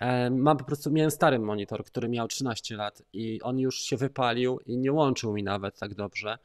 E, 0.00 0.30
mam 0.30 0.56
po 0.56 0.64
prostu, 0.64 0.90
miałem 0.90 1.10
stary 1.10 1.38
monitor, 1.38 1.84
który 1.84 2.08
miał 2.08 2.28
13 2.28 2.76
lat 2.76 3.02
i 3.12 3.42
on 3.42 3.49
już 3.58 3.80
się 3.80 3.96
wypalił 3.96 4.60
i 4.66 4.78
nie 4.78 4.92
łączył 4.92 5.32
mi 5.32 5.42
nawet 5.42 5.78
tak 5.78 5.94
dobrze. 5.94 6.38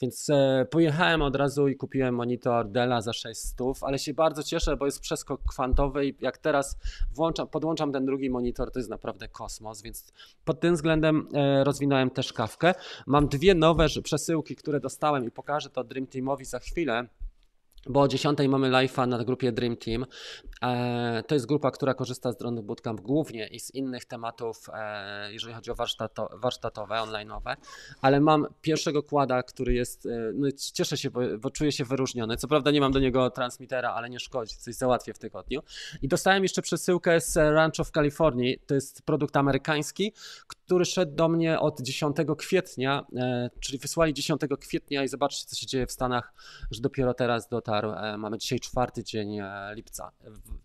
Więc 0.00 0.30
e, 0.30 0.66
pojechałem 0.70 1.22
od 1.22 1.36
razu 1.36 1.68
i 1.68 1.76
kupiłem 1.76 2.14
monitor 2.14 2.68
Della 2.70 3.00
za 3.00 3.12
600, 3.12 3.58
ale 3.82 3.98
się 3.98 4.14
bardzo 4.14 4.42
cieszę, 4.42 4.76
bo 4.76 4.86
jest 4.86 5.00
przeskok 5.00 5.40
kwantowy 5.48 6.06
i 6.06 6.14
jak 6.20 6.38
teraz 6.38 6.78
włączam, 7.14 7.48
podłączam 7.48 7.92
ten 7.92 8.06
drugi 8.06 8.30
monitor, 8.30 8.72
to 8.72 8.78
jest 8.78 8.90
naprawdę 8.90 9.28
kosmos, 9.28 9.82
więc 9.82 10.12
pod 10.44 10.60
tym 10.60 10.74
względem 10.74 11.28
e, 11.34 11.64
rozwinąłem 11.64 12.10
też 12.10 12.32
kawkę. 12.32 12.74
Mam 13.06 13.28
dwie 13.28 13.54
nowe 13.54 13.86
przesyłki, 14.02 14.56
które 14.56 14.80
dostałem 14.80 15.24
i 15.24 15.30
pokażę 15.30 15.70
to 15.70 15.84
Dream 15.84 16.06
Teamowi 16.06 16.44
za 16.44 16.58
chwilę 16.58 17.08
bo 17.86 18.00
o 18.00 18.08
10 18.08 18.38
mamy 18.48 18.70
live'a 18.70 19.08
na 19.08 19.24
grupie 19.24 19.52
Dream 19.52 19.76
Team. 19.76 20.06
E, 20.62 21.22
to 21.26 21.34
jest 21.34 21.46
grupa, 21.46 21.70
która 21.70 21.94
korzysta 21.94 22.32
z 22.32 22.36
Drone 22.36 22.62
Bootcamp 22.62 23.00
głównie 23.00 23.46
i 23.46 23.60
z 23.60 23.74
innych 23.74 24.04
tematów, 24.04 24.66
e, 24.74 25.32
jeżeli 25.32 25.54
chodzi 25.54 25.70
o 25.70 25.74
warsztato, 25.74 26.28
warsztatowe, 26.32 26.94
online'owe, 26.94 27.56
ale 28.00 28.20
mam 28.20 28.46
pierwszego 28.62 29.02
kłada, 29.02 29.42
który 29.42 29.74
jest, 29.74 30.06
e, 30.06 30.10
no 30.34 30.48
cieszę 30.72 30.96
się, 30.96 31.10
bo, 31.10 31.20
bo, 31.40 31.50
czuję 31.50 31.72
się 31.72 31.84
wyróżniony. 31.84 32.36
Co 32.36 32.48
prawda 32.48 32.70
nie 32.70 32.80
mam 32.80 32.92
do 32.92 32.98
niego 32.98 33.30
transmitera, 33.30 33.90
ale 33.94 34.10
nie 34.10 34.20
szkodzi, 34.20 34.56
coś 34.56 34.74
załatwię 34.74 35.14
w 35.14 35.18
tygodniu. 35.18 35.60
I 36.02 36.08
dostałem 36.08 36.42
jeszcze 36.42 36.62
przesyłkę 36.62 37.20
z 37.20 37.36
Rancho 37.36 37.84
w 37.84 37.92
Kalifornii, 37.92 38.58
to 38.66 38.74
jest 38.74 39.02
produkt 39.02 39.36
amerykański, 39.36 40.12
który 40.46 40.84
szedł 40.84 41.14
do 41.14 41.28
mnie 41.28 41.60
od 41.60 41.80
10 41.80 42.16
kwietnia, 42.38 43.06
czyli 43.60 43.78
wysłali 43.78 44.14
10 44.14 44.40
kwietnia 44.60 45.04
i 45.04 45.08
zobaczcie, 45.08 45.46
co 45.46 45.56
się 45.56 45.66
dzieje 45.66 45.86
w 45.86 45.92
Stanach, 45.92 46.32
że 46.70 46.80
dopiero 46.80 47.14
teraz 47.14 47.48
dotarł. 47.68 48.18
Mamy 48.18 48.38
dzisiaj 48.38 48.60
czwarty 48.60 49.04
dzień 49.04 49.40
lipca 49.74 50.12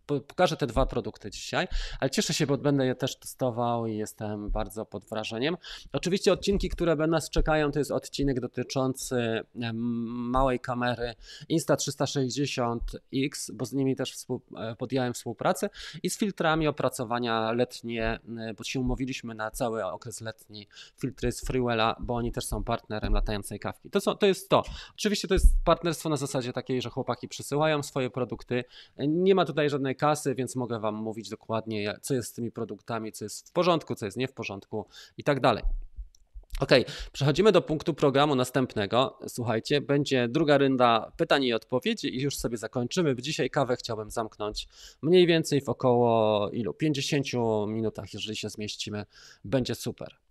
pokażę 0.06 0.58
te 0.58 0.68
dwa 0.68 0.86
produkty 0.86 1.32
dzisiaj, 1.32 1.68
ale 1.99 2.10
cieszę 2.10 2.34
się, 2.34 2.47
bo 2.47 2.58
będę 2.58 2.86
je 2.86 2.95
też 2.95 3.20
testował 3.20 3.88
i 3.88 3.97
jestem 3.97 4.49
bardzo 4.49 4.86
pod 4.86 5.06
wrażeniem. 5.06 5.58
Oczywiście 5.93 6.34
odcinki, 6.34 6.70
które 6.70 6.95
nas 6.95 7.30
czekają, 7.30 7.72
to 7.72 7.80
jest 7.80 7.91
odcinek 7.91 8.39
dotyczący 8.39 9.41
małej 9.74 10.60
kamery 10.60 11.14
Insta360X, 11.51 13.51
bo 13.54 13.66
z 13.66 13.74
nimi 13.74 13.95
też 13.95 14.16
e, 14.58 14.76
podjąłem 14.76 15.14
współpracę 15.14 15.70
i 16.04 16.10
z 16.10 16.18
filtrami 16.18 16.68
opracowania 16.68 17.51
letnie, 17.51 18.20
e, 18.39 18.54
bo 18.54 18.64
się 18.64 18.80
umówiliśmy 18.80 19.36
na 19.36 19.51
cały 19.51 19.86
okres 19.86 20.22
letni, 20.22 20.68
filtry 20.99 21.32
z 21.32 21.45
Freewella, 21.45 21.95
bo 21.99 22.16
oni 22.16 22.32
też 22.32 22.45
są 22.45 22.64
partnerem 22.64 23.14
latającej 23.14 23.60
kawki. 23.60 23.89
To, 23.89 24.01
są, 24.01 24.16
to 24.16 24.26
jest 24.26 24.49
to. 24.49 24.64
Oczywiście 24.93 25.28
to 25.28 25.34
jest 25.34 25.47
partnerstwo 25.66 26.10
na 26.10 26.18
zasadzie 26.18 26.54
takiej, 26.54 26.82
że 26.82 26.89
chłopaki 26.93 27.27
przysyłają 27.27 27.83
swoje 27.83 28.09
produkty. 28.09 28.63
Nie 28.97 29.35
ma 29.35 29.45
tutaj 29.45 29.69
żadnej 29.69 29.95
kasy, 29.95 30.35
więc 30.35 30.55
mogę 30.55 30.79
Wam 30.79 30.95
mówić 30.95 31.29
dokładnie, 31.29 31.99
co 32.01 32.13
jest 32.13 32.29
z 32.29 32.33
tymi 32.33 32.51
produktami, 32.51 33.11
co 33.11 33.25
jest 33.25 33.49
w 33.49 33.51
porządku, 33.51 33.95
co 33.95 34.05
jest 34.05 34.17
nie 34.17 34.27
w 34.27 34.33
porządku 34.33 34.85
i 35.17 35.23
tak 35.23 35.39
dalej. 35.39 35.63
Ok, 36.59 36.69
przechodzimy 37.11 37.51
do 37.51 37.61
punktu 37.61 37.93
programu 37.93 38.35
następnego. 38.35 39.19
Słuchajcie, 39.27 39.81
będzie 39.81 40.27
druga 40.27 40.57
rynda 40.57 41.11
pytań 41.17 41.43
i 41.43 41.53
odpowiedzi 41.53 42.15
i 42.17 42.21
już 42.21 42.37
sobie 42.37 42.57
zakończymy. 42.57 43.15
Dzisiaj 43.15 43.49
kawę 43.49 43.75
chciałbym 43.75 44.11
zamknąć 44.11 44.67
mniej 45.01 45.27
więcej 45.27 45.61
w 45.61 45.69
około 45.69 46.49
ilu? 46.49 46.73
50 46.73 47.25
minutach, 47.67 48.13
jeżeli 48.13 48.35
się 48.35 48.49
zmieścimy, 48.49 49.05
będzie 49.43 49.75
super. 49.75 50.22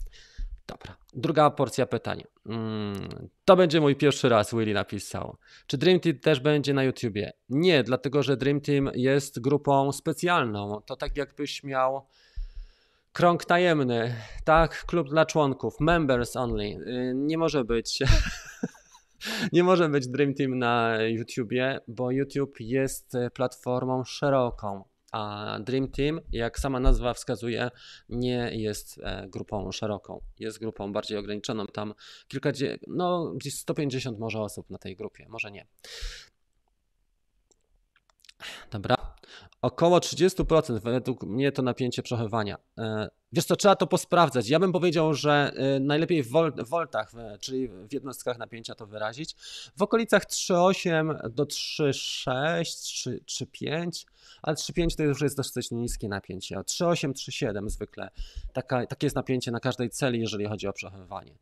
Dobra, 0.66 0.96
druga 1.14 1.50
porcja 1.50 1.86
pytań. 1.86 2.22
Mm, 2.46 3.28
to 3.44 3.56
będzie 3.56 3.80
mój 3.80 3.96
pierwszy 3.96 4.28
raz, 4.28 4.54
Willy 4.54 4.74
napisał. 4.74 5.36
Czy 5.66 5.78
Dream 5.78 6.00
Team 6.00 6.18
też 6.18 6.40
będzie 6.40 6.74
na 6.74 6.84
YouTubie? 6.84 7.32
Nie, 7.48 7.82
dlatego 7.82 8.22
że 8.22 8.36
Dream 8.36 8.60
Team 8.60 8.90
jest 8.94 9.40
grupą 9.40 9.92
specjalną. 9.92 10.82
To 10.86 10.96
tak 10.96 11.16
jakbyś 11.16 11.64
miał 11.64 12.06
krąg 13.12 13.44
tajemny, 13.44 14.14
tak? 14.44 14.84
Klub 14.86 15.08
dla 15.08 15.26
członków, 15.26 15.80
members 15.80 16.36
only. 16.36 16.64
Y, 16.64 17.12
nie 17.14 17.38
może 17.38 17.64
być. 17.64 17.98
nie 19.52 19.64
może 19.64 19.88
być 19.88 20.08
Dream 20.08 20.34
Team 20.34 20.58
na 20.58 21.02
YouTubie, 21.02 21.80
bo 21.88 22.10
YouTube 22.10 22.60
jest 22.60 23.12
platformą 23.34 24.04
szeroką. 24.04 24.84
A 25.12 25.58
Dream 25.60 25.88
Team, 25.88 26.20
jak 26.32 26.58
sama 26.58 26.80
nazwa 26.80 27.14
wskazuje, 27.14 27.70
nie 28.08 28.50
jest 28.52 29.00
e, 29.02 29.28
grupą 29.28 29.72
szeroką. 29.72 30.20
Jest 30.38 30.58
grupą 30.58 30.92
bardziej 30.92 31.18
ograniczoną. 31.18 31.66
Tam 31.66 31.94
kilkadziesiąt, 32.28 32.80
no 32.86 33.32
gdzieś 33.36 33.54
150 33.54 34.18
może 34.18 34.40
osób 34.40 34.70
na 34.70 34.78
tej 34.78 34.96
grupie, 34.96 35.26
może 35.28 35.50
nie. 35.50 35.66
Dobra. 38.70 39.01
Około 39.62 39.98
30% 39.98 40.80
według 40.80 41.24
mnie 41.24 41.52
to 41.52 41.62
napięcie 41.62 42.02
przechowywania. 42.02 42.56
E, 42.78 43.08
wiesz 43.32 43.44
co, 43.44 43.56
trzeba 43.56 43.76
to 43.76 43.86
posprawdzać. 43.86 44.48
Ja 44.48 44.58
bym 44.58 44.72
powiedział, 44.72 45.14
że 45.14 45.52
e, 45.56 45.80
najlepiej 45.80 46.22
w 46.22 46.30
voltach, 46.68 47.12
czyli 47.40 47.68
w 47.68 47.92
jednostkach 47.92 48.38
napięcia 48.38 48.74
to 48.74 48.86
wyrazić. 48.86 49.34
W 49.76 49.82
okolicach 49.82 50.26
3,8 50.26 51.30
do 51.30 51.44
3,6, 51.44 53.20
3,5 53.26 54.04
ale 54.42 54.56
3,5 54.56 54.96
to 54.96 55.02
już 55.02 55.20
jest 55.20 55.36
dosyć 55.36 55.70
niskie 55.70 56.08
napięcie. 56.08 56.56
3,8, 56.56 57.12
3,7 57.12 57.68
zwykle. 57.68 58.10
Taka, 58.52 58.86
takie 58.86 59.06
jest 59.06 59.16
napięcie 59.16 59.50
na 59.50 59.60
każdej 59.60 59.90
celi, 59.90 60.20
jeżeli 60.20 60.46
chodzi 60.46 60.68
o 60.68 60.72
przechowywanie. 60.72 61.38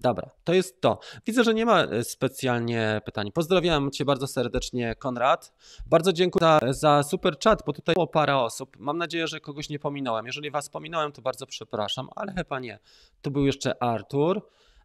Dobra, 0.00 0.30
to 0.44 0.54
jest 0.54 0.80
to. 0.80 0.98
Widzę, 1.26 1.44
że 1.44 1.54
nie 1.54 1.66
ma 1.66 1.82
e, 1.82 2.04
specjalnie 2.04 3.00
pytań. 3.04 3.32
Pozdrawiam 3.32 3.90
Cię 3.90 4.04
bardzo 4.04 4.26
serdecznie, 4.26 4.94
Konrad. 4.94 5.52
Bardzo 5.86 6.12
dziękuję 6.12 6.58
za, 6.60 6.72
za 6.72 7.02
super 7.02 7.36
chat, 7.44 7.62
bo 7.66 7.72
tutaj 7.72 7.94
było 7.94 8.06
parę 8.06 8.36
osób. 8.36 8.76
Mam 8.78 8.98
nadzieję, 8.98 9.26
że 9.26 9.40
kogoś 9.40 9.68
nie 9.68 9.78
pominąłem. 9.78 10.26
Jeżeli 10.26 10.50
Was 10.50 10.68
pominąłem, 10.68 11.12
to 11.12 11.22
bardzo 11.22 11.46
przepraszam, 11.46 12.08
ale 12.16 12.32
chyba 12.32 12.60
nie. 12.60 12.78
Tu 13.22 13.30
był 13.30 13.46
jeszcze 13.46 13.82
Artur. 13.82 14.42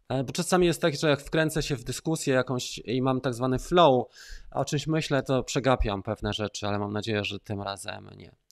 E, 0.08 0.24
bo 0.24 0.32
czasami 0.32 0.66
jest 0.66 0.82
tak, 0.82 0.96
że 0.96 1.08
jak 1.08 1.20
wkręcę 1.20 1.62
się 1.62 1.76
w 1.76 1.84
dyskusję 1.84 2.34
jakąś 2.34 2.78
i 2.78 3.02
mam 3.02 3.20
tak 3.20 3.34
zwany 3.34 3.58
flow, 3.58 4.06
a 4.50 4.60
o 4.60 4.64
czymś 4.64 4.86
myślę, 4.86 5.22
to 5.22 5.42
przegapiam 5.42 6.02
pewne 6.02 6.32
rzeczy, 6.32 6.66
ale 6.66 6.78
mam 6.78 6.92
nadzieję, 6.92 7.24
że 7.24 7.38
tym 7.40 7.62
razem 7.62 8.10
nie. 8.16 8.45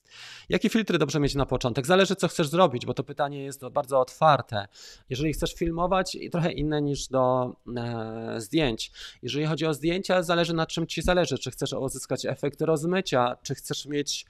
Jakie 0.49 0.69
filtry 0.69 0.97
dobrze 0.97 1.19
mieć 1.19 1.35
na 1.35 1.45
początek? 1.45 1.85
Zależy, 1.85 2.15
co 2.15 2.27
chcesz 2.27 2.47
zrobić, 2.47 2.85
bo 2.85 2.93
to 2.93 3.03
pytanie 3.03 3.43
jest 3.43 3.67
bardzo 3.67 3.99
otwarte. 3.99 4.67
Jeżeli 5.09 5.33
chcesz 5.33 5.53
filmować, 5.53 6.17
trochę 6.31 6.51
inne 6.51 6.81
niż 6.81 7.07
do 7.07 7.55
e, 7.77 8.41
zdjęć. 8.41 8.91
Jeżeli 9.21 9.45
chodzi 9.45 9.65
o 9.65 9.73
zdjęcia, 9.73 10.23
zależy 10.23 10.53
na 10.53 10.65
czym 10.65 10.87
ci 10.87 11.01
zależy. 11.01 11.37
Czy 11.37 11.51
chcesz 11.51 11.73
uzyskać 11.73 12.25
efekt 12.25 12.61
rozmycia, 12.61 13.37
czy 13.43 13.55
chcesz 13.55 13.85
mieć 13.85 14.25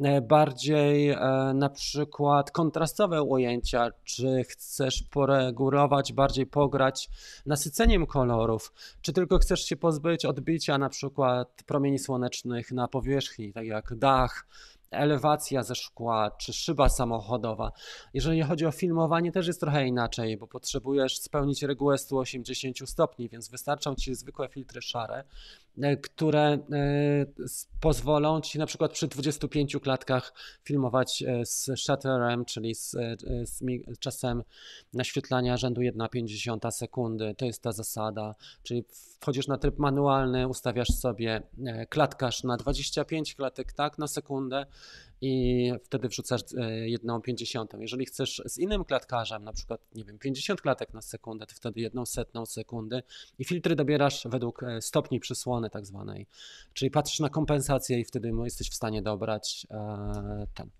e, 0.00 0.20
bardziej 0.20 1.10
e, 1.10 1.18
na 1.54 1.70
przykład 1.70 2.50
kontrastowe 2.50 3.22
ujęcia, 3.22 3.90
czy 4.04 4.44
chcesz 4.48 5.02
poregulować, 5.10 6.12
bardziej 6.12 6.46
pograć 6.46 7.08
nasyceniem 7.46 8.06
kolorów, 8.06 8.72
czy 9.00 9.12
tylko 9.12 9.38
chcesz 9.38 9.64
się 9.64 9.76
pozbyć 9.76 10.24
odbicia 10.24 10.78
na 10.78 10.88
przykład 10.88 11.62
promieni 11.66 11.98
słonecznych 11.98 12.72
na 12.72 12.88
powierzchni, 12.88 13.52
tak 13.52 13.66
jak 13.66 13.94
dach, 13.94 14.46
elewacja 14.96 15.62
ze 15.62 15.74
szkła 15.74 16.30
czy 16.30 16.52
szyba 16.52 16.88
samochodowa. 16.88 17.72
Jeżeli 18.14 18.42
chodzi 18.42 18.66
o 18.66 18.70
filmowanie, 18.70 19.32
też 19.32 19.46
jest 19.46 19.60
trochę 19.60 19.86
inaczej, 19.86 20.36
bo 20.36 20.46
potrzebujesz 20.46 21.18
spełnić 21.18 21.62
regułę 21.62 21.98
180 21.98 22.90
stopni, 22.90 23.28
więc 23.28 23.48
wystarczą 23.48 23.94
ci 23.94 24.14
zwykłe 24.14 24.48
filtry 24.48 24.82
szare, 24.82 25.24
które 26.02 26.42
e, 26.42 26.58
pozwolą 27.80 28.40
ci 28.40 28.58
na 28.58 28.66
przykład 28.66 28.92
przy 28.92 29.08
25 29.08 29.76
klatkach 29.82 30.32
filmować 30.64 31.22
e, 31.22 31.46
z 31.46 31.70
shutterem, 31.76 32.44
czyli 32.44 32.74
z, 32.74 32.96
z 33.44 33.98
czasem 33.98 34.42
naświetlania 34.92 35.56
rzędu 35.56 35.80
1,5 35.80 36.70
sekundy. 36.70 37.34
To 37.38 37.44
jest 37.44 37.62
ta 37.62 37.72
zasada, 37.72 38.34
czyli 38.62 38.84
wchodzisz 39.20 39.48
na 39.48 39.58
tryb 39.58 39.78
manualny, 39.78 40.48
ustawiasz 40.48 40.88
sobie 40.88 41.42
klatkarz 41.88 42.44
na 42.44 42.56
25 42.56 43.34
klatek 43.34 43.72
tak 43.72 43.98
na 43.98 44.06
sekundę 44.06 44.66
i 45.20 45.72
wtedy 45.84 46.08
wrzucasz 46.08 46.40
e, 46.58 46.88
jedną 46.88 47.20
pięćdziesiątą. 47.20 47.80
Jeżeli 47.80 48.06
chcesz 48.06 48.42
z 48.46 48.58
innym 48.58 48.84
klatkarzem, 48.84 49.44
na 49.44 49.52
przykład, 49.52 49.80
nie 49.94 50.04
wiem, 50.04 50.18
50 50.18 50.60
klatek 50.60 50.94
na 50.94 51.02
sekundę, 51.02 51.46
to 51.46 51.54
wtedy 51.54 51.80
jedną 51.80 52.06
setną 52.06 52.46
sekundy 52.46 53.02
i 53.38 53.44
filtry 53.44 53.76
dobierasz 53.76 54.26
według 54.28 54.62
e, 54.62 54.82
stopni 54.82 55.20
przysłony 55.20 55.70
tak 55.70 55.86
zwanej. 55.86 56.26
Czyli 56.72 56.90
patrzysz 56.90 57.20
na 57.20 57.28
kompensację 57.28 58.00
i 58.00 58.04
wtedy 58.04 58.32
jesteś 58.44 58.70
w 58.70 58.74
stanie 58.74 59.02
dobrać 59.02 59.66
e, 59.70 60.46
ten. 60.54 60.70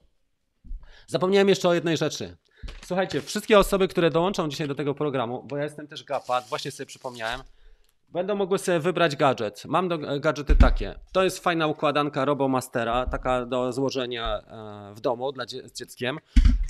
Zapomniałem 1.07 1.49
jeszcze 1.49 1.69
o 1.69 1.75
jednej 1.75 1.97
rzeczy. 1.97 2.37
Słuchajcie, 2.87 3.23
wszystkie 3.23 3.59
osoby, 3.59 3.89
które 3.89 4.11
dołączą 4.11 4.49
dzisiaj 4.49 4.69
do 4.69 4.75
tego 4.75 4.95
programu, 4.95 5.43
bo 5.49 5.57
ja 5.57 5.65
jestem 5.65 5.87
też 5.87 6.05
GAPA, 6.05 6.41
właśnie 6.41 6.71
sobie 6.71 6.87
przypomniałem, 6.87 7.41
Będą 8.15 8.35
mogły 8.35 8.59
sobie 8.59 8.81
wybrać 8.81 9.17
gadżet. 9.17 9.65
Mam 9.65 9.89
do, 9.89 9.99
gadżety 10.21 10.57
takie. 10.57 10.95
To 11.13 11.25
jest 11.25 11.39
fajna 11.39 11.67
układanka 11.67 12.25
RoboMastera, 12.25 13.07
taka 13.07 13.47
do 13.47 13.73
złożenia 13.73 14.39
e, 14.39 14.95
w 14.95 15.01
domu 15.01 15.33
dla 15.33 15.47
dzie 15.47 15.69
z 15.69 15.73
dzieckiem. 15.73 16.19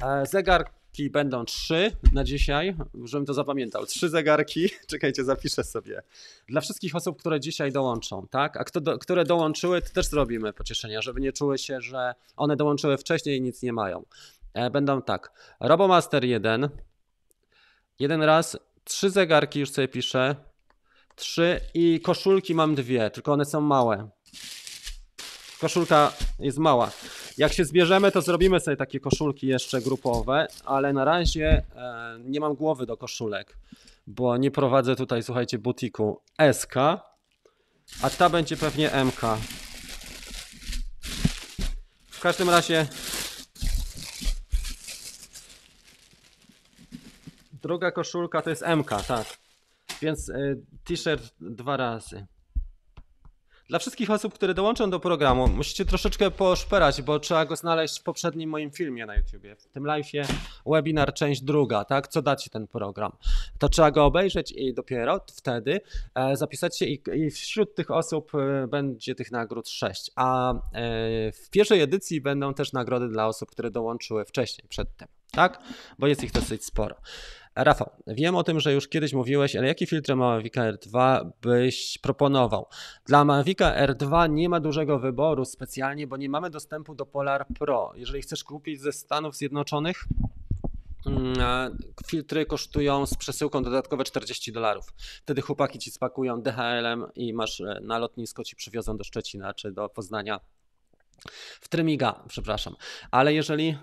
E, 0.04 0.26
zegarki 0.26 1.10
będą 1.10 1.44
trzy 1.44 1.90
na 2.12 2.24
dzisiaj, 2.24 2.76
żebym 3.04 3.26
to 3.26 3.34
zapamiętał. 3.34 3.86
Trzy 3.86 4.08
zegarki, 4.08 4.68
czekajcie, 4.90 5.24
zapiszę 5.24 5.64
sobie. 5.64 6.02
Dla 6.48 6.60
wszystkich 6.60 6.96
osób, 6.96 7.18
które 7.18 7.40
dzisiaj 7.40 7.72
dołączą, 7.72 8.26
tak? 8.30 8.56
A 8.56 8.64
kto 8.64 8.80
do, 8.80 8.98
które 8.98 9.24
dołączyły, 9.24 9.82
to 9.82 9.88
też 9.88 10.06
zrobimy 10.06 10.52
pocieszenia, 10.52 11.02
żeby 11.02 11.20
nie 11.20 11.32
czuły 11.32 11.58
się, 11.58 11.80
że 11.80 12.14
one 12.36 12.56
dołączyły 12.56 12.98
wcześniej 12.98 13.38
i 13.38 13.40
nic 13.40 13.62
nie 13.62 13.72
mają. 13.72 14.04
E, 14.54 14.70
będą 14.70 15.02
tak. 15.02 15.32
RoboMaster 15.60 16.24
1. 16.24 16.68
Jeden 17.98 18.22
raz. 18.22 18.58
Trzy 18.84 19.10
zegarki 19.10 19.60
już 19.60 19.70
sobie 19.70 19.88
piszę 19.88 20.36
trzy 21.16 21.60
i 21.74 22.00
koszulki 22.00 22.54
mam 22.54 22.74
dwie, 22.74 23.10
tylko 23.10 23.32
one 23.32 23.44
są 23.44 23.60
małe. 23.60 24.08
Koszulka 25.60 26.12
jest 26.38 26.58
mała. 26.58 26.90
Jak 27.38 27.52
się 27.52 27.64
zbierzemy, 27.64 28.12
to 28.12 28.22
zrobimy 28.22 28.60
sobie 28.60 28.76
takie 28.76 29.00
koszulki 29.00 29.46
jeszcze 29.46 29.80
grupowe, 29.80 30.46
ale 30.64 30.92
na 30.92 31.04
razie 31.04 31.62
e, 31.76 32.16
nie 32.24 32.40
mam 32.40 32.54
głowy 32.54 32.86
do 32.86 32.96
koszulek, 32.96 33.58
bo 34.06 34.36
nie 34.36 34.50
prowadzę 34.50 34.96
tutaj, 34.96 35.22
słuchajcie, 35.22 35.58
butiku 35.58 36.20
SK, 36.52 36.74
a 38.02 38.10
ta 38.18 38.30
będzie 38.30 38.56
pewnie 38.56 38.90
MK. 39.04 39.20
W 42.10 42.20
każdym 42.20 42.50
razie 42.50 42.86
druga 47.62 47.90
koszulka 47.90 48.42
to 48.42 48.50
jest 48.50 48.64
MK, 48.76 48.90
tak. 49.08 49.43
Więc 50.04 50.30
e, 50.30 50.56
t-shirt 50.84 51.34
dwa 51.40 51.76
razy. 51.76 52.26
Dla 53.68 53.78
wszystkich 53.78 54.10
osób, 54.10 54.34
które 54.34 54.54
dołączą 54.54 54.90
do 54.90 55.00
programu, 55.00 55.48
musicie 55.48 55.84
troszeczkę 55.84 56.30
poszperać, 56.30 57.02
bo 57.02 57.18
trzeba 57.18 57.44
go 57.44 57.56
znaleźć 57.56 58.00
w 58.00 58.02
poprzednim 58.02 58.50
moim 58.50 58.70
filmie 58.70 59.06
na 59.06 59.16
YouTubie. 59.16 59.56
W 59.56 59.68
tym 59.68 59.82
live'ie 59.82 60.24
webinar 60.66 61.14
część 61.14 61.42
druga, 61.42 61.84
tak? 61.84 62.08
Co 62.08 62.22
da 62.22 62.36
ci 62.36 62.50
ten 62.50 62.66
program? 62.66 63.12
To 63.58 63.68
trzeba 63.68 63.90
go 63.90 64.04
obejrzeć 64.04 64.52
i 64.52 64.74
dopiero 64.74 65.20
wtedy 65.36 65.80
e, 66.14 66.36
zapisać 66.36 66.78
się 66.78 66.86
i, 66.86 67.02
i, 67.14 67.30
wśród 67.30 67.74
tych 67.74 67.90
osób 67.90 68.32
e, 68.34 68.68
będzie 68.68 69.14
tych 69.14 69.30
nagród 69.30 69.68
sześć. 69.68 70.10
A 70.16 70.54
w 71.44 71.50
pierwszej 71.50 71.80
edycji 71.80 72.20
będą 72.20 72.54
też 72.54 72.72
nagrody 72.72 73.08
dla 73.08 73.26
osób, 73.26 73.50
które 73.50 73.70
dołączyły 73.70 74.24
wcześniej, 74.24 74.68
przedtem, 74.68 75.08
tak? 75.32 75.62
Bo 75.98 76.06
jest 76.06 76.24
ich 76.24 76.32
dosyć 76.32 76.64
sporo. 76.64 76.96
Rafał, 77.56 77.90
wiem 78.06 78.36
o 78.36 78.44
tym, 78.44 78.60
że 78.60 78.72
już 78.72 78.88
kiedyś 78.88 79.12
mówiłeś, 79.12 79.56
ale 79.56 79.66
jaki 79.66 79.86
filtr 79.86 80.14
Mavic 80.14 80.54
R2 80.54 81.20
byś 81.42 81.98
proponował? 81.98 82.66
Dla 83.06 83.24
Mavica 83.24 83.86
R2 83.86 84.30
nie 84.30 84.48
ma 84.48 84.60
dużego 84.60 84.98
wyboru 84.98 85.44
specjalnie, 85.44 86.06
bo 86.06 86.16
nie 86.16 86.28
mamy 86.28 86.50
dostępu 86.50 86.94
do 86.94 87.06
Polar 87.06 87.46
Pro. 87.58 87.92
Jeżeli 87.96 88.22
chcesz 88.22 88.44
kupić 88.44 88.80
ze 88.80 88.92
Stanów 88.92 89.36
Zjednoczonych, 89.36 90.04
mm, 91.06 91.36
filtry 92.06 92.46
kosztują 92.46 93.06
z 93.06 93.14
przesyłką 93.14 93.62
dodatkowe 93.62 94.04
40 94.04 94.52
dolarów. 94.52 94.84
Wtedy 95.22 95.42
chłopaki 95.42 95.78
ci 95.78 95.90
spakują 95.90 96.42
DHL-em 96.42 97.06
i 97.14 97.34
masz 97.34 97.60
e, 97.60 97.80
na 97.82 97.98
lotnisko 97.98 98.44
ci 98.44 98.56
przywiozą 98.56 98.96
do 98.96 99.04
Szczecina 99.04 99.54
czy 99.54 99.72
do 99.72 99.88
Poznania 99.88 100.40
w 101.60 101.68
Trymiga, 101.68 102.24
przepraszam. 102.28 102.76
Ale 103.10 103.34
jeżeli 103.34 103.76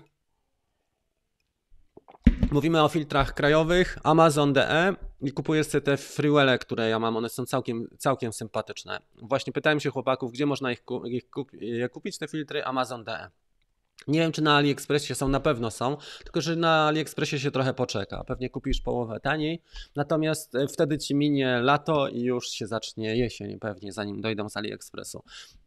Mówimy 2.52 2.82
o 2.82 2.88
filtrach 2.88 3.34
krajowych, 3.34 3.98
Amazon.de 4.02 4.94
i 5.20 5.32
kupuję 5.32 5.64
sobie 5.64 5.82
te 5.82 5.96
freewelle, 5.96 6.58
które 6.58 6.88
ja 6.88 6.98
mam, 6.98 7.16
one 7.16 7.28
są 7.28 7.46
całkiem, 7.46 7.88
całkiem 7.98 8.32
sympatyczne. 8.32 9.00
Właśnie 9.22 9.52
pytałem 9.52 9.80
się 9.80 9.90
chłopaków, 9.90 10.32
gdzie 10.32 10.46
można 10.46 10.72
ich, 10.72 10.82
ich 11.04 11.30
kupić, 11.90 12.18
te 12.18 12.28
filtry, 12.28 12.64
Amazon.de. 12.64 13.30
Nie 14.08 14.20
wiem, 14.20 14.32
czy 14.32 14.42
na 14.42 14.56
AliExpressie 14.56 15.14
są, 15.14 15.28
na 15.28 15.40
pewno 15.40 15.70
są, 15.70 15.96
tylko 16.24 16.40
że 16.40 16.56
na 16.56 16.86
AliExpressie 16.86 17.38
się 17.38 17.50
trochę 17.50 17.74
poczeka. 17.74 18.24
Pewnie 18.24 18.50
kupisz 18.50 18.80
połowę 18.80 19.20
taniej, 19.20 19.62
natomiast 19.96 20.54
e, 20.54 20.68
wtedy 20.68 20.98
ci 20.98 21.14
minie 21.14 21.60
lato 21.60 22.08
i 22.08 22.20
już 22.20 22.48
się 22.48 22.66
zacznie 22.66 23.16
jesień 23.16 23.58
pewnie, 23.58 23.92
zanim 23.92 24.20
dojdą 24.20 24.48
z 24.48 24.56
AliExpressu. 24.56 25.22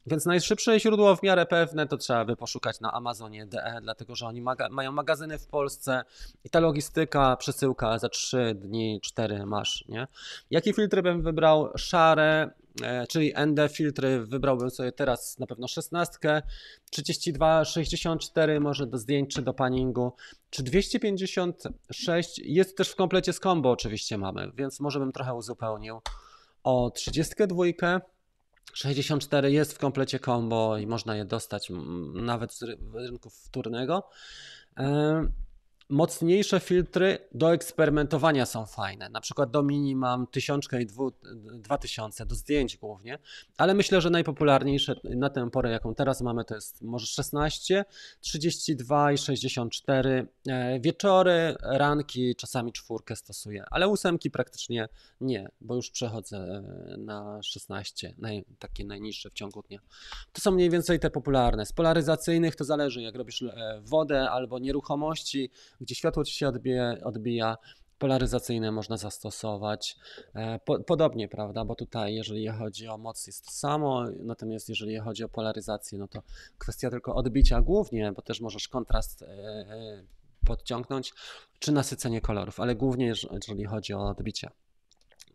Więc 0.08 0.26
najszybsze 0.26 0.80
źródło 0.80 1.16
w 1.16 1.24
miarę 1.24 1.46
pewne 1.46 1.88
to 1.88 1.98
trzeba 1.98 2.26
by 2.26 2.36
poszukać 2.36 2.80
na 2.80 2.94
Amazonie.de, 2.94 3.80
dlatego 3.82 4.16
że 4.16 4.26
oni 4.26 4.42
maga 4.42 4.70
mają 4.70 4.92
magazyny 4.92 5.40
w 5.40 5.48
Polsce 5.48 6.04
i 6.44 6.50
ta 6.50 6.60
logistyka, 6.60 7.36
przesyłka 7.36 8.00
za 8.00 8.10
3 8.10 8.56
dni, 8.56 9.00
4 9.04 9.46
masz, 9.46 9.86
nie? 9.88 10.08
Jakie 10.52 10.74
filtry 10.74 11.02
bym 11.02 11.22
wybrał? 11.22 11.70
Szare, 11.78 12.50
czyli 13.10 13.34
ND 13.36 13.70
filtry 13.70 14.26
wybrałbym 14.26 14.70
sobie 14.70 14.92
teraz 14.92 15.40
na 15.40 15.48
pewno 15.48 15.68
16, 15.68 16.42
32, 16.92 17.66
64 17.66 18.60
może 18.60 18.88
do 18.88 18.98
zdjęć 18.98 19.34
czy 19.34 19.42
do 19.42 19.54
paningu, 19.54 20.14
czy 20.50 20.64
256 20.64 22.40
jest 22.40 22.78
też 22.78 22.90
w 22.90 22.96
komplecie 22.96 23.34
z 23.34 23.40
combo 23.40 23.72
oczywiście 23.72 24.18
mamy, 24.18 24.52
więc 24.56 24.80
może 24.80 25.00
bym 25.00 25.12
trochę 25.12 25.34
uzupełnił 25.34 26.02
o 26.64 26.92
32. 26.92 27.64
64 28.74 29.52
jest 29.52 29.74
w 29.74 29.78
komplecie 29.78 30.20
combo 30.20 30.78
i 30.78 30.88
można 30.88 31.16
je 31.16 31.26
dostać 31.26 31.72
nawet 32.14 32.54
z 32.54 32.64
rynku 32.94 33.30
wtórnego. 33.30 34.10
Mocniejsze 35.90 36.60
filtry 36.60 37.18
do 37.32 37.54
eksperymentowania 37.54 38.46
są 38.46 38.66
fajne. 38.66 39.10
Na 39.10 39.22
przykład 39.22 39.52
do 39.52 39.64
mini 39.64 39.96
mam 39.96 40.28
tysiączkę 40.28 40.82
i 40.82 40.86
dwu, 40.86 41.12
dwa 41.54 41.78
tysiące, 41.78 42.26
do 42.26 42.36
zdjęć 42.36 42.78
głównie, 42.78 43.20
ale 43.58 43.74
myślę, 43.74 44.02
że 44.02 44.10
najpopularniejsze 44.10 44.96
na 45.04 45.30
tę 45.30 45.50
porę, 45.52 45.72
jaką 45.72 45.96
teraz 45.96 46.22
mamy, 46.22 46.46
to 46.46 46.56
jest 46.56 46.82
może 46.82 47.06
16, 47.06 47.86
32 48.22 49.12
i 49.12 49.18
64. 49.18 50.28
E, 50.48 50.80
wieczory, 50.80 51.56
ranki, 51.62 52.36
czasami 52.36 52.72
czwórkę 52.72 53.16
stosuję, 53.16 53.66
ale 53.72 53.88
ósemki 53.88 54.32
praktycznie 54.32 54.90
nie, 55.22 55.50
bo 55.62 55.76
już 55.76 55.92
przechodzę 55.92 56.38
e, 56.38 56.98
na 56.98 57.44
16, 57.44 58.16
naj, 58.18 58.46
takie 58.60 58.86
najniższe 58.86 59.30
w 59.30 59.34
ciągu 59.34 59.62
dnia. 59.62 59.80
To 60.34 60.42
są 60.42 60.52
mniej 60.52 60.70
więcej 60.70 61.00
te 61.00 61.10
popularne. 61.10 61.66
Z 61.66 61.74
polaryzacyjnych 61.74 62.56
to 62.56 62.64
zależy, 62.64 63.02
jak 63.02 63.16
robisz 63.16 63.42
e, 63.42 63.82
wodę 63.84 64.30
albo 64.30 64.60
nieruchomości, 64.60 65.52
gdzie 65.82 65.96
światło 65.96 66.24
ci 66.24 66.34
się 66.34 66.48
odbija, 66.48 66.96
odbija 67.04 67.58
polaryzacyjne 68.00 68.72
można 68.72 68.98
zastosować. 68.98 69.98
E, 70.34 70.60
po, 70.60 70.80
podobnie, 70.80 71.28
prawda, 71.28 71.66
bo 71.66 71.76
tutaj 71.76 72.16
jeżeli 72.16 72.48
chodzi 72.48 72.88
o 72.88 72.98
moc 72.98 73.28
jest 73.28 73.46
to 73.46 73.52
samo, 73.52 74.06
natomiast 74.24 74.70
jeżeli 74.70 75.00
chodzi 75.00 75.24
o 75.24 75.30
polaryzację, 75.30 76.00
no 76.00 76.08
to 76.08 76.24
kwestia 76.58 76.90
tylko 76.90 77.16
odbicia 77.16 77.62
głównie, 77.62 78.12
bo 78.12 78.22
też 78.22 78.42
możesz 78.42 78.68
kontrast 78.68 79.22
e, 79.22 79.26
e, 79.28 80.04
podciągnąć, 80.46 81.14
czy 81.60 81.72
nasycenie 81.72 82.22
kolorów, 82.22 82.60
ale 82.60 82.76
głównie 82.76 83.14
jeżeli 83.32 83.66
chodzi 83.66 83.94
o 83.94 84.10
odbicie. 84.10 84.50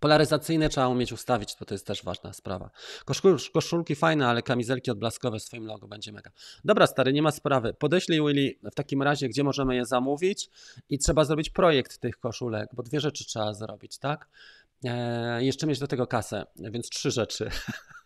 Polaryzacyjne 0.00 0.68
trzeba 0.68 0.88
umieć 0.88 1.12
ustawić, 1.12 1.56
bo 1.60 1.66
to 1.66 1.74
jest 1.74 1.86
też 1.86 2.04
ważna 2.04 2.32
sprawa. 2.32 2.70
Koszul, 3.04 3.38
koszulki 3.52 3.94
fajne, 3.94 4.28
ale 4.28 4.42
kamizelki 4.42 4.90
odblaskowe 4.90 5.38
w 5.38 5.42
swoim 5.42 5.66
logo 5.66 5.88
będzie 5.88 6.12
mega. 6.12 6.30
Dobra, 6.64 6.86
stary, 6.86 7.12
nie 7.12 7.22
ma 7.22 7.30
sprawy. 7.30 7.74
Podeślij 7.74 8.20
Willy 8.20 8.54
w 8.72 8.74
takim 8.74 9.02
razie, 9.02 9.28
gdzie 9.28 9.44
możemy 9.44 9.76
je 9.76 9.86
zamówić 9.86 10.50
i 10.88 10.98
trzeba 10.98 11.24
zrobić 11.24 11.50
projekt 11.50 11.98
tych 11.98 12.18
koszulek, 12.18 12.68
bo 12.72 12.82
dwie 12.82 13.00
rzeczy 13.00 13.24
trzeba 13.24 13.54
zrobić, 13.54 13.98
tak? 13.98 14.28
Eee, 14.84 15.46
jeszcze 15.46 15.66
mieć 15.66 15.78
do 15.78 15.86
tego 15.86 16.06
kasę, 16.06 16.46
więc 16.56 16.88
trzy 16.88 17.10
rzeczy. 17.10 17.50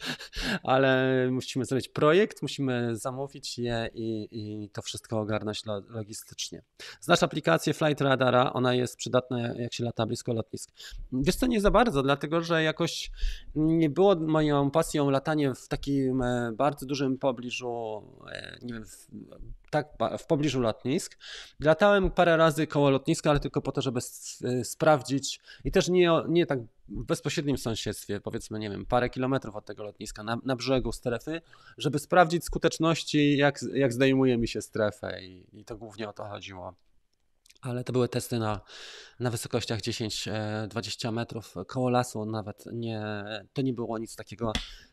ale 0.62 1.16
musimy 1.30 1.64
zrobić 1.64 1.88
projekt, 1.88 2.42
musimy 2.42 2.96
zamówić 2.96 3.58
je 3.58 3.90
i, 3.94 4.28
i 4.30 4.70
to 4.70 4.82
wszystko 4.82 5.20
ogarnąć 5.20 5.62
logistycznie. 5.88 6.62
Znasz 7.00 7.22
aplikację 7.22 7.74
Flight 7.74 8.00
Radara, 8.00 8.52
ona 8.52 8.74
jest 8.74 8.96
przydatna 8.96 9.54
jak 9.54 9.74
się 9.74 9.84
lata 9.84 10.06
blisko 10.06 10.32
lotnisk. 10.32 10.70
Wiesz 11.12 11.36
co, 11.36 11.46
nie 11.46 11.60
za 11.60 11.70
bardzo, 11.70 12.02
dlatego 12.02 12.42
że 12.42 12.62
jakoś 12.62 13.10
nie 13.54 13.90
było 13.90 14.16
moją 14.16 14.70
pasją 14.70 15.10
latanie 15.10 15.54
w 15.54 15.68
takim 15.68 16.22
e, 16.22 16.52
bardzo 16.52 16.86
dużym 16.86 17.18
pobliżu, 17.18 18.02
e, 18.32 18.58
nie 18.62 18.74
wiem, 18.74 18.84
w, 18.86 19.08
tak 19.70 19.88
w 20.18 20.26
pobliżu 20.26 20.60
lotnisk. 20.60 21.18
Latałem 21.60 22.10
parę 22.10 22.36
razy 22.36 22.66
koło 22.66 22.90
lotniska, 22.90 23.30
ale 23.30 23.40
tylko 23.40 23.62
po 23.62 23.72
to, 23.72 23.82
żeby 23.82 24.00
e, 24.44 24.64
sprawdzić 24.64 25.40
i 25.64 25.70
też 25.70 25.88
nie, 25.88 26.10
nie 26.28 26.46
tak 26.46 26.58
w 26.88 27.04
bezpośrednim 27.04 27.58
sąsiedztwie, 27.58 28.20
powiedzmy, 28.20 28.58
nie 28.58 28.70
wiem, 28.70 28.86
parę 28.86 29.10
kilometrów 29.10 29.56
od 29.56 29.66
tego 29.66 29.84
lotniska, 29.84 30.22
na, 30.22 30.38
na 30.44 30.56
brzegu 30.56 30.92
strefy, 30.92 31.40
żeby 31.78 31.98
sprawdzić 31.98 32.44
skuteczności, 32.44 33.36
jak, 33.36 33.60
jak 33.74 33.92
zdejmuje 33.92 34.38
mi 34.38 34.48
się 34.48 34.62
strefę 34.62 35.24
i, 35.24 35.60
i 35.60 35.64
to 35.64 35.76
głównie 35.76 36.08
o 36.08 36.12
to 36.12 36.24
chodziło. 36.24 36.74
Ale 37.60 37.84
to 37.84 37.92
były 37.92 38.08
testy 38.08 38.38
na, 38.38 38.60
na 39.20 39.30
wysokościach 39.30 39.80
10-20 39.80 41.08
e, 41.08 41.12
metrów 41.12 41.54
koło 41.66 41.90
lasu, 41.90 42.24
nawet 42.24 42.64
nie, 42.72 43.02
to 43.52 43.62
nie 43.62 43.72
było 43.72 43.98
nic 43.98 44.16
takiego 44.16 44.52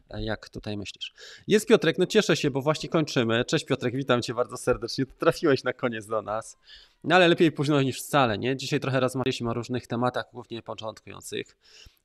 jak 0.09 0.49
tutaj 0.49 0.77
myślisz. 0.77 1.13
Jest 1.47 1.67
Piotrek, 1.67 1.97
no 1.97 2.05
cieszę 2.05 2.37
się, 2.37 2.51
bo 2.51 2.61
właśnie 2.61 2.89
kończymy. 2.89 3.45
Cześć 3.45 3.65
Piotrek, 3.65 3.95
witam 3.95 4.21
cię 4.21 4.33
bardzo 4.33 4.57
serdecznie. 4.57 5.05
Trafiłeś 5.05 5.63
na 5.63 5.73
koniec 5.73 6.05
do 6.05 6.21
nas. 6.21 6.57
No 7.03 7.15
ale 7.15 7.27
lepiej 7.27 7.51
późno 7.51 7.81
niż 7.81 8.01
wcale, 8.01 8.37
nie? 8.37 8.57
Dzisiaj 8.57 8.79
trochę 8.79 8.99
rozmawialiśmy 8.99 9.49
o 9.49 9.53
różnych 9.53 9.87
tematach, 9.87 10.25
głównie 10.33 10.61
początkujących, 10.61 11.57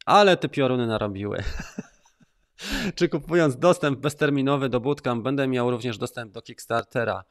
ale 0.06 0.36
te 0.36 0.48
pioruny 0.48 0.86
narobiły. 0.86 1.42
Czy 2.94 3.08
kupując 3.08 3.56
dostęp 3.56 3.98
bezterminowy 3.98 4.68
do 4.68 4.80
Bootcamp 4.80 5.24
będę 5.24 5.48
miał 5.48 5.70
również 5.70 5.98
dostęp 5.98 6.32
do 6.32 6.42
Kickstartera? 6.42 7.24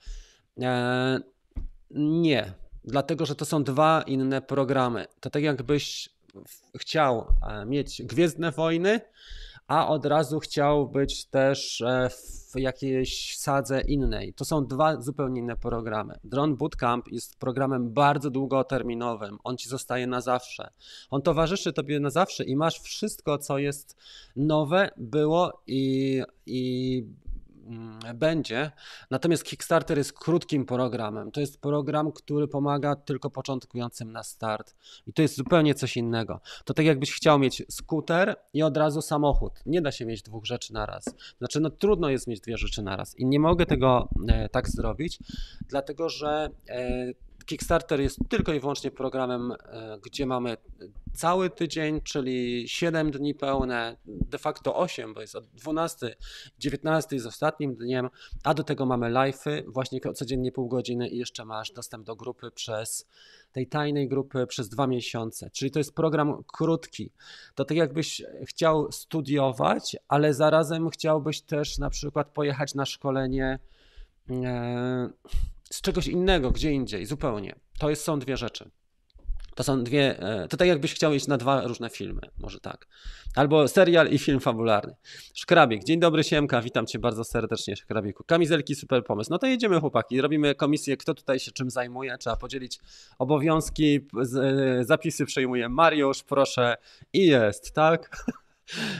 Eee, 0.57 1.19
nie, 1.91 2.53
dlatego 2.83 3.25
że 3.25 3.35
to 3.35 3.45
są 3.45 3.63
dwa 3.63 4.01
inne 4.01 4.41
programy. 4.41 5.05
To 5.19 5.29
tak 5.29 5.43
jakbyś 5.43 6.09
chciał 6.79 7.25
e, 7.47 7.65
mieć 7.65 8.01
Gwiezdne 8.03 8.51
Wojny, 8.51 9.01
a 9.69 9.87
od 9.87 10.05
razu 10.05 10.39
chciał 10.39 10.87
być 10.87 11.25
też 11.25 11.81
e, 11.81 12.09
w 12.53 12.59
jakiejś 12.59 13.37
sadze 13.37 13.81
innej. 13.81 14.33
To 14.33 14.45
są 14.45 14.65
dwa 14.65 15.01
zupełnie 15.01 15.41
inne 15.41 15.55
programy. 15.55 16.19
Drone 16.23 16.55
Bootcamp 16.55 17.07
jest 17.11 17.39
programem 17.39 17.93
bardzo 17.93 18.29
długoterminowym. 18.29 19.37
On 19.43 19.57
ci 19.57 19.69
zostaje 19.69 20.07
na 20.07 20.21
zawsze. 20.21 20.69
On 21.09 21.21
towarzyszy 21.21 21.73
tobie 21.73 21.99
na 21.99 22.09
zawsze 22.09 22.43
i 22.43 22.55
masz 22.55 22.79
wszystko, 22.79 23.37
co 23.37 23.57
jest 23.57 23.95
nowe, 24.35 24.89
było 24.97 25.61
i, 25.67 26.21
i 26.45 27.03
będzie. 28.15 28.71
Natomiast 29.11 29.43
Kickstarter 29.43 29.97
jest 29.97 30.13
krótkim 30.13 30.65
programem. 30.65 31.31
To 31.31 31.39
jest 31.39 31.61
program, 31.61 32.11
który 32.11 32.47
pomaga 32.47 32.95
tylko 32.95 33.29
początkującym 33.29 34.11
na 34.11 34.23
start. 34.23 34.75
I 35.07 35.13
to 35.13 35.21
jest 35.21 35.35
zupełnie 35.35 35.75
coś 35.75 35.97
innego. 35.97 36.41
To 36.65 36.73
tak 36.73 36.85
jakbyś 36.85 37.13
chciał 37.13 37.39
mieć 37.39 37.63
skuter 37.69 38.35
i 38.53 38.63
od 38.63 38.77
razu 38.77 39.01
samochód. 39.01 39.53
Nie 39.65 39.81
da 39.81 39.91
się 39.91 40.05
mieć 40.05 40.21
dwóch 40.21 40.45
rzeczy 40.45 40.73
na 40.73 40.85
raz. 40.85 41.15
Znaczy, 41.37 41.59
no 41.59 41.69
trudno 41.69 42.09
jest 42.09 42.27
mieć 42.27 42.41
dwie 42.41 42.57
rzeczy 42.57 42.81
na 42.81 42.95
raz. 42.95 43.19
I 43.19 43.25
nie 43.25 43.39
mogę 43.39 43.65
tego 43.65 44.09
e, 44.27 44.49
tak 44.49 44.69
zrobić, 44.69 45.19
dlatego 45.69 46.09
że 46.09 46.49
e, 46.69 47.13
Kickstarter 47.49 48.01
jest 48.01 48.19
tylko 48.29 48.53
i 48.53 48.59
wyłącznie 48.59 48.91
programem, 48.91 49.51
e, 49.51 49.99
gdzie 50.03 50.25
mamy 50.25 50.57
cały 51.13 51.49
tydzień, 51.49 52.01
czyli 52.01 52.69
7 52.69 53.11
dni 53.11 53.35
pełne, 53.35 53.97
de 54.05 54.37
facto 54.37 54.75
8, 54.75 55.13
bo 55.13 55.21
jest 55.21 55.35
od 55.35 55.45
12, 55.45 56.15
19 56.59 57.15
jest 57.15 57.27
ostatnim 57.27 57.75
dniem, 57.75 58.09
a 58.43 58.53
do 58.53 58.63
tego 58.63 58.85
mamy 58.85 59.07
live'y, 59.11 59.63
właśnie 59.67 59.99
codziennie 60.13 60.51
pół 60.51 60.67
godziny 60.67 61.09
i 61.09 61.17
jeszcze 61.17 61.45
masz 61.45 61.71
dostęp 61.71 62.05
do 62.05 62.15
grupy 62.15 62.51
przez 62.51 63.07
tej 63.51 63.67
tajnej 63.67 64.07
grupy 64.07 64.47
przez 64.47 64.69
dwa 64.69 64.87
miesiące. 64.87 65.49
Czyli 65.49 65.71
to 65.71 65.79
jest 65.79 65.95
program 65.95 66.43
krótki. 66.47 67.11
To 67.55 67.65
tak 67.65 67.77
jakbyś 67.77 68.21
chciał 68.45 68.91
studiować, 68.91 69.97
ale 70.07 70.33
zarazem 70.33 70.89
chciałbyś 70.89 71.41
też 71.41 71.77
na 71.77 71.89
przykład 71.89 72.29
pojechać 72.29 72.75
na 72.75 72.85
szkolenie. 72.85 73.59
Z 75.73 75.81
czegoś 75.81 76.07
innego, 76.07 76.51
gdzie 76.51 76.71
indziej, 76.71 77.05
zupełnie. 77.05 77.55
To 77.79 77.89
jest, 77.89 78.03
są 78.03 78.19
dwie 78.19 78.37
rzeczy. 78.37 78.71
To 79.55 79.63
są 79.63 79.83
dwie, 79.83 80.19
e, 80.19 80.47
to 80.47 80.57
tak 80.57 80.67
jakbyś 80.67 80.93
chciał 80.93 81.13
iść 81.13 81.27
na 81.27 81.37
dwa 81.37 81.61
różne 81.61 81.89
filmy, 81.89 82.21
może 82.37 82.59
tak. 82.59 82.87
Albo 83.35 83.67
serial 83.67 84.09
i 84.09 84.19
film 84.19 84.39
fabularny. 84.39 84.95
Szkrabik, 85.33 85.83
dzień 85.83 85.99
dobry 85.99 86.23
Siemka, 86.23 86.61
witam 86.61 86.85
Cię 86.85 86.99
bardzo 86.99 87.23
serdecznie 87.23 87.75
Szkrabiku. 87.75 88.23
Kamizelki, 88.23 88.75
super 88.75 89.03
pomysł. 89.03 89.29
No 89.31 89.37
to 89.37 89.47
jedziemy 89.47 89.79
chłopaki, 89.79 90.21
robimy 90.21 90.55
komisję, 90.55 90.97
kto 90.97 91.13
tutaj 91.13 91.39
się 91.39 91.51
czym 91.51 91.69
zajmuje, 91.69 92.17
trzeba 92.17 92.35
podzielić 92.35 92.79
obowiązki, 93.19 93.99
e, 94.43 94.83
zapisy 94.83 95.25
przejmuje 95.25 95.69
Mariusz, 95.69 96.23
proszę 96.23 96.77
i 97.13 97.25
jest, 97.25 97.71
tak? 97.71 98.09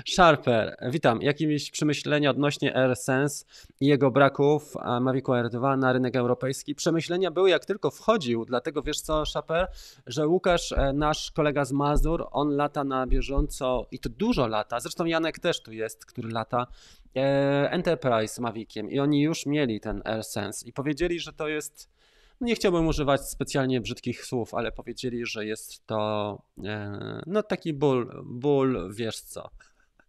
Sharper, 0.08 0.76
witam. 0.92 1.22
Jakieś 1.22 1.72
przemyślenia 1.72 2.30
odnośnie 2.30 2.76
AirSense 2.76 3.46
i 3.80 3.86
jego 3.86 4.12
braków 4.12 4.76
Mavicu 5.02 5.32
R2 5.32 5.78
na 5.78 5.94
rynek 5.94 6.16
europejski? 6.16 6.76
Przemyślenia 6.76 7.32
były 7.32 7.50
jak 7.50 7.66
tylko 7.66 7.92
wchodził, 7.92 8.46
dlatego 8.46 8.82
wiesz 8.82 9.02
co, 9.02 9.26
Sharper, 9.26 9.68
że 10.08 10.28
Łukasz, 10.28 10.72
e, 10.72 10.94
nasz 10.94 11.32
kolega 11.32 11.66
z 11.66 11.72
Mazur, 11.72 12.28
on 12.32 12.56
lata 12.56 12.84
na 12.84 13.08
bieżąco 13.08 13.88
i 13.92 14.00
to 14.00 14.10
dużo 14.10 14.48
lata, 14.48 14.80
zresztą 14.80 15.06
Janek 15.06 15.40
też 15.40 15.64
tu 15.64 15.72
jest, 15.72 16.06
który 16.06 16.30
lata, 16.30 16.68
e, 17.16 17.72
Enterprise 17.72 18.42
Maviciem 18.42 18.92
i 18.92 19.00
oni 19.00 19.22
już 19.22 19.46
mieli 19.46 19.80
ten 19.80 20.02
AirSense 20.06 20.68
i 20.68 20.74
powiedzieli, 20.74 21.20
że 21.20 21.34
to 21.34 21.48
jest 21.48 21.99
no 22.42 22.48
nie 22.48 22.56
chciałbym 22.56 22.88
używać 22.88 23.30
specjalnie 23.30 23.82
brzydkich 23.82 24.26
słów, 24.26 24.54
ale 24.54 24.72
powiedzieli, 24.72 25.26
że 25.26 25.46
jest 25.46 25.86
to 25.86 26.42
e, 26.64 27.22
no 27.26 27.44
taki 27.44 27.74
ból, 27.74 28.24
ból, 28.26 28.94
wiesz 28.94 29.22
co. 29.22 29.50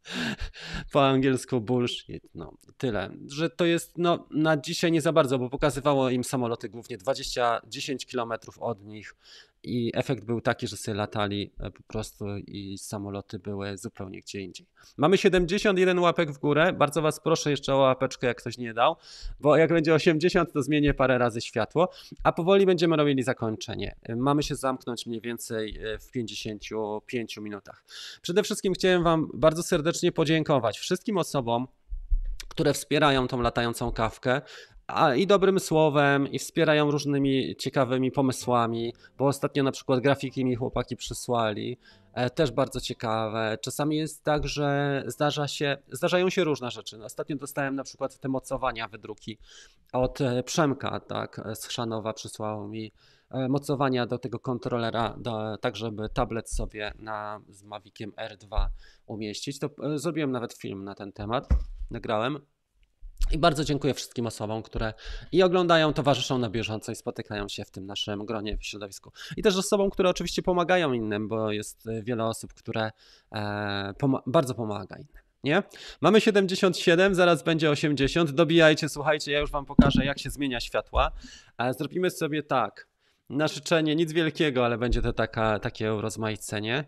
Po 0.93 1.07
angielsku 1.07 1.61
bullshit, 1.61 2.25
no 2.35 2.53
tyle, 2.77 3.11
że 3.27 3.51
to 3.51 3.65
jest 3.65 3.99
no 3.99 4.29
na 4.31 4.57
dzisiaj 4.57 4.93
nie 4.93 5.01
za 5.01 5.13
bardzo, 5.13 5.39
bo 5.39 5.51
pokazywało 5.51 6.11
im 6.11 6.25
samoloty 6.25 6.69
głównie 6.69 6.99
20-10 6.99 8.13
km 8.13 8.33
od 8.61 8.85
nich, 8.85 9.15
i 9.63 9.91
efekt 9.95 10.25
był 10.25 10.41
taki, 10.41 10.67
że 10.67 10.77
sobie 10.77 10.95
latali 10.97 11.53
e, 11.61 11.71
po 11.71 11.83
prostu 11.83 12.25
i 12.37 12.79
samoloty 12.79 13.39
były 13.39 13.79
zupełnie 13.79 14.21
gdzie 14.21 14.41
indziej. 14.41 14.67
Mamy 14.97 15.19
71 15.19 15.99
łapek 15.99 16.31
w 16.31 16.39
górę. 16.39 16.73
Bardzo 16.73 17.03
Was 17.03 17.21
proszę 17.21 17.51
jeszcze 17.51 17.75
o 17.75 17.79
łapeczkę, 17.79 18.27
jak 18.27 18.37
ktoś 18.37 18.59
nie 18.59 18.75
dał, 18.75 18.97
bo 19.41 19.57
jak 19.57 19.71
będzie 19.71 19.95
80, 19.95 20.53
to 20.53 20.63
zmienię 20.63 20.95
parę 20.95 21.19
razy 21.19 21.41
światło, 21.41 21.89
a 22.23 22.33
powoli 22.33 22.67
będziemy 22.67 22.97
robili 22.97 23.23
zakończenie. 23.23 23.97
E, 24.03 24.17
mamy 24.17 24.43
się 24.43 24.55
zamknąć 24.55 25.07
mniej 25.07 25.21
więcej 25.21 25.79
e, 25.79 25.99
w 25.99 26.11
55 26.11 27.37
minutach. 27.37 27.85
Przede 28.23 28.43
wszystkim 28.43 28.75
chciałem 28.75 29.03
Wam 29.03 29.29
bardzo 29.35 29.63
serdecznie 29.63 30.13
podziękować 30.13 30.79
wszystkim 30.79 31.19
osobom, 31.19 31.67
które 32.49 32.73
wspierają 32.73 33.29
tą 33.29 33.41
latającą 33.41 33.93
kawkę 33.93 34.41
a, 34.95 35.15
i 35.15 35.27
dobrym 35.27 35.61
słowem, 35.61 36.29
i 36.33 36.39
wspierają 36.39 36.91
różnymi 36.91 37.57
ciekawymi 37.57 38.13
pomysłami, 38.13 38.95
bo 39.19 39.27
ostatnio 39.27 39.63
na 39.63 39.73
przykład 39.73 40.01
grafiki 40.01 40.45
mi 40.45 40.55
chłopaki 40.55 40.97
przysłali, 40.97 41.79
e, 42.15 42.31
też 42.31 42.51
bardzo 42.51 42.81
ciekawe. 42.81 43.59
Czasami 43.61 43.97
jest 43.97 44.25
tak, 44.25 44.49
że 44.49 45.03
zdarza 45.07 45.49
się, 45.49 45.77
zdarzają 45.93 46.31
się 46.31 46.45
różne 46.45 46.71
rzeczy. 46.71 47.05
Ostatnio 47.05 47.37
dostałem 47.37 47.75
na 47.75 47.85
przykład 47.85 48.19
te 48.19 48.29
mocowania 48.29 48.89
wydruki 48.89 49.39
od 49.93 50.21
e, 50.21 50.43
Przemka, 50.43 51.01
tak, 51.01 51.39
e, 51.45 51.57
z 51.57 51.65
Chrzanowa 51.65 52.13
przysłał 52.13 52.69
mi 52.69 52.93
e, 53.31 53.49
mocowania 53.49 54.07
do 54.07 54.19
tego 54.19 54.39
kontrolera, 54.39 55.17
do, 55.19 55.57
tak 55.59 55.77
żeby 55.77 56.09
tablet 56.09 56.51
sobie 56.51 56.93
na, 56.99 57.41
z 57.49 57.63
Maviciem 57.63 58.13
R2 58.13 58.67
umieścić. 59.07 59.59
To 59.59 59.71
zrobiłem 59.95 60.33
nawet 60.33 60.53
film 60.53 60.85
na 60.85 60.95
ten 60.95 61.13
temat, 61.13 61.49
nagrałem. 61.91 62.39
I 63.33 63.39
bardzo 63.39 63.65
dziękuję 63.65 63.95
wszystkim 63.95 64.27
osobom, 64.27 64.63
które 64.63 64.95
i 65.33 65.43
oglądają, 65.43 65.93
towarzyszą 65.93 66.39
na 66.39 66.51
bieżąco 66.51 66.93
i 66.93 66.97
spotykają 66.97 67.49
się 67.49 67.65
w 67.65 67.71
tym 67.71 67.87
naszym 67.87 68.27
gronie 68.27 68.59
w 68.59 68.65
środowisku. 68.65 69.13
I 69.37 69.43
też 69.43 69.57
osobom, 69.57 69.91
które 69.91 70.09
oczywiście 70.09 70.43
pomagają 70.43 70.93
innym, 70.93 71.29
bo 71.29 71.53
jest 71.53 71.87
e, 71.87 72.03
wiele 72.03 72.25
osób, 72.25 72.55
które 72.55 72.91
e, 73.33 73.95
pom 73.99 74.17
bardzo 74.27 74.55
pomaga 74.55 74.97
innym. 74.97 75.23
Nie? 75.45 75.63
Mamy 76.01 76.21
77, 76.21 77.15
zaraz 77.15 77.43
będzie 77.43 77.71
80. 77.71 78.31
Dobijajcie, 78.31 78.89
słuchajcie, 78.89 79.33
ja 79.33 79.39
już 79.39 79.51
Wam 79.51 79.67
pokażę, 79.67 80.05
jak 80.05 80.19
się 80.19 80.31
zmienia 80.31 80.61
światła. 80.61 81.11
E, 81.59 81.75
zrobimy 81.75 82.11
sobie 82.11 82.43
tak. 82.43 82.89
Na 83.31 83.49
życzenie 83.49 83.97
nic 83.97 84.13
wielkiego, 84.13 84.65
ale 84.65 84.79
będzie 84.79 85.03
to 85.03 85.13
taka, 85.13 85.59
takie 85.59 85.95
urozmaicenie. 85.95 86.85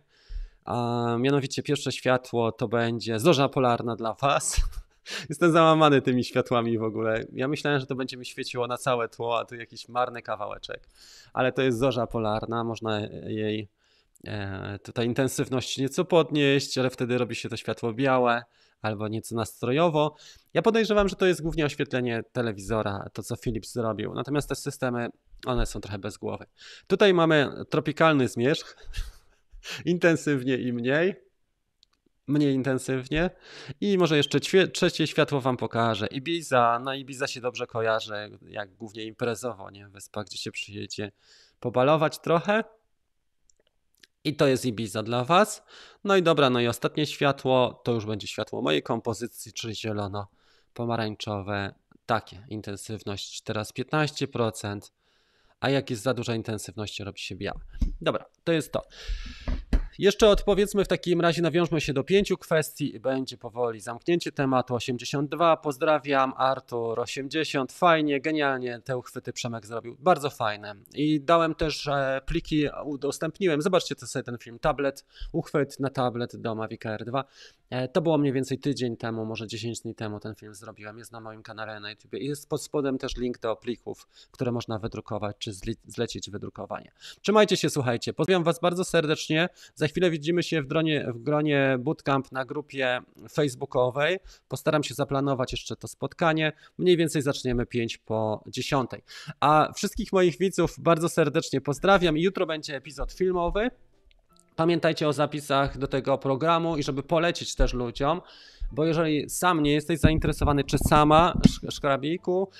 A 0.64 1.16
mianowicie 1.18 1.62
pierwsze 1.62 1.93
światło 1.93 2.53
to 2.53 2.68
będzie 2.68 3.18
zorza 3.18 3.49
polarna 3.49 3.97
dla 3.97 4.14
Was. 4.14 4.57
Jestem 5.29 5.53
załamany 5.53 6.03
tymi 6.03 6.25
światłami 6.25 6.79
w 6.79 6.83
ogóle. 6.83 7.25
Ja 7.33 7.49
myślałem, 7.49 7.81
że 7.81 7.87
to 7.87 7.95
będzie 7.95 8.17
mi 8.17 8.27
świeciło 8.27 8.67
na 8.67 8.77
całe 8.77 9.09
tło, 9.09 9.39
a 9.39 9.45
tu 9.45 9.55
jakiś 9.55 9.89
marny 9.89 10.23
kawałeczek. 10.23 10.89
Ale 11.33 11.53
to 11.53 11.63
jest 11.63 11.79
zorza 11.79 12.07
polarna, 12.07 12.65
można 12.65 13.01
jej 13.27 13.69
e, 14.27 14.79
tutaj 14.79 15.07
intensywność 15.07 15.79
nieco 15.79 16.05
podnieść, 16.05 16.79
ale 16.79 16.91
wtedy 16.91 17.19
robi 17.19 17.35
się 17.35 17.49
to 17.49 17.57
światło 17.57 17.93
białe 17.93 18.43
albo 18.83 19.09
nieco 19.09 19.35
nastrojowo. 19.35 20.17
Ja 20.55 20.63
podejrzewam, 20.63 21.09
że 21.09 21.17
to 21.17 21.27
jest 21.27 21.43
głównie 21.43 21.67
oświetlenie 21.67 22.23
telewizora, 22.33 23.09
to 23.13 23.23
co 23.23 23.37
Philips 23.37 23.73
zrobił. 23.73 24.15
Natomiast 24.15 24.49
te 24.49 24.55
systemy, 24.55 25.09
one 25.47 25.67
są 25.67 25.81
trochę 25.81 25.99
bez 25.99 26.17
głowy. 26.17 26.47
Tutaj 26.87 27.15
mamy 27.15 27.51
tropikalny 27.71 28.29
zmierzch, 28.29 28.77
intensywnie 29.85 30.57
i 30.57 30.73
mniej 30.73 31.32
mniej 32.33 32.55
intensywnie. 32.55 33.30
I 33.80 33.99
może 33.99 34.16
jeszcze 34.16 34.41
trzecie 34.72 35.07
światło 35.07 35.41
Wam 35.41 35.57
pokażę. 35.57 36.07
Ibiza, 36.07 36.80
no 36.85 36.95
Ibiza 36.95 37.26
się 37.26 37.41
dobrze 37.41 37.66
kojarzy, 37.66 38.39
jak 38.49 38.74
głównie 38.74 39.05
imprezowo, 39.05 39.70
nie? 39.70 39.89
Wyspa, 39.89 40.24
gdzie 40.24 40.39
się 40.39 40.53
przyjedzie 40.53 41.12
pobalować 41.61 42.18
trochę. 42.18 42.64
I 44.24 44.37
to 44.37 44.47
jest 44.47 44.66
Ibiza 44.66 45.03
dla 45.03 45.24
Was. 45.24 45.62
No 46.05 46.16
i 46.16 46.22
dobra, 46.22 46.51
no 46.51 46.61
i 46.61 46.66
ostatnie 46.66 47.07
światło 47.07 47.80
to 47.85 47.93
już 47.93 48.07
będzie 48.07 48.26
światło 48.26 48.62
mojej 48.62 48.83
kompozycji, 48.83 49.53
czyli 49.53 49.74
zielono-pomarańczowe. 49.74 51.74
Takie, 52.07 52.47
intensywność 52.49 53.43
teraz 53.43 53.72
15%, 53.72 54.80
a 55.61 55.70
jak 55.70 55.91
jest 55.91 56.03
za 56.03 56.14
duża 56.14 56.35
intensywność, 56.35 57.01
robi 57.01 57.20
się 57.20 57.37
białe. 57.37 57.61
Dobra, 58.01 58.24
to 58.45 58.53
jest 58.53 58.72
to. 58.72 58.83
Jeszcze 59.99 60.28
odpowiedzmy 60.28 60.84
w 60.84 60.88
takim 60.88 61.20
razie, 61.20 61.43
nawiążmy 61.43 61.80
się 61.80 61.93
do 61.93 62.05
pięciu 62.05 62.38
kwestii 62.38 62.97
i 62.97 63.01
będzie 63.01 63.36
powoli 63.36 63.80
zamknięcie 63.80 64.32
tematu. 64.32 64.74
82, 64.74 65.57
pozdrawiam, 65.57 66.32
Artur 66.36 67.01
80, 67.01 67.72
fajnie, 67.72 68.20
genialnie 68.20 68.80
te 68.84 68.97
uchwyty 68.97 69.32
Przemek 69.32 69.66
zrobił, 69.66 69.97
bardzo 69.99 70.30
fajne. 70.30 70.74
I 70.95 71.20
dałem 71.20 71.55
też 71.55 71.86
e, 71.86 72.20
pliki, 72.26 72.68
udostępniłem, 72.84 73.62
zobaczcie 73.62 73.95
to 73.95 74.07
sobie 74.07 74.22
ten 74.22 74.38
film, 74.38 74.59
tablet, 74.59 75.05
uchwyt 75.32 75.80
na 75.80 75.90
tablet 75.90 76.36
do 76.36 76.55
Mavic 76.55 76.86
Air 76.86 77.05
2. 77.05 77.24
E, 77.73 77.89
to 77.89 78.03
było 78.03 78.18
mniej 78.18 78.33
więcej 78.33 78.59
tydzień 78.59 78.97
temu, 78.97 79.25
może 79.25 79.47
10 79.47 79.81
dni 79.81 79.95
temu 79.95 80.20
ten 80.20 80.35
film 80.35 80.55
zrobiłem, 80.55 80.99
jest 80.99 81.12
na 81.12 81.20
moim 81.20 81.43
kanale 81.43 81.81
na 81.81 81.91
YouTube 81.91 82.14
i 82.14 82.27
jest 82.27 82.49
pod 82.49 82.62
spodem 82.62 82.99
też 82.99 83.16
link 83.16 83.39
do 83.39 83.57
plików, 83.57 84.09
które 84.31 84.53
można 84.53 84.79
wydrukować 84.79 85.37
czy 85.39 85.53
zlecić 85.87 86.31
wydrukowanie. 86.31 86.93
Trzymajcie 87.20 87.57
się, 87.57 87.70
słuchajcie, 87.70 88.12
pozdrawiam 88.12 88.45
Was 88.45 88.61
bardzo 88.61 88.85
serdecznie, 88.85 89.49
za 89.75 89.89
chwilę 89.89 90.11
widzimy 90.11 90.43
się 90.43 90.62
w, 90.62 90.66
dronie, 90.66 91.12
w 91.12 91.18
gronie 91.23 91.77
Bootcamp 91.81 92.33
na 92.33 92.45
grupie 92.45 93.01
facebookowej. 93.33 94.18
Postaram 94.49 94.83
się 94.83 94.95
zaplanować 94.95 95.53
jeszcze 95.53 95.77
to 95.77 95.89
spotkanie. 95.89 96.53
Mniej 96.79 96.97
więcej 96.97 97.23
zaczniemy 97.23 97.66
5 97.66 97.99
po 97.99 98.45
10. 98.47 98.91
A 99.41 99.73
wszystkich 99.77 100.12
moich 100.12 100.39
widzów 100.39 100.75
bardzo 100.79 101.09
serdecznie 101.09 101.61
pozdrawiam. 101.61 102.18
Jutro 102.18 102.47
będzie 102.47 102.77
epizod 102.77 103.12
filmowy. 103.12 103.70
Pamiętajcie 104.57 105.09
o 105.09 105.13
zapisach 105.13 105.79
do 105.79 105.89
tego 105.89 106.19
programu 106.19 106.77
i 106.77 106.83
żeby 106.83 107.03
polecić 107.03 107.55
też 107.55 107.73
ludziom, 107.73 108.21
bo 108.73 108.85
jeżeli 108.85 109.31
sam 109.31 109.63
nie 109.63 109.73
jesteś 109.73 110.01
zainteresowany, 110.01 110.65
czy 110.65 110.79
sama, 110.79 111.41
szkrabiku, 111.71 112.51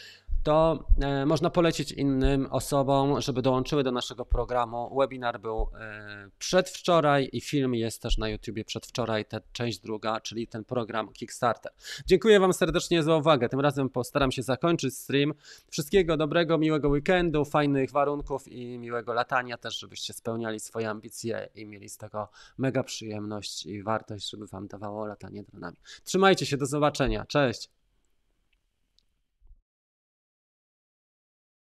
to 0.43 0.84
e, 1.01 1.26
można 1.26 1.51
polecić 1.51 1.93
innym 1.93 2.47
osobom, 2.51 3.20
żeby 3.20 3.43
dołączyły 3.43 3.82
do 3.82 3.93
naszego 3.93 4.24
programu. 4.24 4.99
Webinar 4.99 5.40
był 5.40 5.68
e, 5.80 6.28
przedwczoraj 6.38 7.28
i 7.32 7.40
film 7.40 7.74
jest 7.74 8.03
też 8.03 8.18
na 8.18 8.28
YouTubie 8.28 8.64
przedwczoraj, 8.64 9.24
ta 9.24 9.40
część 9.53 9.78
druga, 9.78 10.20
czyli 10.20 10.47
ten 10.47 10.64
program 10.64 11.12
Kickstarter. 11.12 11.72
Dziękuję 12.07 12.40
Wam 12.40 12.53
serdecznie 12.53 13.03
za 13.03 13.16
uwagę. 13.16 13.49
Tym 13.49 13.61
razem 13.61 13.88
postaram 13.88 14.32
się 14.32 14.43
zakończyć 14.43 14.99
stream. 14.99 15.34
Wszystkiego 15.70 16.16
dobrego, 16.16 16.59
miłego 16.59 16.88
weekendu, 16.88 17.45
fajnych 17.45 17.90
warunków 17.90 18.49
i 18.49 18.78
miłego 18.78 19.12
latania 19.12 19.59
też, 19.59 19.78
żebyście 19.78 20.12
spełniali 20.12 20.61
swoje 20.61 20.90
ambicje 20.90 21.49
i 21.55 21.66
mieli 21.66 21.88
z 21.88 21.97
tego 21.97 22.28
mega 22.59 22.82
przyjemność 22.82 23.66
i 23.66 23.82
wartość, 23.82 24.30
żeby 24.30 24.47
Wam 24.47 24.66
dawało 24.66 25.07
latanie 25.07 25.43
dronami. 25.43 25.76
Trzymajcie 26.05 26.47
się, 26.47 26.57
do 26.57 26.66
zobaczenia. 26.66 27.24
Cześć! 27.26 27.81